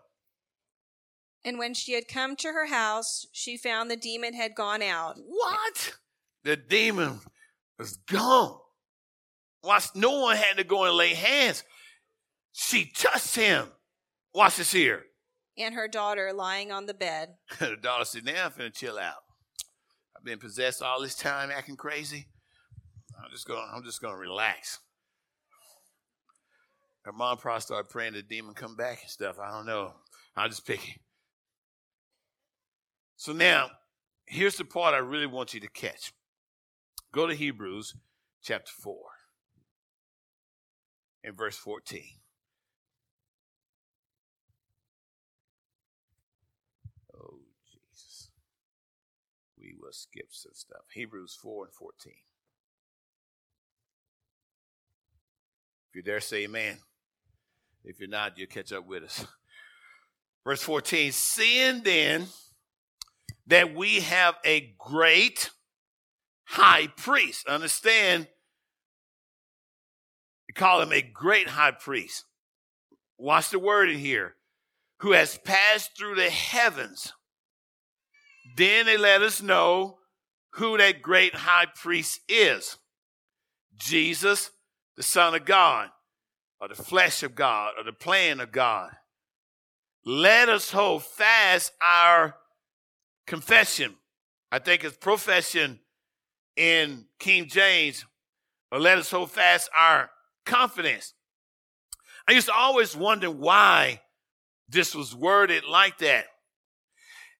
And 1.44 1.56
when 1.56 1.72
she 1.72 1.92
had 1.92 2.08
come 2.08 2.34
to 2.36 2.48
her 2.48 2.66
house, 2.66 3.26
she 3.32 3.56
found 3.56 3.90
the 3.90 3.96
demon 3.96 4.34
had 4.34 4.56
gone 4.56 4.82
out. 4.82 5.16
What? 5.24 5.92
The 6.42 6.56
demon 6.56 7.20
was 7.78 7.96
gone. 7.96 8.58
Watch, 9.62 9.86
no 9.94 10.20
one 10.20 10.36
had 10.36 10.56
to 10.56 10.64
go 10.64 10.84
and 10.84 10.96
lay 10.96 11.14
hands. 11.14 11.62
She 12.52 12.86
touched 12.86 13.36
him. 13.36 13.68
Watch 14.34 14.56
this 14.56 14.72
here. 14.72 15.04
And 15.56 15.74
her 15.74 15.86
daughter 15.86 16.32
lying 16.34 16.72
on 16.72 16.86
the 16.86 16.94
bed. 16.94 17.34
the 17.60 17.76
daughter 17.80 18.04
said, 18.04 18.24
Now 18.24 18.46
I'm 18.46 18.50
finna 18.50 18.74
chill 18.74 18.98
out. 18.98 19.22
I've 20.16 20.24
been 20.24 20.38
possessed 20.38 20.82
all 20.82 21.00
this 21.00 21.14
time 21.14 21.50
acting 21.50 21.76
crazy. 21.76 22.26
I'm 23.22 23.30
just 23.30 23.46
gonna 23.46 23.66
I'm 23.72 23.82
just 23.84 24.00
gonna 24.00 24.16
relax. 24.16 24.78
Her 27.02 27.12
mom 27.12 27.38
probably 27.38 27.60
started 27.62 27.88
praying 27.88 28.12
the 28.12 28.22
demon 28.22 28.54
come 28.54 28.76
back 28.76 29.00
and 29.02 29.10
stuff. 29.10 29.38
I 29.38 29.50
don't 29.50 29.66
know. 29.66 29.94
I'll 30.36 30.48
just 30.48 30.66
pick 30.66 30.86
it. 30.88 31.00
So 33.16 33.32
now, 33.32 33.70
here's 34.26 34.56
the 34.56 34.64
part 34.64 34.94
I 34.94 34.98
really 34.98 35.26
want 35.26 35.54
you 35.54 35.60
to 35.60 35.68
catch. 35.68 36.12
Go 37.12 37.26
to 37.26 37.34
Hebrews 37.34 37.94
chapter 38.42 38.72
4 38.82 38.96
and 41.24 41.36
verse 41.36 41.56
14. 41.56 42.02
Oh, 47.14 47.40
Jesus. 47.70 48.30
We 49.58 49.74
will 49.78 49.92
skip 49.92 50.28
some 50.30 50.52
stuff. 50.54 50.84
Hebrews 50.94 51.36
4 51.42 51.64
and 51.66 51.74
14. 51.74 52.12
If 55.90 55.96
you're 55.96 56.04
there, 56.04 56.20
say 56.20 56.44
amen. 56.44 56.76
If 57.84 57.98
you're 57.98 58.08
not, 58.08 58.38
you'll 58.38 58.46
catch 58.46 58.72
up 58.72 58.86
with 58.86 59.02
us. 59.02 59.26
Verse 60.44 60.62
14 60.62 61.10
Seeing 61.10 61.82
then 61.82 62.26
that 63.48 63.74
we 63.74 63.98
have 63.98 64.36
a 64.44 64.72
great 64.78 65.50
high 66.44 66.86
priest, 66.96 67.48
understand, 67.48 68.28
we 70.46 70.52
call 70.54 70.80
him 70.80 70.92
a 70.92 71.02
great 71.02 71.48
high 71.48 71.72
priest. 71.72 72.24
Watch 73.18 73.50
the 73.50 73.58
word 73.58 73.90
in 73.90 73.98
here, 73.98 74.36
who 75.00 75.10
has 75.10 75.38
passed 75.38 75.98
through 75.98 76.14
the 76.14 76.30
heavens. 76.30 77.12
Then 78.56 78.86
they 78.86 78.96
let 78.96 79.22
us 79.22 79.42
know 79.42 79.98
who 80.54 80.78
that 80.78 81.02
great 81.02 81.34
high 81.34 81.66
priest 81.66 82.20
is 82.28 82.78
Jesus 83.76 84.52
the 85.00 85.04
Son 85.04 85.34
of 85.34 85.46
God, 85.46 85.88
or 86.60 86.68
the 86.68 86.74
flesh 86.74 87.22
of 87.22 87.34
God, 87.34 87.72
or 87.78 87.84
the 87.84 87.90
plan 87.90 88.38
of 88.38 88.52
God. 88.52 88.90
Let 90.04 90.50
us 90.50 90.70
hold 90.70 91.04
fast 91.04 91.72
our 91.80 92.36
confession. 93.26 93.94
I 94.52 94.58
think 94.58 94.84
it's 94.84 94.98
profession 94.98 95.80
in 96.54 97.06
King 97.18 97.48
James, 97.48 98.04
or 98.70 98.78
let 98.78 98.98
us 98.98 99.10
hold 99.10 99.30
fast 99.30 99.70
our 99.74 100.10
confidence. 100.44 101.14
I 102.28 102.32
used 102.32 102.48
to 102.48 102.54
always 102.54 102.94
wonder 102.94 103.30
why 103.30 104.02
this 104.68 104.94
was 104.94 105.14
worded 105.16 105.64
like 105.64 105.96
that. 106.00 106.26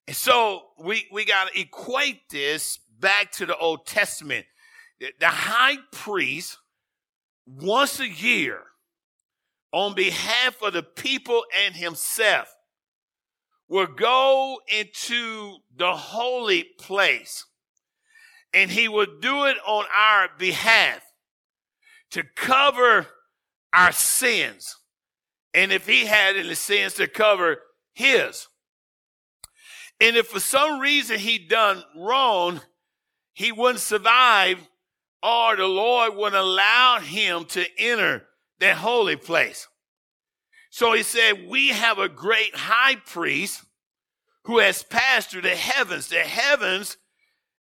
And 0.07 0.15
so 0.15 0.63
we, 0.79 1.05
we 1.11 1.25
got 1.25 1.51
to 1.51 1.59
equate 1.59 2.27
this 2.31 2.79
back 2.99 3.31
to 3.33 3.45
the 3.45 3.55
Old 3.55 3.85
Testament. 3.85 4.47
The 4.99 5.27
high 5.27 5.77
priest 5.91 6.57
once 7.59 7.99
a 7.99 8.07
year 8.07 8.61
on 9.71 9.93
behalf 9.93 10.61
of 10.61 10.73
the 10.73 10.83
people 10.83 11.43
and 11.65 11.75
himself 11.75 12.53
will 13.67 13.87
go 13.87 14.59
into 14.67 15.57
the 15.75 15.95
holy 15.95 16.63
place 16.77 17.45
and 18.53 18.69
he 18.69 18.87
will 18.87 19.07
do 19.21 19.45
it 19.45 19.57
on 19.65 19.85
our 19.95 20.29
behalf 20.37 21.01
to 22.11 22.23
cover 22.35 23.07
our 23.73 23.91
sins. 23.91 24.75
And 25.53 25.71
if 25.71 25.87
he 25.87 26.05
had 26.05 26.35
any 26.35 26.55
sins 26.55 26.95
to 26.95 27.07
cover 27.07 27.57
his. 27.93 28.47
And 30.01 30.15
if 30.15 30.27
for 30.27 30.39
some 30.39 30.79
reason 30.79 31.19
he 31.19 31.37
done 31.37 31.83
wrong, 31.95 32.61
he 33.33 33.51
wouldn't 33.51 33.79
survive 33.79 34.57
or 35.23 35.55
the 35.55 35.67
Lord 35.67 36.15
would 36.15 36.33
allow 36.33 36.99
him 36.99 37.45
to 37.45 37.65
enter 37.77 38.27
that 38.59 38.77
holy 38.77 39.15
place. 39.15 39.67
So 40.69 40.93
he 40.93 41.03
said, 41.03 41.47
We 41.47 41.69
have 41.69 41.99
a 41.99 42.09
great 42.09 42.55
high 42.55 42.95
priest 42.95 43.63
who 44.45 44.59
has 44.59 44.83
passed 44.83 45.29
through 45.29 45.41
the 45.41 45.49
heavens. 45.55 46.07
The 46.07 46.19
heavens 46.19 46.97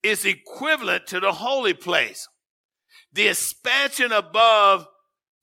is 0.03 0.26
equivalent 0.26 1.08
to 1.08 1.20
the 1.20 1.32
holy 1.32 1.74
place, 1.74 2.28
the 3.14 3.28
expansion 3.28 4.12
above 4.12 4.88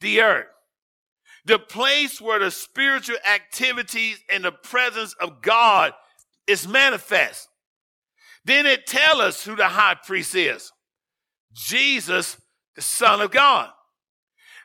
the 0.00 0.20
earth, 0.20 0.46
the 1.44 1.58
place 1.58 2.20
where 2.20 2.38
the 2.38 2.50
spiritual 2.50 3.16
activities 3.32 4.20
and 4.30 4.44
the 4.44 4.52
presence 4.52 5.14
of 5.20 5.42
God 5.42 5.92
is 6.46 6.68
manifest. 6.68 7.48
Then 8.44 8.66
it 8.66 8.86
tells 8.86 9.20
us 9.20 9.44
who 9.44 9.56
the 9.56 9.68
high 9.68 9.96
priest 10.04 10.34
is. 10.34 10.72
Jesus, 11.52 12.36
the 12.74 12.82
son 12.82 13.20
of 13.20 13.30
God. 13.30 13.70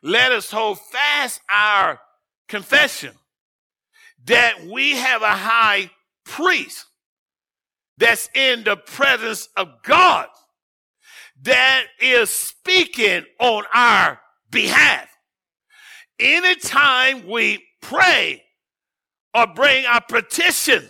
Let 0.04 0.32
us 0.32 0.52
hold 0.52 0.80
fast 0.80 1.42
our 1.50 2.00
confession 2.48 3.14
that 4.26 4.66
we 4.66 4.92
have 4.92 5.22
a 5.22 5.32
high 5.32 5.90
priest 6.26 6.86
that's 7.98 8.30
in 8.36 8.64
the 8.64 8.78
presence 8.78 9.50
of 9.58 9.70
God 9.84 10.28
that 11.44 11.86
is 12.00 12.30
speaking 12.30 13.24
on 13.40 13.64
our 13.74 14.20
behalf. 14.50 15.08
Anytime 16.20 17.28
we 17.28 17.64
pray 17.82 18.44
or 19.34 19.48
bring 19.48 19.86
our 19.86 20.02
petition 20.02 20.84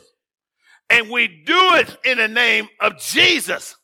and 0.89 1.09
we 1.09 1.27
do 1.27 1.75
it 1.75 1.97
in 2.05 2.17
the 2.17 2.27
name 2.27 2.69
of 2.79 2.97
Jesus, 2.97 3.75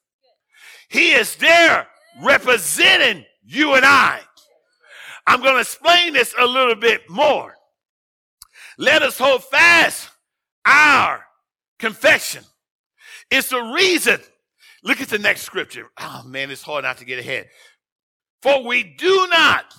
He 0.90 1.12
is 1.12 1.36
there 1.36 1.88
representing 2.22 3.26
you 3.44 3.74
and 3.74 3.86
I. 3.86 4.20
I'm 5.26 5.42
going 5.42 5.56
to 5.56 5.62
explain 5.62 6.14
this 6.14 6.34
a 6.38 6.46
little 6.46 6.76
bit 6.76 7.10
more. 7.10 7.56
Let 8.78 9.04
us 9.04 9.18
hold 9.18 9.44
fast 9.44 10.10
our 10.66 11.24
confession. 11.80 12.44
It's 13.30 13.50
the 13.50 13.62
reason. 13.62 14.20
Look 14.84 15.02
at 15.02 15.08
the 15.08 15.20
next 15.20 15.42
scripture. 15.42 15.90
Oh 16.00 16.24
man, 16.26 16.52
it's 16.52 16.62
hard 16.62 16.84
not 16.84 16.98
to 16.98 17.06
get 17.06 17.20
ahead. 17.20 17.48
For 18.42 18.64
we 18.64 18.84
do 18.84 19.28
not 19.30 19.74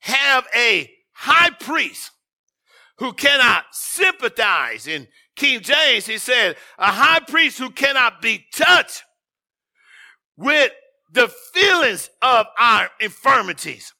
have 0.00 0.46
a 0.54 0.90
high 1.12 1.50
priest 1.50 2.10
who 2.98 3.12
cannot 3.12 3.64
sympathize. 3.72 4.86
In 4.86 5.06
King 5.34 5.60
James, 5.60 6.06
he 6.06 6.16
said, 6.16 6.56
a 6.78 6.90
high 6.90 7.20
priest 7.20 7.58
who 7.58 7.70
cannot 7.70 8.22
be 8.22 8.46
touched 8.54 9.02
with 10.36 10.72
the 11.10 11.28
feelings 11.52 12.10
of 12.22 12.46
our 12.58 12.90
infirmities. 13.00 13.92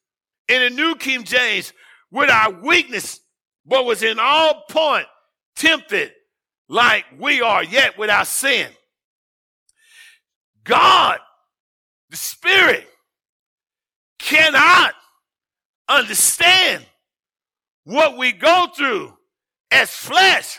In 0.48 0.62
the 0.62 0.70
New 0.70 0.94
King 0.96 1.24
James, 1.24 1.72
with 2.10 2.30
our 2.30 2.50
weakness, 2.50 3.20
but 3.64 3.84
was 3.84 4.02
in 4.02 4.18
all 4.18 4.64
point 4.70 5.06
tempted 5.56 6.12
like 6.68 7.04
we 7.18 7.40
are, 7.40 7.64
yet 7.64 7.98
without 7.98 8.26
sin. 8.26 8.68
God, 10.64 11.18
the 12.10 12.16
Spirit, 12.16 12.86
cannot 14.18 14.94
understand 15.88 16.84
what 17.84 18.16
we 18.16 18.32
go 18.32 18.66
through 18.76 19.12
as 19.70 19.90
flesh, 19.90 20.58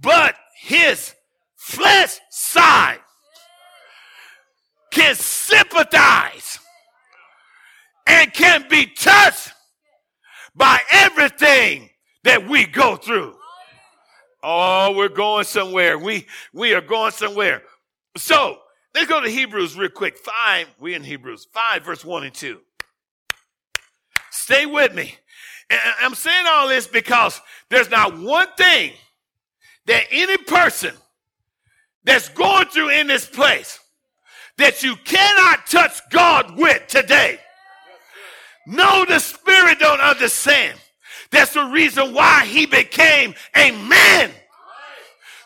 but 0.00 0.36
his 0.60 1.14
flesh 1.56 2.18
side 2.30 3.00
can 4.98 5.14
sympathize 5.14 6.58
and 8.08 8.32
can 8.32 8.66
be 8.68 8.84
touched 8.86 9.52
by 10.56 10.80
everything 10.90 11.88
that 12.24 12.48
we 12.48 12.66
go 12.66 12.96
through. 12.96 13.36
Oh, 14.42 14.92
we're 14.96 15.08
going 15.08 15.44
somewhere. 15.44 15.98
We 15.98 16.26
we 16.52 16.74
are 16.74 16.80
going 16.80 17.12
somewhere. 17.12 17.62
So 18.16 18.58
let's 18.92 19.06
go 19.06 19.20
to 19.20 19.30
Hebrews 19.30 19.78
real 19.78 19.88
quick. 19.88 20.18
Five, 20.18 20.66
we 20.80 20.94
in 20.94 21.04
Hebrews, 21.04 21.46
five, 21.52 21.84
verse 21.84 22.04
one 22.04 22.24
and 22.24 22.34
two. 22.34 22.58
Stay 24.32 24.66
with 24.66 24.94
me. 24.94 25.14
And 25.70 25.80
I'm 26.00 26.14
saying 26.16 26.46
all 26.48 26.66
this 26.66 26.88
because 26.88 27.40
there's 27.70 27.90
not 27.90 28.18
one 28.18 28.48
thing 28.56 28.94
that 29.86 30.06
any 30.10 30.38
person 30.38 30.94
that's 32.02 32.28
going 32.30 32.66
through 32.66 32.90
in 32.90 33.06
this 33.06 33.26
place 33.26 33.78
that 34.58 34.82
you 34.82 34.96
cannot 35.04 35.66
touch 35.66 36.00
God 36.10 36.56
with 36.56 36.86
today. 36.86 37.40
No, 38.66 39.04
the 39.06 39.18
Spirit 39.18 39.78
don't 39.78 40.00
understand. 40.00 40.78
That's 41.30 41.54
the 41.54 41.64
reason 41.64 42.14
why 42.14 42.44
he 42.44 42.66
became 42.66 43.34
a 43.54 43.70
man. 43.70 44.30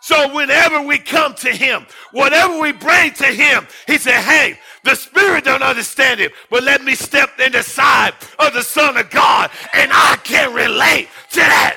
So 0.01 0.35
whenever 0.35 0.83
we 0.83 0.99
come 0.99 1.35
to 1.37 1.51
him, 1.51 1.87
whatever 2.11 2.59
we 2.59 2.73
bring 2.73 3.13
to 3.15 3.27
him, 3.27 3.69
he 3.87 3.99
said, 3.99 4.21
hey, 4.23 4.59
the 4.83 4.97
spirit 4.97 5.45
don't 5.45 5.63
understand 5.63 6.19
it, 6.19 6.33
but 6.51 6.65
let 6.65 6.83
me 6.83 6.97
step 6.97 7.39
in 7.39 7.53
the 7.53 7.63
side 7.63 8.13
of 8.41 8.53
the 8.53 8.63
son 8.63 8.97
of 8.97 9.09
God 9.11 9.53
and 9.73 9.93
I 9.95 10.19
can 10.25 10.53
relate 10.53 11.09
to 11.31 11.39
that. 11.39 11.77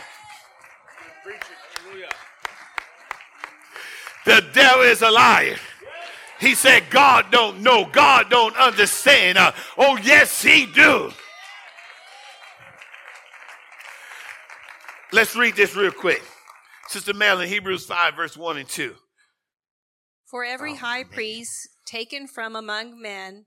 The 4.26 4.44
devil 4.54 4.82
is 4.82 5.04
a 5.04 5.12
liar. 5.12 5.58
He 6.40 6.54
said, 6.54 6.90
God 6.90 7.28
don't 7.32 7.62
know. 7.62 7.86
God 7.86 8.30
don't 8.30 8.56
understand. 8.58 9.38
Uh, 9.38 9.54
oh, 9.78 9.98
yes, 9.98 10.42
he 10.42 10.66
do. 10.66 11.12
Let's 15.12 15.36
read 15.36 15.56
this 15.56 15.76
real 15.76 15.92
quick. 15.92 16.22
Sister 16.88 17.14
Madeline, 17.14 17.48
Hebrews 17.48 17.86
5, 17.86 18.16
verse 18.16 18.36
1 18.36 18.58
and 18.58 18.68
2. 18.68 18.94
For 20.26 20.44
every 20.44 20.76
high 20.76 21.04
priest 21.04 21.70
taken 21.86 22.28
from 22.28 22.56
among 22.56 23.02
men 23.02 23.46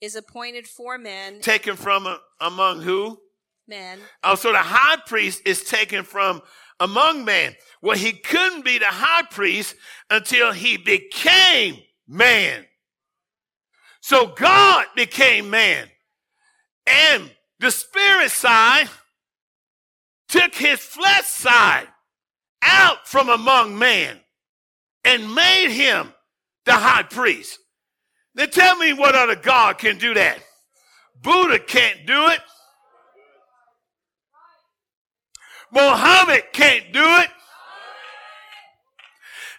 is 0.00 0.16
appointed 0.16 0.66
for 0.66 0.98
men. 0.98 1.40
Taken 1.40 1.76
from 1.76 2.06
uh, 2.06 2.16
among 2.40 2.82
who? 2.82 3.18
Men. 3.68 4.00
Oh, 4.22 4.34
so 4.34 4.50
the 4.52 4.58
high 4.58 4.96
priest 5.06 5.42
is 5.46 5.64
taken 5.64 6.02
from 6.02 6.42
among 6.80 7.24
men. 7.24 7.54
Well, 7.80 7.96
he 7.96 8.12
couldn't 8.12 8.64
be 8.64 8.78
the 8.78 8.86
high 8.86 9.26
priest 9.30 9.76
until 10.10 10.52
he 10.52 10.76
became 10.76 11.78
man. 12.06 12.64
So 14.00 14.26
God 14.26 14.86
became 14.94 15.50
man. 15.50 15.88
And 16.86 17.30
the 17.60 17.70
spirit 17.70 18.30
side 18.30 18.88
took 20.28 20.54
his 20.54 20.78
flesh 20.80 21.24
side 21.24 21.88
out 22.62 23.06
from 23.08 23.28
among 23.28 23.78
men 23.78 24.18
and 25.04 25.34
made 25.34 25.70
him 25.70 26.12
the 26.64 26.72
high 26.72 27.04
priest. 27.04 27.58
Then 28.34 28.50
tell 28.50 28.76
me 28.76 28.92
what 28.92 29.14
other 29.14 29.36
God 29.36 29.78
can 29.78 29.98
do 29.98 30.14
that. 30.14 30.38
Buddha 31.22 31.58
can't 31.58 32.06
do 32.06 32.26
it. 32.28 32.40
Muhammad 35.72 36.42
can't 36.52 36.92
do 36.92 37.02
it. 37.02 37.28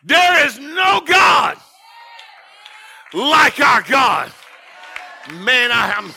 There 0.04 0.46
is 0.46 0.60
no 0.60 1.02
God 1.06 1.58
like 3.16 3.60
our 3.60 3.82
God. 3.84 4.32
Man, 5.32 5.72
I 5.72 5.94
am. 5.98 6.12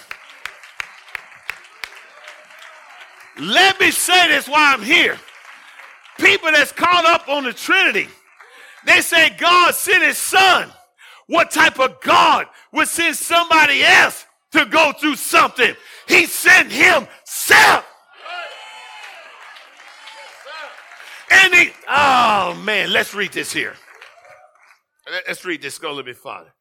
Let 3.40 3.78
me 3.80 3.90
say 3.90 4.28
this 4.28 4.49
while 4.49 4.74
I'm 4.74 4.82
here. 4.82 5.16
People 6.18 6.51
that's 6.51 6.72
caught 6.72 7.05
up 7.07 7.28
on 7.28 7.44
the 7.44 7.53
Trinity, 7.53 8.09
they 8.84 9.01
say 9.01 9.30
God 9.38 9.74
sent 9.74 10.03
his 10.03 10.18
son. 10.18 10.70
What 11.28 11.51
type 11.51 11.78
of 11.78 12.01
God 12.01 12.46
would 12.72 12.88
send 12.88 13.14
somebody 13.14 13.84
else 13.84 14.26
to 14.53 14.66
go 14.66 14.92
through 14.92 15.16
something? 15.16 15.74
He 16.09 16.26
sent 16.26 16.72
himself. 16.72 17.84
And 21.30 21.55
he, 21.55 21.70
oh 21.88 22.61
man, 22.64 22.92
let's 22.92 23.14
read 23.14 23.32
this 23.32 23.53
here. 23.53 23.74
Let's 25.26 25.44
read 25.44 25.62
this, 25.62 25.78
go 25.78 25.88
a 25.88 25.90
little 25.90 26.05
bit 26.05 26.16
farther. 26.16 26.53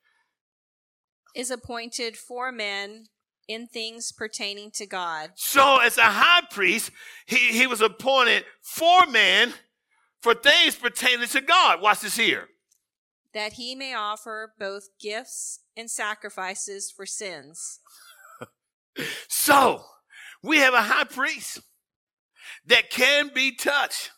Is 1.37 1.51
appointed 1.51 2.17
for 2.17 2.51
men 2.51 3.05
in 3.47 3.67
things 3.67 4.11
pertaining 4.11 4.71
to 4.71 4.87
God. 4.87 5.31
So, 5.35 5.77
as 5.77 5.97
a 5.99 6.01
high 6.01 6.41
priest, 6.49 6.91
he, 7.27 7.37
he 7.57 7.67
was 7.67 7.79
appointed 7.79 8.43
for 8.61 9.05
men 9.05 9.53
for 10.19 10.33
things 10.33 10.75
pertaining 10.75 11.27
to 11.27 11.41
God. 11.41 11.79
Watch 11.79 12.01
this 12.01 12.17
here. 12.17 12.47
That 13.35 13.53
he 13.53 13.75
may 13.75 13.93
offer 13.93 14.53
both 14.59 14.89
gifts 14.99 15.59
and 15.77 15.91
sacrifices 15.91 16.91
for 16.91 17.05
sins. 17.05 17.81
so, 19.27 19.83
we 20.41 20.57
have 20.57 20.73
a 20.73 20.81
high 20.81 21.03
priest 21.03 21.61
that 22.65 22.89
can 22.89 23.29
be 23.31 23.53
touched 23.53 24.09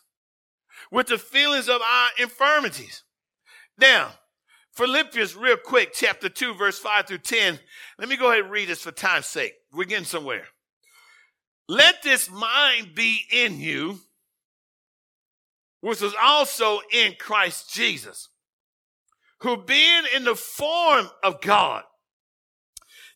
with 0.90 1.08
the 1.08 1.18
feelings 1.18 1.68
of 1.68 1.82
our 1.82 2.08
infirmities. 2.18 3.02
Now, 3.78 4.14
Philippians, 4.80 5.36
real 5.36 5.58
quick, 5.58 5.92
chapter 5.92 6.30
2, 6.30 6.54
verse 6.54 6.78
5 6.78 7.06
through 7.06 7.18
10. 7.18 7.58
Let 7.98 8.08
me 8.08 8.16
go 8.16 8.30
ahead 8.30 8.44
and 8.44 8.50
read 8.50 8.70
this 8.70 8.80
for 8.80 8.90
time's 8.90 9.26
sake. 9.26 9.52
We're 9.74 9.84
getting 9.84 10.06
somewhere. 10.06 10.44
Let 11.68 12.02
this 12.02 12.30
mind 12.30 12.94
be 12.94 13.20
in 13.30 13.60
you, 13.60 14.00
which 15.82 16.00
was 16.00 16.14
also 16.22 16.80
in 16.94 17.12
Christ 17.18 17.74
Jesus, 17.74 18.30
who 19.40 19.58
being 19.58 20.04
in 20.16 20.24
the 20.24 20.34
form 20.34 21.10
of 21.22 21.42
God, 21.42 21.82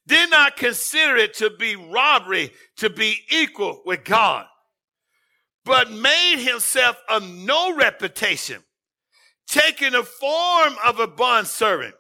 did 0.07 0.31
not 0.31 0.57
consider 0.57 1.17
it 1.17 1.33
to 1.39 1.49
be 1.49 1.77
robbery 1.77 2.53
to 2.77 2.91
be 2.91 3.17
equal 3.31 3.81
with 3.87 4.05
God, 4.05 4.45
but 5.65 5.91
made 5.91 6.37
himself 6.41 7.01
of 7.09 7.27
no 7.27 7.75
reputation, 7.75 8.63
taking 9.47 9.93
the 9.93 10.03
form 10.03 10.75
of 10.85 11.01
a 11.01 11.07
bondservant 11.07 11.95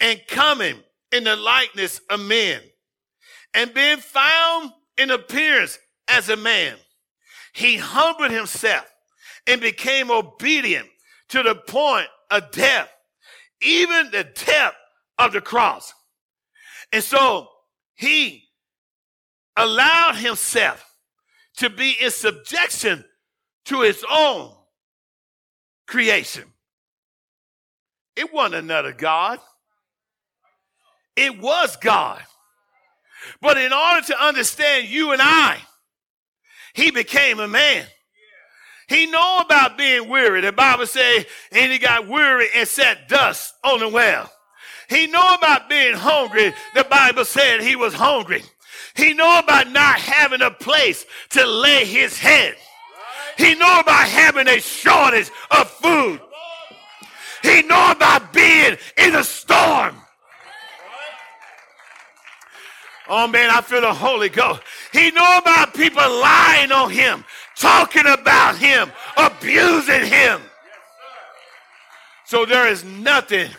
and 0.00 0.20
coming 0.28 0.76
in 1.12 1.24
the 1.24 1.36
likeness 1.36 2.00
of 2.10 2.20
men, 2.20 2.60
and 3.52 3.72
being 3.72 3.98
found 3.98 4.72
in 4.98 5.10
appearance 5.10 5.78
as 6.08 6.28
a 6.28 6.36
man, 6.36 6.76
he 7.52 7.76
humbled 7.76 8.30
himself 8.30 8.86
and 9.46 9.60
became 9.60 10.10
obedient 10.10 10.88
to 11.28 11.42
the 11.42 11.54
point 11.54 12.08
of 12.30 12.50
death, 12.50 12.88
even 13.60 14.10
the 14.10 14.24
death 14.46 14.74
of 15.18 15.32
the 15.32 15.40
cross. 15.40 15.92
And 16.92 17.02
so 17.02 17.48
he 17.94 18.44
allowed 19.56 20.16
himself 20.16 20.84
to 21.58 21.70
be 21.70 21.96
in 22.00 22.10
subjection 22.10 23.04
to 23.66 23.82
his 23.82 24.04
own 24.10 24.52
creation. 25.86 26.44
It 28.16 28.32
wasn't 28.32 28.56
another 28.56 28.92
God. 28.92 29.40
It 31.16 31.40
was 31.40 31.76
God. 31.76 32.22
But 33.40 33.56
in 33.56 33.72
order 33.72 34.06
to 34.06 34.24
understand 34.24 34.88
you 34.88 35.12
and 35.12 35.22
I, 35.22 35.58
he 36.74 36.90
became 36.90 37.40
a 37.40 37.48
man. 37.48 37.86
He 38.88 39.06
know 39.06 39.40
about 39.44 39.78
being 39.78 40.08
weary. 40.08 40.42
The 40.42 40.52
Bible 40.52 40.86
say, 40.86 41.24
and 41.52 41.72
he 41.72 41.78
got 41.78 42.06
weary 42.06 42.48
and 42.54 42.68
sat 42.68 43.08
dust 43.08 43.54
on 43.64 43.80
the 43.80 43.88
well. 43.88 44.30
He 44.88 45.06
know 45.06 45.34
about 45.34 45.70
being 45.70 45.94
hungry. 45.94 46.52
The 46.74 46.84
Bible 46.84 47.24
said 47.24 47.62
he 47.62 47.76
was 47.76 47.94
hungry. 47.94 48.42
He 48.94 49.14
know 49.14 49.38
about 49.38 49.70
not 49.70 49.98
having 49.98 50.42
a 50.42 50.50
place 50.50 51.06
to 51.30 51.46
lay 51.46 51.84
his 51.84 52.18
head. 52.18 52.56
He 53.38 53.54
know 53.54 53.80
about 53.80 54.06
having 54.06 54.46
a 54.46 54.60
shortage 54.60 55.30
of 55.50 55.70
food. 55.70 56.20
He 57.44 57.60
know 57.62 57.90
about 57.90 58.32
being 58.32 58.76
in 58.96 59.14
a 59.14 59.22
storm. 59.22 59.96
Oh 63.06 63.28
man, 63.28 63.50
I 63.50 63.60
feel 63.60 63.82
the 63.82 63.92
Holy 63.92 64.30
Ghost. 64.30 64.62
He 64.92 65.10
know 65.10 65.38
about 65.38 65.74
people 65.74 66.02
lying 66.02 66.72
on 66.72 66.90
him, 66.90 67.22
talking 67.54 68.06
about 68.06 68.56
him, 68.56 68.90
abusing 69.18 70.06
him. 70.06 70.40
So 72.24 72.46
there 72.46 72.66
is 72.66 72.82
nothing 72.82 73.50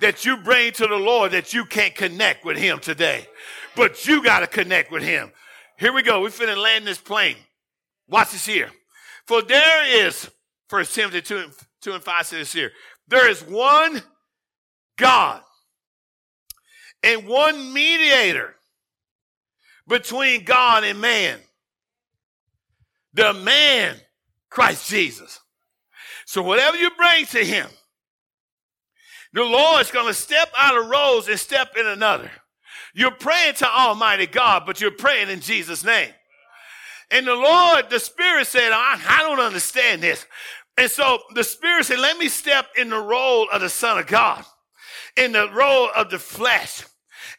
that 0.00 0.24
you 0.24 0.36
bring 0.38 0.72
to 0.72 0.88
the 0.88 0.96
Lord 0.96 1.30
that 1.30 1.54
you 1.54 1.64
can't 1.64 1.94
connect 1.94 2.44
with 2.44 2.56
him 2.56 2.80
today. 2.80 3.28
But 3.76 4.04
you 4.04 4.24
got 4.24 4.40
to 4.40 4.48
connect 4.48 4.90
with 4.90 5.04
him. 5.04 5.30
Here 5.78 5.92
we 5.92 6.02
go. 6.02 6.20
We're 6.20 6.30
finna 6.30 6.60
land 6.60 6.88
this 6.88 6.98
plane. 6.98 7.36
Watch 8.08 8.32
this 8.32 8.44
here. 8.44 8.70
For 9.26 9.42
there 9.42 10.06
is, 10.06 10.28
First 10.68 10.94
Timothy 10.94 11.22
2 11.22 11.38
and, 11.38 11.52
2 11.82 11.92
and 11.92 12.02
5 12.02 12.26
says 12.26 12.52
here, 12.52 12.72
there 13.12 13.28
is 13.28 13.42
one 13.42 14.00
God 14.96 15.42
and 17.02 17.26
one 17.26 17.74
mediator 17.74 18.54
between 19.86 20.44
God 20.44 20.82
and 20.82 20.98
man. 20.98 21.38
The 23.12 23.34
man, 23.34 23.96
Christ 24.48 24.88
Jesus. 24.88 25.40
So 26.24 26.40
whatever 26.40 26.78
you 26.78 26.90
bring 26.96 27.26
to 27.26 27.44
him, 27.44 27.66
the 29.34 29.44
Lord 29.44 29.82
is 29.82 29.90
going 29.90 30.06
to 30.06 30.14
step 30.14 30.50
out 30.56 30.78
of 30.78 30.88
rows 30.88 31.28
and 31.28 31.38
step 31.38 31.76
in 31.78 31.86
another. 31.86 32.30
You're 32.94 33.10
praying 33.10 33.56
to 33.56 33.68
Almighty 33.68 34.26
God, 34.26 34.62
but 34.64 34.80
you're 34.80 34.90
praying 34.90 35.28
in 35.28 35.40
Jesus' 35.40 35.84
name. 35.84 36.12
And 37.10 37.26
the 37.26 37.34
Lord, 37.34 37.90
the 37.90 38.00
Spirit 38.00 38.46
said, 38.46 38.72
I, 38.72 38.98
I 39.06 39.22
don't 39.22 39.38
understand 39.38 40.02
this. 40.02 40.24
And 40.76 40.90
so 40.90 41.18
the 41.34 41.44
Spirit 41.44 41.86
said, 41.86 41.98
let 41.98 42.16
me 42.18 42.28
step 42.28 42.66
in 42.78 42.90
the 42.90 42.98
role 42.98 43.48
of 43.52 43.60
the 43.60 43.68
Son 43.68 43.98
of 43.98 44.06
God, 44.06 44.44
in 45.16 45.32
the 45.32 45.50
role 45.52 45.88
of 45.94 46.10
the 46.10 46.18
flesh. 46.18 46.84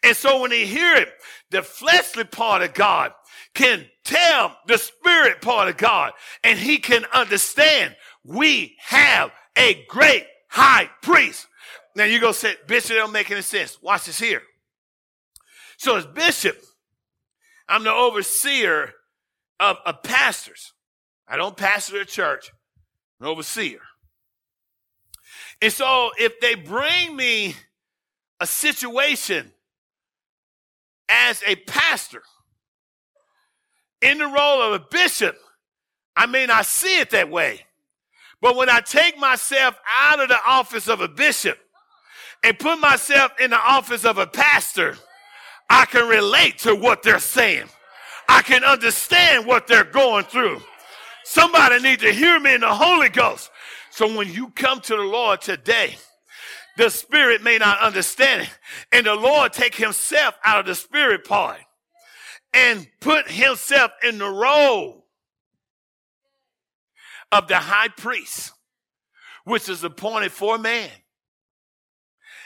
And 0.03 0.15
so 0.15 0.41
when 0.41 0.51
he 0.51 0.65
hear 0.65 0.95
it, 0.95 1.09
the 1.49 1.61
fleshly 1.61 2.23
part 2.25 2.61
of 2.61 2.73
God 2.73 3.13
can 3.53 3.85
tell 4.03 4.57
the 4.67 4.77
spirit 4.77 5.41
part 5.41 5.69
of 5.69 5.77
God 5.77 6.11
and 6.43 6.57
he 6.57 6.77
can 6.77 7.05
understand 7.13 7.95
we 8.23 8.75
have 8.79 9.31
a 9.55 9.83
great 9.87 10.25
high 10.49 10.89
priest. 11.01 11.47
Now 11.95 12.05
you 12.05 12.19
go 12.19 12.31
say, 12.31 12.55
Bishop, 12.67 12.95
don't 12.95 13.11
make 13.11 13.29
any 13.29 13.41
sense. 13.41 13.77
Watch 13.81 14.05
this 14.05 14.19
here. 14.19 14.41
So 15.77 15.95
as 15.97 16.05
bishop, 16.05 16.57
I'm 17.67 17.83
the 17.83 17.91
overseer 17.91 18.93
of, 19.59 19.77
of 19.85 20.03
pastors. 20.03 20.73
I 21.27 21.37
don't 21.37 21.55
pastor 21.55 22.01
a 22.01 22.05
church, 22.05 22.51
an 23.23 23.29
overseer. 23.29 23.79
And 25.61 25.71
so 25.71 26.11
if 26.17 26.39
they 26.41 26.55
bring 26.55 27.15
me 27.15 27.55
a 28.41 28.45
situation 28.45 29.51
as 31.07 31.41
a 31.47 31.55
pastor 31.55 32.21
in 34.01 34.17
the 34.17 34.25
role 34.25 34.61
of 34.61 34.73
a 34.73 34.85
bishop, 34.91 35.37
I 36.17 36.25
may 36.25 36.45
not 36.45 36.65
see 36.65 36.99
it 36.99 37.11
that 37.11 37.29
way. 37.29 37.61
But 38.41 38.57
when 38.57 38.69
I 38.69 38.81
take 38.81 39.17
myself 39.17 39.79
out 39.89 40.19
of 40.19 40.27
the 40.27 40.39
office 40.45 40.89
of 40.89 40.99
a 40.99 41.07
bishop 41.07 41.57
and 42.43 42.59
put 42.59 42.77
myself 42.79 43.31
in 43.39 43.51
the 43.51 43.59
office 43.59 44.03
of 44.03 44.17
a 44.17 44.27
pastor, 44.27 44.97
I 45.69 45.85
can 45.85 46.09
relate 46.09 46.57
to 46.59 46.75
what 46.75 47.03
they're 47.03 47.19
saying. 47.19 47.69
I 48.27 48.41
can 48.41 48.65
understand 48.65 49.45
what 49.45 49.65
they're 49.65 49.85
going 49.85 50.25
through. 50.25 50.61
Somebody 51.23 51.81
need 51.81 51.99
to 52.01 52.11
hear 52.11 52.39
me 52.39 52.53
in 52.53 52.61
the 52.61 52.73
Holy 52.73 53.09
Ghost. 53.09 53.49
So 53.91 54.15
when 54.15 54.31
you 54.31 54.49
come 54.49 54.81
to 54.81 54.95
the 54.95 55.03
Lord 55.03 55.41
today, 55.41 55.95
the 56.77 56.89
spirit 56.89 57.43
may 57.43 57.57
not 57.57 57.79
understand 57.79 58.43
it. 58.43 58.49
And 58.91 59.05
the 59.05 59.15
Lord 59.15 59.53
take 59.53 59.75
himself 59.75 60.35
out 60.43 60.61
of 60.61 60.65
the 60.65 60.75
spirit 60.75 61.25
part 61.25 61.59
and 62.53 62.87
put 62.99 63.29
himself 63.29 63.91
in 64.03 64.17
the 64.17 64.29
role 64.29 65.05
of 67.31 67.47
the 67.47 67.57
high 67.57 67.89
priest, 67.89 68.51
which 69.43 69.69
is 69.69 69.83
appointed 69.83 70.31
for 70.31 70.57
man 70.57 70.89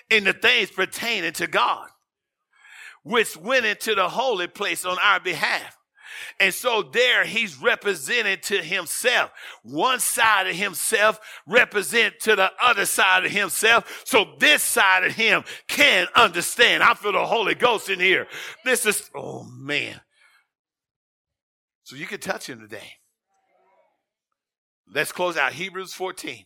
in 0.09 0.23
the 0.23 0.33
things 0.33 0.71
pertaining 0.71 1.33
to 1.33 1.47
God, 1.47 1.89
which 3.03 3.35
went 3.35 3.65
into 3.65 3.95
the 3.95 4.07
holy 4.07 4.47
place 4.47 4.85
on 4.85 4.97
our 4.99 5.19
behalf. 5.19 5.76
And 6.39 6.53
so 6.53 6.81
there 6.81 7.25
he's 7.25 7.59
represented 7.61 8.43
to 8.43 8.61
himself. 8.61 9.31
One 9.63 9.99
side 9.99 10.47
of 10.47 10.55
himself 10.55 11.19
represent 11.45 12.19
to 12.21 12.35
the 12.35 12.51
other 12.61 12.85
side 12.85 13.25
of 13.25 13.31
himself. 13.31 14.03
So 14.05 14.25
this 14.39 14.61
side 14.63 15.03
of 15.03 15.13
him 15.13 15.43
can 15.67 16.07
understand. 16.15 16.83
I 16.83 16.93
feel 16.93 17.13
the 17.13 17.25
Holy 17.25 17.55
Ghost 17.55 17.89
in 17.89 17.99
here. 17.99 18.27
This 18.63 18.85
is, 18.85 19.09
oh 19.15 19.43
man. 19.43 20.01
So 21.83 21.95
you 21.95 22.05
can 22.05 22.19
touch 22.19 22.49
him 22.49 22.59
today. 22.59 22.93
Let's 24.93 25.11
close 25.11 25.37
out 25.37 25.53
Hebrews 25.53 25.93
14 25.93 26.45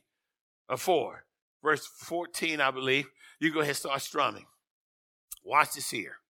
or 0.69 0.77
4, 0.77 1.25
verse 1.63 1.85
14, 1.85 2.59
I 2.59 2.71
believe. 2.71 3.05
You 3.39 3.51
go 3.51 3.59
ahead 3.59 3.69
and 3.69 3.77
start 3.77 4.01
strumming. 4.01 4.45
Watch 5.43 5.73
this 5.73 5.89
here. 5.89 6.20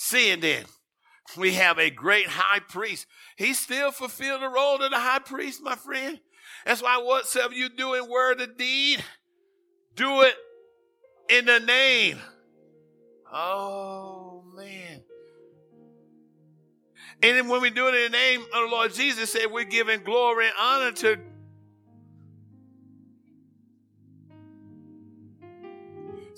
Seeing 0.00 0.38
then, 0.38 0.64
we 1.36 1.54
have 1.54 1.76
a 1.76 1.90
great 1.90 2.28
high 2.28 2.60
priest. 2.60 3.04
He 3.36 3.52
still 3.52 3.90
fulfilled 3.90 4.42
the 4.42 4.48
role 4.48 4.80
of 4.80 4.92
the 4.92 4.96
high 4.96 5.18
priest, 5.18 5.60
my 5.60 5.74
friend. 5.74 6.20
That's 6.64 6.80
why 6.80 6.98
whatsoever 6.98 7.52
you 7.52 7.68
do 7.68 7.94
in 7.94 8.08
word 8.08 8.40
or 8.40 8.46
deed, 8.46 9.02
do 9.96 10.20
it 10.20 10.34
in 11.28 11.46
the 11.46 11.58
name. 11.58 12.20
Oh 13.32 14.44
man. 14.54 15.02
And 17.20 17.36
then 17.36 17.48
when 17.48 17.60
we 17.60 17.70
do 17.70 17.88
it 17.88 17.94
in 17.96 18.12
the 18.12 18.16
name 18.16 18.42
of 18.54 18.70
the 18.70 18.70
Lord 18.70 18.94
Jesus, 18.94 19.32
said 19.32 19.50
we're 19.50 19.64
giving 19.64 20.04
glory 20.04 20.46
and 20.46 20.54
honor 20.60 20.92
to 20.92 21.18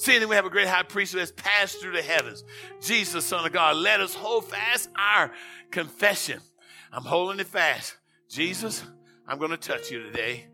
Seeing 0.00 0.20
that 0.20 0.30
we 0.30 0.34
have 0.34 0.46
a 0.46 0.50
great 0.50 0.66
high 0.66 0.82
priest 0.82 1.12
who 1.12 1.18
has 1.18 1.30
passed 1.30 1.78
through 1.78 1.92
the 1.92 2.00
heavens, 2.00 2.42
Jesus, 2.80 3.26
Son 3.26 3.44
of 3.44 3.52
God, 3.52 3.76
let 3.76 4.00
us 4.00 4.14
hold 4.14 4.46
fast 4.46 4.88
our 4.96 5.30
confession. 5.70 6.40
I'm 6.90 7.02
holding 7.02 7.38
it 7.38 7.46
fast. 7.46 7.98
Jesus, 8.26 8.82
I'm 9.28 9.36
going 9.36 9.50
to 9.50 9.58
touch 9.58 9.90
you 9.90 10.02
today, 10.02 10.46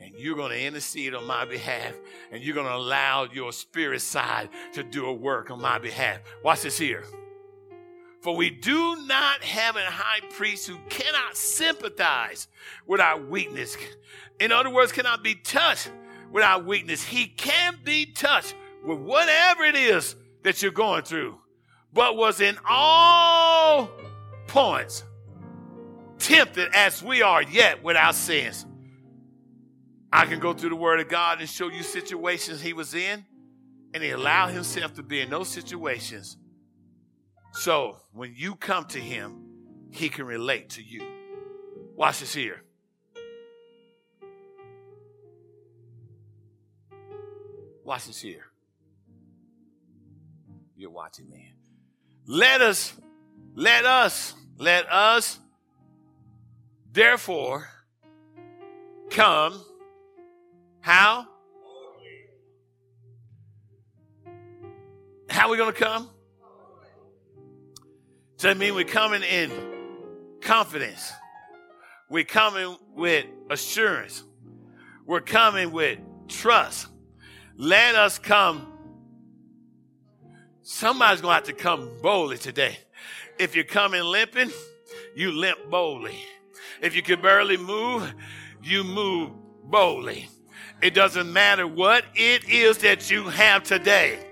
and 0.00 0.14
you're 0.16 0.36
going 0.36 0.52
to 0.52 0.58
intercede 0.58 1.14
on 1.14 1.26
my 1.26 1.44
behalf, 1.44 1.92
and 2.32 2.42
you're 2.42 2.54
going 2.54 2.66
to 2.66 2.74
allow 2.74 3.24
your 3.24 3.52
spirit 3.52 4.00
side 4.00 4.48
to 4.72 4.82
do 4.82 5.04
a 5.04 5.12
work 5.12 5.50
on 5.50 5.60
my 5.60 5.78
behalf. 5.78 6.20
Watch 6.42 6.62
this 6.62 6.78
here. 6.78 7.04
For 8.22 8.34
we 8.34 8.48
do 8.48 9.04
not 9.04 9.44
have 9.44 9.76
a 9.76 9.84
high 9.84 10.26
priest 10.30 10.66
who 10.66 10.78
cannot 10.88 11.36
sympathize 11.36 12.48
with 12.86 13.02
our 13.02 13.20
weakness. 13.20 13.76
In 14.40 14.50
other 14.50 14.70
words, 14.70 14.92
cannot 14.92 15.22
be 15.22 15.34
touched 15.34 15.92
with 16.32 16.42
our 16.42 16.62
weakness. 16.62 17.04
He 17.04 17.26
can 17.26 17.76
be 17.84 18.06
touched 18.06 18.54
with 18.84 18.98
whatever 18.98 19.64
it 19.64 19.76
is 19.76 20.14
that 20.42 20.62
you're 20.62 20.72
going 20.72 21.02
through, 21.04 21.38
but 21.92 22.16
was 22.16 22.40
in 22.40 22.58
all 22.68 23.90
points 24.46 25.04
tempted 26.18 26.68
as 26.74 27.02
we 27.02 27.22
are 27.22 27.42
yet 27.42 27.82
without 27.82 28.14
sins. 28.14 28.66
I 30.12 30.26
can 30.26 30.38
go 30.38 30.54
through 30.54 30.70
the 30.70 30.76
Word 30.76 31.00
of 31.00 31.08
God 31.08 31.40
and 31.40 31.48
show 31.48 31.68
you 31.68 31.82
situations 31.82 32.60
he 32.60 32.72
was 32.72 32.94
in, 32.94 33.24
and 33.92 34.02
he 34.02 34.10
allowed 34.10 34.48
himself 34.48 34.94
to 34.94 35.02
be 35.02 35.20
in 35.20 35.30
those 35.30 35.48
situations. 35.48 36.36
So 37.52 37.96
when 38.12 38.32
you 38.36 38.54
come 38.54 38.84
to 38.86 39.00
him, 39.00 39.44
he 39.90 40.08
can 40.08 40.26
relate 40.26 40.70
to 40.70 40.82
you. 40.82 41.04
Watch 41.96 42.20
this 42.20 42.34
here. 42.34 42.62
Watch 47.84 48.06
this 48.06 48.20
here. 48.20 48.46
You're 50.76 50.90
watching 50.90 51.28
me. 51.30 51.52
Let 52.26 52.60
us, 52.60 52.94
let 53.54 53.84
us, 53.84 54.34
let 54.58 54.90
us, 54.90 55.38
therefore, 56.92 57.68
come 59.10 59.62
how? 60.80 61.26
How 65.30 65.46
are 65.48 65.50
we 65.50 65.56
going 65.56 65.72
to 65.72 65.78
come? 65.78 66.10
Does 68.36 68.42
that 68.42 68.58
mean 68.58 68.74
we're 68.74 68.84
coming 68.84 69.22
in 69.22 69.50
confidence? 70.42 71.10
We're 72.10 72.24
coming 72.24 72.76
with 72.94 73.24
assurance. 73.48 74.22
We're 75.06 75.22
coming 75.22 75.72
with 75.72 75.98
trust. 76.28 76.88
Let 77.56 77.94
us 77.94 78.18
come. 78.18 78.73
Somebody's 80.66 81.20
going 81.20 81.32
to 81.32 81.34
have 81.34 81.44
to 81.44 81.52
come 81.52 81.90
boldly 82.00 82.38
today. 82.38 82.78
If 83.38 83.54
you're 83.54 83.64
coming 83.64 84.02
limping, 84.02 84.50
you 85.14 85.30
limp 85.30 85.58
boldly. 85.70 86.18
If 86.80 86.96
you 86.96 87.02
can 87.02 87.20
barely 87.20 87.58
move, 87.58 88.14
you 88.62 88.82
move 88.82 89.30
boldly. 89.64 90.26
It 90.80 90.94
doesn't 90.94 91.30
matter 91.30 91.66
what 91.66 92.06
it 92.14 92.48
is 92.48 92.78
that 92.78 93.10
you 93.10 93.24
have 93.24 93.62
today. 93.62 94.26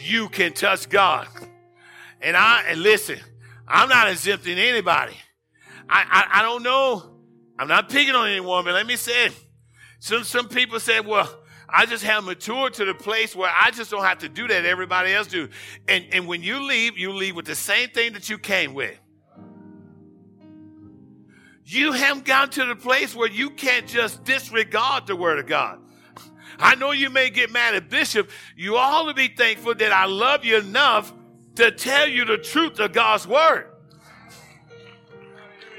You 0.00 0.28
can 0.28 0.52
touch 0.52 0.88
God. 0.88 1.28
And 2.20 2.36
I 2.36 2.64
and 2.68 2.82
listen, 2.82 3.20
I'm 3.68 3.88
not 3.88 4.08
exempting 4.08 4.58
anybody. 4.58 5.14
I, 5.88 6.26
I, 6.32 6.40
I 6.40 6.42
don't 6.42 6.64
know. 6.64 7.20
I'm 7.60 7.68
not 7.68 7.88
picking 7.90 8.16
on 8.16 8.28
anyone, 8.28 8.64
but 8.64 8.74
let 8.74 8.88
me 8.88 8.96
say 8.96 9.30
Some 10.00 10.24
some 10.24 10.48
people 10.48 10.80
say, 10.80 10.98
well, 10.98 11.44
I 11.68 11.86
just 11.86 12.04
have 12.04 12.24
matured 12.24 12.74
to 12.74 12.84
the 12.84 12.94
place 12.94 13.34
where 13.34 13.50
I 13.52 13.70
just 13.70 13.90
don't 13.90 14.04
have 14.04 14.18
to 14.18 14.28
do 14.28 14.46
that 14.48 14.64
everybody 14.64 15.12
else 15.12 15.26
do. 15.26 15.48
And 15.88 16.04
and 16.12 16.26
when 16.26 16.42
you 16.42 16.60
leave, 16.60 16.96
you 16.96 17.12
leave 17.12 17.34
with 17.34 17.46
the 17.46 17.54
same 17.54 17.90
thing 17.90 18.12
that 18.12 18.28
you 18.28 18.38
came 18.38 18.74
with. 18.74 18.98
You 21.64 21.92
haven't 21.92 22.24
gotten 22.24 22.50
to 22.50 22.64
the 22.66 22.76
place 22.76 23.14
where 23.14 23.28
you 23.28 23.50
can't 23.50 23.88
just 23.88 24.22
disregard 24.22 25.08
the 25.08 25.16
word 25.16 25.40
of 25.40 25.46
God. 25.46 25.80
I 26.58 26.76
know 26.76 26.92
you 26.92 27.10
may 27.10 27.28
get 27.28 27.50
mad 27.50 27.74
at 27.74 27.90
Bishop. 27.90 28.30
You 28.56 28.76
ought 28.76 29.08
to 29.08 29.14
be 29.14 29.28
thankful 29.28 29.74
that 29.74 29.92
I 29.92 30.06
love 30.06 30.44
you 30.44 30.58
enough 30.58 31.12
to 31.56 31.72
tell 31.72 32.08
you 32.08 32.24
the 32.24 32.38
truth 32.38 32.78
of 32.78 32.92
God's 32.92 33.26
word. 33.26 33.66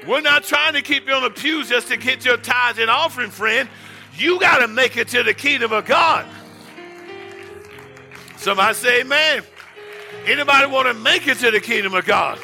We're 0.06 0.22
not 0.22 0.44
trying 0.44 0.74
to 0.74 0.82
keep 0.82 1.08
you 1.08 1.14
on 1.14 1.24
the 1.24 1.30
pews 1.30 1.70
just 1.70 1.88
to 1.88 1.98
get 1.98 2.24
your 2.24 2.38
tithes 2.38 2.80
and 2.80 2.90
offering, 2.90 3.32
friend. 3.32 3.68
You 4.18 4.40
got 4.40 4.60
to 4.60 4.68
make 4.68 4.98
it 4.98 5.10
to 5.10 5.22
the 5.22 5.34
kingdom 5.34 5.72
of 5.72 5.86
God. 5.86 6.26
Somebody 8.38 8.74
say 8.74 9.02
amen. 9.02 9.44
Anybody 10.26 10.68
want 10.68 10.88
to 10.88 10.94
make 10.94 11.28
it 11.28 11.38
to 11.40 11.52
the 11.52 11.60
kingdom 11.60 11.94
of 11.94 12.06
God? 12.06 12.40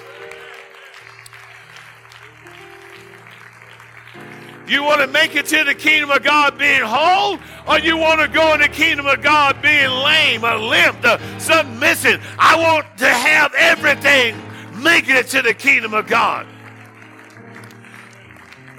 You 4.67 4.83
want 4.83 5.01
to 5.01 5.07
make 5.07 5.35
it 5.35 5.45
to 5.47 5.63
the 5.63 5.73
kingdom 5.73 6.09
of 6.09 6.23
God 6.23 6.57
being 6.57 6.81
whole, 6.83 7.37
or 7.67 7.79
you 7.79 7.97
want 7.97 8.21
to 8.21 8.27
go 8.27 8.53
in 8.53 8.61
the 8.61 8.69
kingdom 8.69 9.07
of 9.07 9.21
God 9.21 9.61
being 9.61 9.89
lame 9.89 10.45
or 10.45 10.55
limp 10.55 11.03
or 11.03 11.19
something 11.39 11.79
missing? 11.79 12.19
I 12.39 12.55
want 12.57 12.97
to 12.99 13.09
have 13.09 13.53
everything 13.57 14.35
making 14.81 15.15
it 15.15 15.27
to 15.27 15.41
the 15.41 15.53
kingdom 15.53 15.93
of 15.93 16.07
God. 16.07 16.47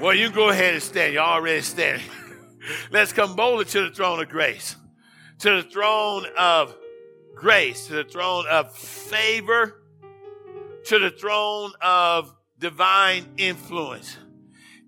Well, 0.01 0.14
you 0.14 0.30
go 0.30 0.49
ahead 0.49 0.74
and 0.74 0.82
stand. 0.82 1.12
You're 1.12 1.22
already 1.22 1.61
standing. 1.61 2.07
Let's 2.90 3.12
come 3.12 3.36
boldly 3.36 3.64
to 3.66 3.88
the 3.88 3.94
throne 3.94 4.20
of 4.20 4.28
grace, 4.28 4.76
to 5.40 5.62
the 5.62 5.62
throne 5.62 6.26
of 6.38 6.76
grace, 7.34 7.86
to 7.88 7.94
the 7.94 8.04
throne 8.04 8.44
of 8.50 8.76
favor, 8.76 9.82
to 10.86 10.98
the 10.98 11.10
throne 11.10 11.72
of 11.80 12.34
divine 12.58 13.26
influence. 13.36 14.16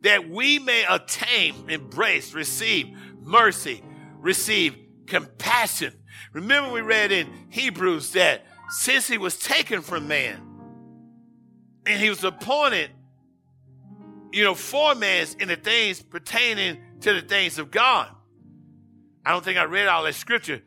That 0.02 0.28
we 0.28 0.58
may 0.58 0.84
attain, 0.88 1.68
embrace, 1.68 2.32
receive 2.32 2.96
mercy, 3.20 3.82
receive 4.18 4.76
compassion. 5.06 5.92
Remember, 6.32 6.72
we 6.72 6.80
read 6.80 7.12
in 7.12 7.28
Hebrews 7.50 8.12
that 8.12 8.44
since 8.68 9.06
he 9.06 9.18
was 9.18 9.38
taken 9.38 9.80
from 9.80 10.08
man 10.08 10.40
and 11.86 12.00
he 12.00 12.08
was 12.08 12.24
appointed, 12.24 12.90
you 14.32 14.44
know, 14.44 14.54
for 14.54 14.94
man 14.94 15.26
in 15.38 15.48
the 15.48 15.56
things 15.56 16.02
pertaining 16.02 16.78
to 17.00 17.12
the 17.12 17.22
things 17.22 17.58
of 17.58 17.70
God. 17.70 18.10
I 19.24 19.32
don't 19.32 19.44
think 19.44 19.58
I 19.58 19.64
read 19.64 19.88
all 19.88 20.04
that 20.04 20.14
scripture. 20.14 20.62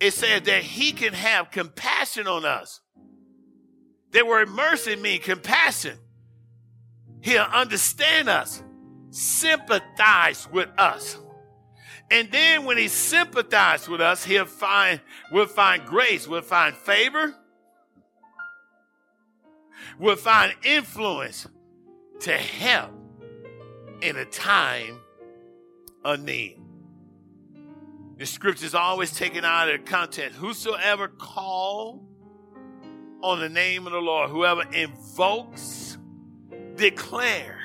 It 0.00 0.12
says 0.12 0.42
that 0.42 0.62
he 0.62 0.92
can 0.92 1.12
have 1.12 1.50
compassion 1.50 2.26
on 2.26 2.44
us. 2.44 2.80
That 4.10 4.26
word 4.26 4.48
mercy 4.48 4.96
means 4.96 5.24
compassion. 5.24 5.96
He'll 7.20 7.42
understand 7.42 8.28
us 8.28 8.62
sympathize 9.12 10.48
with 10.50 10.68
us. 10.78 11.18
And 12.10 12.30
then 12.30 12.64
when 12.64 12.76
he 12.76 12.88
sympathizes 12.88 13.88
with 13.88 14.00
us, 14.00 14.24
he'll 14.24 14.44
find, 14.44 15.00
we'll 15.30 15.46
find 15.46 15.84
grace, 15.86 16.26
we'll 16.26 16.42
find 16.42 16.74
favor, 16.74 17.34
we'll 19.98 20.16
find 20.16 20.54
influence 20.64 21.46
to 22.20 22.32
help 22.32 22.90
in 24.02 24.16
a 24.16 24.24
time 24.24 24.98
of 26.04 26.20
name. 26.20 26.64
The 28.18 28.26
scripture 28.26 28.66
is 28.66 28.74
always 28.74 29.12
taken 29.12 29.44
out 29.44 29.68
of 29.68 29.84
context. 29.84 30.38
Whosoever 30.38 31.08
call 31.08 32.06
on 33.22 33.40
the 33.40 33.48
name 33.48 33.86
of 33.86 33.92
the 33.92 33.98
Lord, 33.98 34.30
whoever 34.30 34.62
invokes, 34.72 35.98
declare, 36.76 37.58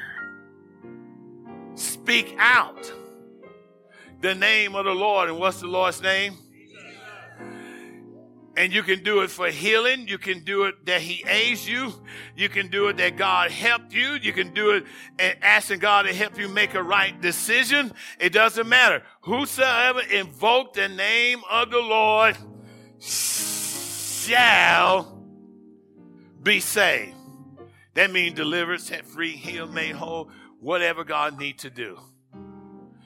Speak 1.77 2.35
out 2.39 2.91
the 4.21 4.33
name 4.33 4.73
of 4.73 4.85
the 4.85 4.93
Lord. 4.93 5.29
And 5.29 5.37
what's 5.37 5.59
the 5.59 5.67
Lord's 5.67 6.01
name? 6.01 6.33
And 8.57 8.73
you 8.73 8.81
can 8.81 9.03
do 9.03 9.21
it 9.21 9.29
for 9.29 9.49
healing. 9.49 10.07
You 10.07 10.17
can 10.17 10.43
do 10.43 10.63
it 10.63 10.83
that 10.87 10.99
He 10.99 11.23
aids 11.27 11.69
you. 11.69 11.93
You 12.35 12.49
can 12.49 12.69
do 12.69 12.87
it 12.87 12.97
that 12.97 13.15
God 13.15 13.51
helped 13.51 13.93
you. 13.93 14.13
You 14.13 14.33
can 14.33 14.51
do 14.51 14.71
it 14.71 14.83
and 15.19 15.37
asking 15.43 15.77
God 15.77 16.07
to 16.07 16.13
help 16.13 16.39
you 16.39 16.49
make 16.49 16.73
a 16.73 16.81
right 16.81 17.21
decision. 17.21 17.93
It 18.19 18.33
doesn't 18.33 18.67
matter. 18.67 19.03
Whosoever 19.21 20.01
invoke 20.01 20.73
the 20.73 20.89
name 20.89 21.41
of 21.49 21.69
the 21.69 21.79
Lord 21.79 22.35
shall 22.99 24.43
be 26.41 26.59
saved. 26.59 27.13
That 27.93 28.11
means 28.11 28.35
delivered, 28.35 28.81
set 28.81 29.05
free, 29.05 29.35
healed, 29.35 29.71
made 29.71 29.95
whole 29.95 30.31
whatever 30.59 31.03
God 31.03 31.37
needs 31.39 31.61
to 31.61 31.69
do. 31.69 31.99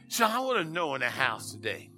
So 0.07 0.25
I 0.25 0.39
want 0.39 0.65
to 0.65 0.73
know 0.73 0.95
in 0.95 1.01
the 1.01 1.09
house 1.09 1.51
today 1.51 1.90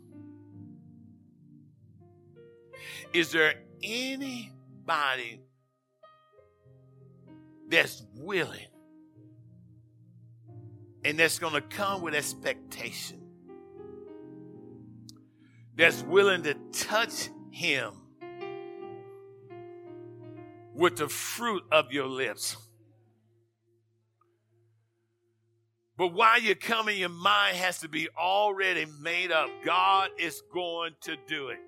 is 3.14 3.32
there 3.32 3.54
anybody 3.84 5.42
that's 7.70 8.04
willing 8.16 8.68
and 11.06 11.20
that's 11.20 11.40
going 11.40 11.54
to 11.54 11.62
come 11.62 12.02
with 12.02 12.16
expectation? 12.16 13.20
That's 15.76 16.04
willing 16.04 16.44
to 16.44 16.56
touch 16.72 17.30
him 17.52 17.94
with 20.74 20.98
the 20.98 21.08
fruit 21.08 21.64
of 21.72 21.92
your 21.92 22.08
lips. 22.08 22.58
But 25.96 26.14
while 26.14 26.42
you're 26.42 26.56
coming, 26.56 26.98
your 26.98 27.10
mind 27.10 27.58
has 27.58 27.80
to 27.82 27.88
be 27.88 28.10
already 28.18 28.88
made 29.00 29.32
up. 29.32 29.50
God 29.64 30.10
is 30.18 30.42
going 30.52 30.94
to 31.02 31.16
do 31.28 31.50
it. 31.50 31.60